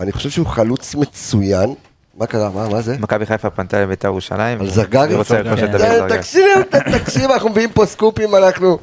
[0.00, 1.74] אני חושב שהוא חלוץ מצוין.
[2.18, 2.50] מה קרה?
[2.54, 2.96] מה, מה זה?
[3.00, 4.60] מכבי חיפה פנתה לבית"ר ירושלים.
[4.60, 5.04] על זרגרי?
[5.04, 6.18] אני רוצה לרכוש את דוד ת- זרגרי.
[6.18, 6.62] תקשיב,
[6.98, 8.78] תקשיב, אנחנו מביאים פה סקופים, אנחנו...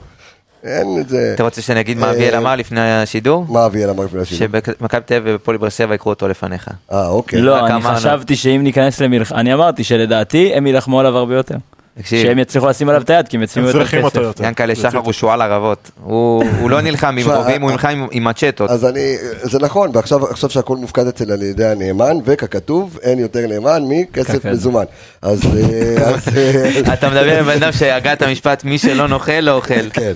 [0.63, 1.31] אין את זה.
[1.35, 3.45] אתה רוצה שאני אגיד מה אה, אביאל אמר לפני השידור?
[3.49, 4.61] מה אביאל אמר לפני השידור?
[4.79, 6.67] שמכבי תל אביב ופועל באר שבע יקחו אותו לפניך.
[6.91, 7.41] אה, אוקיי.
[7.41, 7.81] לא, אני.
[7.81, 11.55] חשבתי שאם ניכנס למלחמה, אני אמרתי שלדעתי הם יילחמו עליו הרבה יותר.
[11.97, 12.23] תקשיב.
[12.27, 14.19] שהם יצליחו לשים עליו את היד, כי הם ישימו יותר כסף.
[14.43, 15.91] ינקלה זה שחר הוא שועל ערבות.
[16.03, 18.69] הוא לא נלחם עם רובים, הוא אה, נלחם עם- מצ'טות.
[18.69, 23.39] אז אני, זה נכון, ועכשיו עכשיו שהכל מופקד אצל על ידי הנאמן, וככתוב, אין יותר
[23.47, 24.45] נאמן מכסף.
[24.45, 24.83] מזומן.
[25.21, 25.41] אז...
[25.45, 29.51] אה, אז, אה, אתה מדבר עם בן אדם שהגה את המשפט מי שלא נוכל לא
[29.51, 29.89] אוכל.
[29.93, 30.13] כן,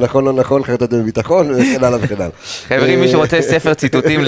[0.00, 2.28] נכון לא נכון, חרטת בביטחון, וכן הלאה וכן הלאה.
[2.68, 4.20] חבר'ה, אם מישהו רוצה ספר ציטוטים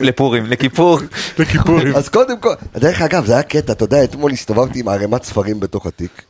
[0.00, 0.98] לפורים, לכיפור,
[1.38, 1.96] לכיפורים.
[1.96, 5.60] אז קודם כל, דרך אגב, זה היה קטע, אתה יודע, אתמול הסתובבתי עם ערימת ספרים
[5.60, 6.22] בתוך התיק,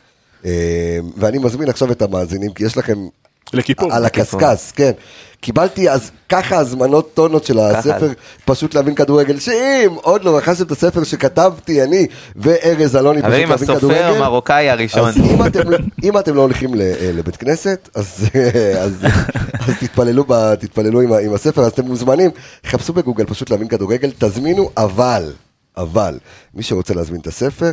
[1.16, 2.98] ואני מזמין עכשיו את המאזינים, כי יש לכם...
[3.52, 3.92] לכיפור.
[3.92, 4.92] על הקשקש, כן.
[5.40, 8.08] קיבלתי אז ככה הזמנות טונות של הספר,
[8.44, 13.48] פשוט להבין כדורגל, שאם עוד לא רכשתם את הספר שכתבתי אני וארז אלוני, פשוט חברים,
[13.48, 15.08] להבין הסופר כדורגל, המרוקאי הראשון.
[15.08, 15.60] אז אם אתם,
[16.02, 18.26] אם אתם לא הולכים ל- אה, לבית כנסת, אז,
[18.78, 19.04] אז,
[19.68, 22.30] אז תתפללו, ב, תתפללו עם, עם הספר, אז אתם מוזמנים,
[22.66, 25.32] חפשו בגוגל פשוט להבין כדורגל, תזמינו, אבל,
[25.76, 26.18] אבל,
[26.54, 27.72] מי שרוצה להזמין את הספר, אה,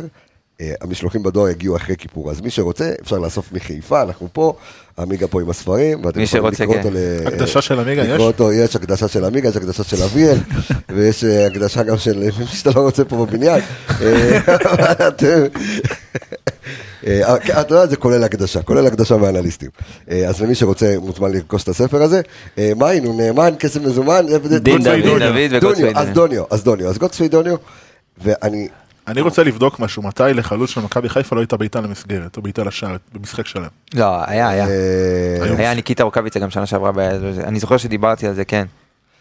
[0.80, 4.54] המשלוחים בדואר יגיעו אחרי כיפור, אז מי שרוצה, אפשר לאסוף מחיפה, אנחנו פה,
[4.98, 6.78] עמיגה פה עם הספרים, ואתם יכולים לקרוא כן.
[6.78, 7.26] אותו ל...
[7.26, 8.22] הקדשה של עמיגה לקרוא יש?
[8.22, 10.36] אותו, יש הקדשה של עמיגה, יש הקדשה של אביאל,
[10.94, 13.60] ויש אה, הקדשה גם של מי שאתה לא רוצה פה בבניין.
[14.00, 14.38] אה,
[17.06, 19.70] אה, אתה יודע, זה כולל הקדשה, כולל הקדשה מאנליסטים.
[20.10, 22.20] אה, אז למי שרוצה מוזמן לרכוש את הספר הזה.
[22.58, 24.26] אה, מה היינו, נאמן, כסף מזומן?
[24.60, 24.98] דין דוד.
[25.04, 25.54] וגולדסוויד.
[25.60, 27.56] דוניו, אז דוניו, אז דוניו, אז גולדסווי דוניו,
[28.24, 28.68] ואני,
[29.08, 32.64] אני רוצה לבדוק משהו, מתי לחלוץ של מכבי חיפה לא הייתה בעיטה למסגרת, או בעיטה
[32.64, 33.66] לשער, במשחק שלם.
[33.94, 34.66] לא, היה, היה.
[34.68, 36.90] אה, היה ניקיטה רוקאביצה גם שנה שעברה,
[37.44, 38.64] אני זוכר שדיברתי על זה, כן.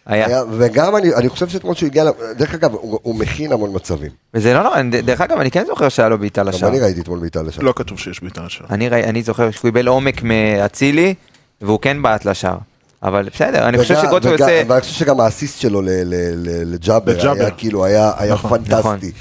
[0.06, 0.44] היה.
[0.52, 2.04] וגם אני אני חושב שאתמול שהוא הגיע,
[2.38, 4.12] דרך אגב, הוא הוא מכין המון מצבים.
[4.34, 6.70] וזה לא נורא, אני- דרך אגב, אני כן זוכר שהיה לו בעיטה גם לשער.
[6.70, 7.62] אני ראיתי אתמול בעיטה לשם.
[7.62, 8.68] לא כתוב שיש בעיטה לשער.
[9.10, 11.14] אני זוכר שהוא קיבל עומק מאצילי,
[11.62, 12.58] והוא כן בעט לשער.
[13.04, 14.62] אבל בסדר, אני חושב שגוטו עושה...
[14.68, 17.32] ואני חושב שגם האסיסט שלו ל- ל- ל- לג'אבר.
[17.32, 19.12] היה כאילו היה נכון, פנטסטי.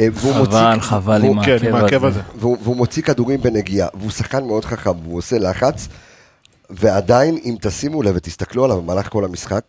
[0.00, 2.20] אה, והוא חבל, מוציא- חבל עם כן, עם העקב הזה.
[2.38, 5.88] והוא מוציא כדורים בנגיעה, והוא שחקן מאוד חכם, והוא עושה לחץ,
[6.70, 9.62] ועדיין, אם תשימו לב ותסתכלו עליו במהלך כל המשחק,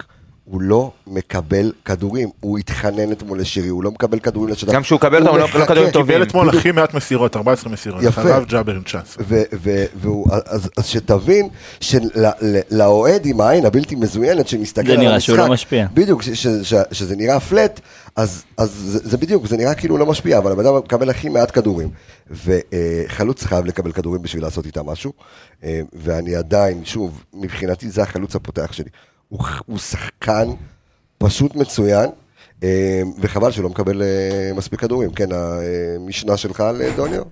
[0.46, 4.72] הוא לא מקבל כדורים, הוא התחנן אתמול לשירי, הוא לא מקבל כדורים לשטח.
[4.74, 6.16] גם כשהוא מקבל אותם, הוא לא- לא כדורים טובים.
[6.16, 6.50] קיבל אתמול.
[6.50, 8.04] הכי מעט מסירות, 14 מסירות.
[8.04, 8.22] יפה.
[8.22, 9.26] אחריו ג'אבר עם 19.
[9.30, 15.20] ו- ו- והוא, אז, שתבין שלאוהד עם העין הבלתי מזוינת שמסתכל זה על המשחק, נראה
[15.20, 15.88] שהוא לא משפיע.
[15.93, 16.22] בדיוק,
[16.91, 17.80] שזה נראה פלט,
[18.16, 21.52] אז, זה, זה בדיוק, זה נראה כאילו לא משפיע, אבל הבן אדם מקבל הכי מעט
[21.54, 21.89] כדורים,
[22.32, 25.14] וחלוץ חייב לקבל כדורים בשביל לעשות איתם משהו,
[25.64, 28.89] אה, ואני עדיין, שוב, מבחינתי זה החלוץ הפותח שלי,
[29.30, 30.47] הוא, הוא שחקן
[31.17, 32.09] פשוט מצוין,
[32.63, 35.11] אה, וחבל שהוא לא מקבל אה, מספיק כדורים.
[35.11, 37.23] כן, המשנה שלך על אה, דוניו?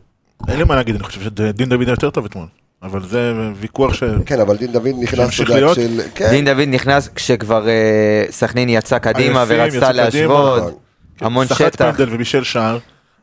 [0.48, 2.48] אין לי מה להגיד, אני חושב שדין דוד היה יותר טוב אתמול.
[2.84, 4.04] אבל זה ויכוח ש...
[4.26, 5.30] כן, אבל דין דוד נכנס?
[5.30, 6.02] של...
[6.16, 7.66] כן, דין דוד נכנס כשכבר
[8.30, 9.92] סכנין יצא קדימה ורצתה.
[9.92, 10.74] להשוות, נכון.
[11.22, 11.92] המון סחט שטח.
[11.92, 12.78] פנדל ובישל שער.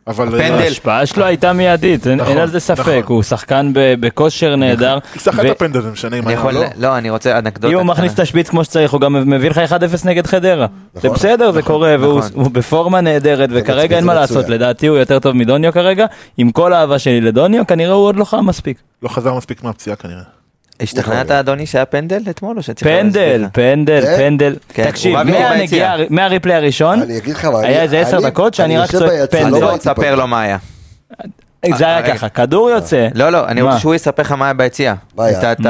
[0.06, 0.28] אבל...
[0.28, 0.40] הפנדל.
[0.42, 3.02] אה, ההשפעה שלו הייתה מיידית, אין נכון, אין על זה ספק, נכון.
[3.16, 4.98] הוא שחקן ב- בכושר נהדר.
[5.18, 6.68] סחט ו- הפנדל זה משנה אם אני היה יכול, או לא.
[6.76, 7.86] לא, אני רוצה אנקדוטה אם הוא.
[7.86, 9.72] מכניס את השפיץ כמו שצריך, הוא גם מביא לך 1-0
[10.04, 10.66] נגד חדרה.
[10.94, 12.30] זה נכון, בסדר, זה קורה, והוא נכון.
[12.34, 14.14] הוא בפורמה נהדרת, וכרגע אין מה.
[14.14, 16.06] לעשות, לדעתי הוא יותר טוב מדוניו כרגע.
[16.36, 18.76] עם כל האהבה שלי לדוניו, כנראה הוא עוד לא חם מספיק.
[19.02, 20.22] לא חזר מספיק מהפציעה כנראה.
[20.80, 23.46] השתכנעת אדוני שהיה פנדל אתמול או שצריך פנדל?
[23.52, 24.16] פנדל?
[24.16, 24.56] פנדל.
[24.68, 25.16] כן, תקשיב.
[26.10, 27.22] מהריפלי הראשון, אני היה
[27.62, 29.48] אני- איזה עשר אני- דקות שאני אני רק צועק פנדל.
[29.50, 30.14] לא בוא ראיתי תספר.
[30.14, 30.56] לו מה היה.
[31.76, 32.14] זה היה רגע.
[32.14, 33.08] ככה, כדור יוצא.
[33.14, 33.62] לא, לא, אני?
[33.62, 34.94] רוצה שהוא יספר לך מה היה ביציע.
[35.16, 35.24] מה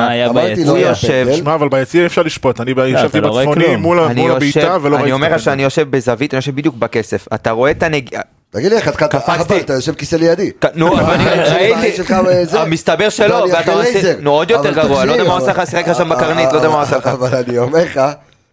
[0.08, 0.32] היה?
[0.32, 0.64] ביציע?
[0.64, 1.26] לא הוא היה יושב.
[1.36, 3.76] שמע, אבל ביציע אי אפשר לשפוט, אני ישבתי אתה לא בצפוני.
[3.76, 5.40] מול אני הבעיטה ולא ראיתי אני את אומר לך.
[5.42, 7.26] שאני יושב בזווית, אני יושב בדיוק בכסף.
[7.34, 9.60] אתה רואה את הנגיעה, תגיד לי איך, אתה קפצתי.
[9.60, 10.50] אתה יושב כיסא לידי.
[10.74, 11.16] נו, אבל
[11.52, 12.02] ראיתי,
[12.44, 12.60] זה.
[12.60, 14.14] המסתבר שלא, ואתה עושה.
[14.20, 16.68] נו עוד יותר גרוע, לא יודע מה עושה לך, שיחק לך שם בקרנית, לא יודע
[16.68, 17.06] מה הוא עשה לך.
[17.06, 18.00] אבל אני אומר לך,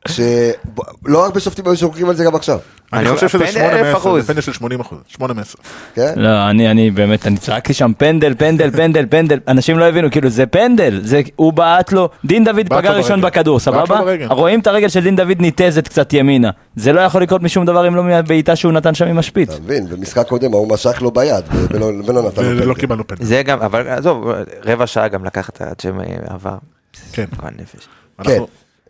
[0.08, 2.60] שלא הרבה שופטים היו שורקים על זה גם עכשיו,
[2.94, 4.22] אני חושב שזה פנדל 8 אלף מ-10, אחוז.
[4.22, 5.44] זה פנדל של 80 אחוז, 8 מ-10.
[5.96, 6.14] כן?
[6.16, 10.30] לא, אני, אני באמת, אני צעקתי שם פנדל, פנדל, פנדל, פנדל, אנשים לא הבינו, כאילו
[10.30, 13.22] זה פנדל, זה, הוא בעט לו, דין דוד פגע ראשון.
[13.22, 14.00] בכדור, סבבה?
[14.30, 17.88] רואים את הרגל של דין דוד ניתזת קצת ימינה, זה לא יכול לקרות משום דבר
[17.88, 19.50] אם לא מהבעיטה שהוא נתן שם עם השפיץ.
[19.50, 22.74] אתה מבין, במשחק קודם ההוא משך לו ביד, ולא ולא נתן לו ולא פנדל.
[22.74, 23.26] קיבלנו פנדל.
[23.26, 24.32] זה גם, אבל עזוב,
[24.66, 26.58] רבע שעה גם לקחת עד שה VAR.
[27.12, 27.26] כן.
[27.40, 27.88] גועל נפש.
[28.24, 28.42] כן.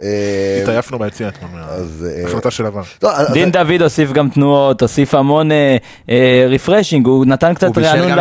[0.04, 1.78] אה, התעייפנו ביציע אתמול, אה,
[2.24, 2.82] מההחלטה של ה VAR.
[3.04, 5.50] לא, דין דוד הוסיף גם תנועות, הוסיף המון
[6.50, 8.12] refreshing, הוא נתן קצת רענון,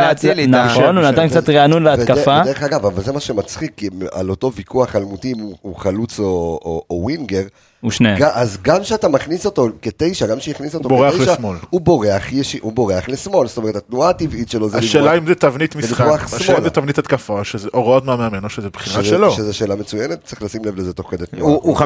[0.48, 1.28] נכון, הוא נתן.
[1.28, 2.40] קצת רענון להתקפה.
[2.44, 3.80] ודרך אגב, אבל זה מה שמצחיק,
[4.12, 7.42] על אותו ויכוח אלמותי אם הוא- חלוץ או winger,
[7.80, 8.18] הוא שניהם.
[8.34, 11.56] אז גם כשאתה מכניס אותו כתשע, גם כשהכניס אותו בורח כתשע, לשמאל.
[11.70, 15.26] הוא בורח, יש- הוא בורח לשמאל, זאת אומרת התנועה הטבעית שלו זה השאלה לברוח- אם
[15.26, 16.58] זה תבנית משחק, השאלה.
[16.58, 19.30] אם זה תבנית התקפה, או שזה הוראות מהמאמן, או שזה בחירה שזה- שלו.
[19.32, 21.44] שזה שאלה מצוינת, צריך לשים לב לזה תוך כדי תנועה.
[21.52, 21.84] הוא הוא 50-50,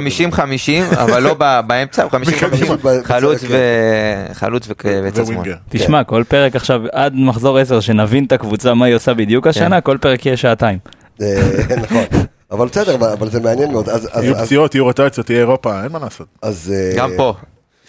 [1.04, 1.34] אבל לא
[1.66, 2.14] באמצע, הוא 50-50,
[2.46, 2.74] בקדימה.
[4.34, 5.02] חלוץ כן.
[5.04, 5.52] וצד שמאל.
[5.68, 9.50] תשמע, כל פרק עכשיו, עד מחזור 10, שנבין את הקבוצה, מה היא עושה בדיוק כן.
[9.50, 10.78] השנה, כל פרק יהיה שעתיים.
[11.22, 11.42] אה,
[11.82, 12.04] נכון,
[12.50, 13.88] אבל בסדר, אבל- זה מעניין מאוד.
[13.88, 16.26] אז- אז- יהיו פציעות, יהיו רוטציות, יהיה אירופה, אין מה לעשות.
[16.42, 16.72] אז...
[16.76, 17.34] אה, גם פה.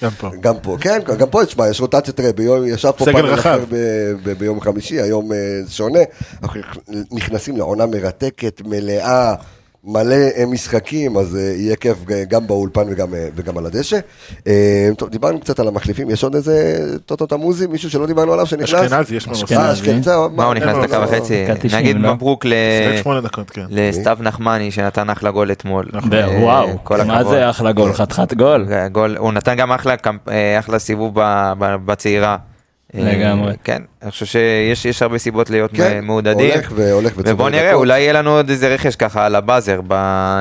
[0.04, 0.30] גם פה.
[0.40, 3.40] גם פה, כן, גם פה, תשמע, יש רוטציה, תראה, ביום, ישב פה רחב.
[3.40, 3.76] אחר ב-
[4.24, 5.38] ב- ביום חמישי, היום אה,
[5.70, 6.00] שונה,
[6.44, 6.60] אנחנו
[7.12, 9.34] נכנסים לעונה מרתקת, מלאה,
[9.84, 14.00] מלא אה, משחקים, אז אה, יהיה כיף ג- גם באולפן וגם, אה, וגם על הדשא.
[14.48, 18.46] אה, טוב, דיברנו קצת על המחליפים, יש עוד איזה טוטו תמוזי, מישהו שלא דיברנו עליו
[18.46, 18.74] שנכנס?
[18.74, 19.56] אשכנזי, יש לנו אשכנזי.
[19.62, 21.44] אה, אשכנזי, זהו, מה הוא נכנס לא, דקה לא, וחצי?
[21.46, 22.14] דקה 90, נגיד לא?
[22.14, 22.54] מברוק ל-
[22.90, 23.66] שיחק שמונה דקות, כן.
[23.70, 25.86] לסתיו נחמני שנתן אחלה גול אתמול.
[25.94, 26.14] נכון.
[26.14, 26.68] אה, וואו,
[27.08, 27.34] מה הכבוד.
[27.34, 28.68] זה אחלה גול, חתיכת גול.
[28.92, 29.96] גול, הוא נתן גם אחלה,
[30.30, 32.38] אה, סיבוב ב- ב- בצעירה.
[32.96, 33.54] אה, לגמרי.
[33.64, 36.52] כן, אני חושב שיש יש הרבה סיבות להיות כן, מעודדים.
[36.52, 37.80] הולך והולך וצובר ובוא נראה, דקות.
[37.80, 39.82] אולי יהיה לנו עוד איזה רכש ככה על הבאזר,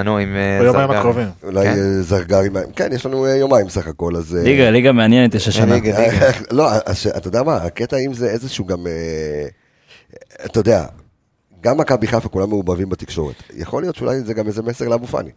[0.05, 0.99] נו, עם אה, ביומיים זרגרי.
[0.99, 1.27] הקרובים.
[1.43, 1.71] אולי כן.
[1.71, 4.35] אה, זרגרי, כן, יש לנו יומיים סך הכל, אז...
[4.35, 5.75] ליגה, ליגה מעניינת יש השנה.
[5.75, 5.99] ליגה.
[6.51, 6.69] לא,
[7.17, 8.87] אתה יודע מה, הקטע אם זה איזשהו גם,
[10.45, 10.85] אתה יודע,
[11.61, 13.35] גם מכבי חיפה כולם מעובבים בתקשורת.
[13.57, 15.31] יכול להיות שאולי זה גם איזה מסר לאבו פאני.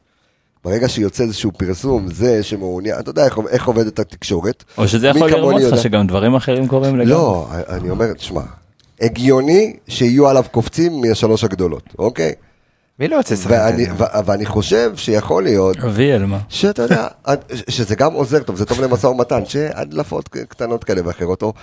[0.64, 4.64] ברגע שיוצא איזשהו פרסום, זה שמעוניין, אתה יודע איך, איך עובדת התקשורת.
[4.78, 5.78] או שזה יכול לרמוז לך יודע.
[5.78, 7.14] שגם דברים אחרים קורים לגמרי.
[7.14, 8.42] לא, אני אומר, תשמע,
[9.02, 12.34] הגיוני שיהיו עליו קופצים מהשלוש הגדולות, אוקיי?
[13.00, 13.52] מי לא יוצא לשחק?
[13.52, 16.40] ואני, ו- ואני חושב שיכול להיות אביאל, מה?
[16.50, 17.08] שאתה יודע,
[17.70, 21.54] שזה גם עוזר טוב, זה טוב למשא ומתן, שהדלפות קטנות כאלה ואחרות, או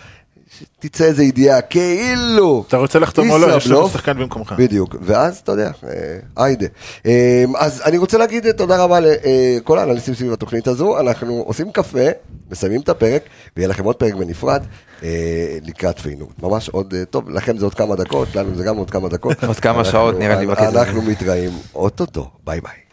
[0.61, 3.89] שתצא איזה ידיעה כאילו, אתה רוצה לחתום או לא, יש לנו.
[3.89, 4.55] שחקן במקומך.
[4.59, 6.67] בדיוק, ואז אתה יודע, אה, היידה.
[7.07, 11.73] אה, אז אני רוצה להגיד אה, תודה רבה לכל האנליסטים סביב התוכנית הזו, אנחנו עושים
[11.73, 12.09] קפה,
[12.51, 13.23] מסיימים את הפרק,
[13.57, 14.63] ויהיה לכם עוד פרק בנפרד
[15.03, 16.33] אה, לקראת פיינורד.
[16.43, 19.45] ממש עוד, אה, טוב, לכם זה עוד כמה דקות, לנו זה גם עוד כמה דקות.
[19.49, 20.47] עוד כמה שעות, נראה לי.
[20.53, 22.90] אנחנו מתראים אוטוטו, ביי ביי.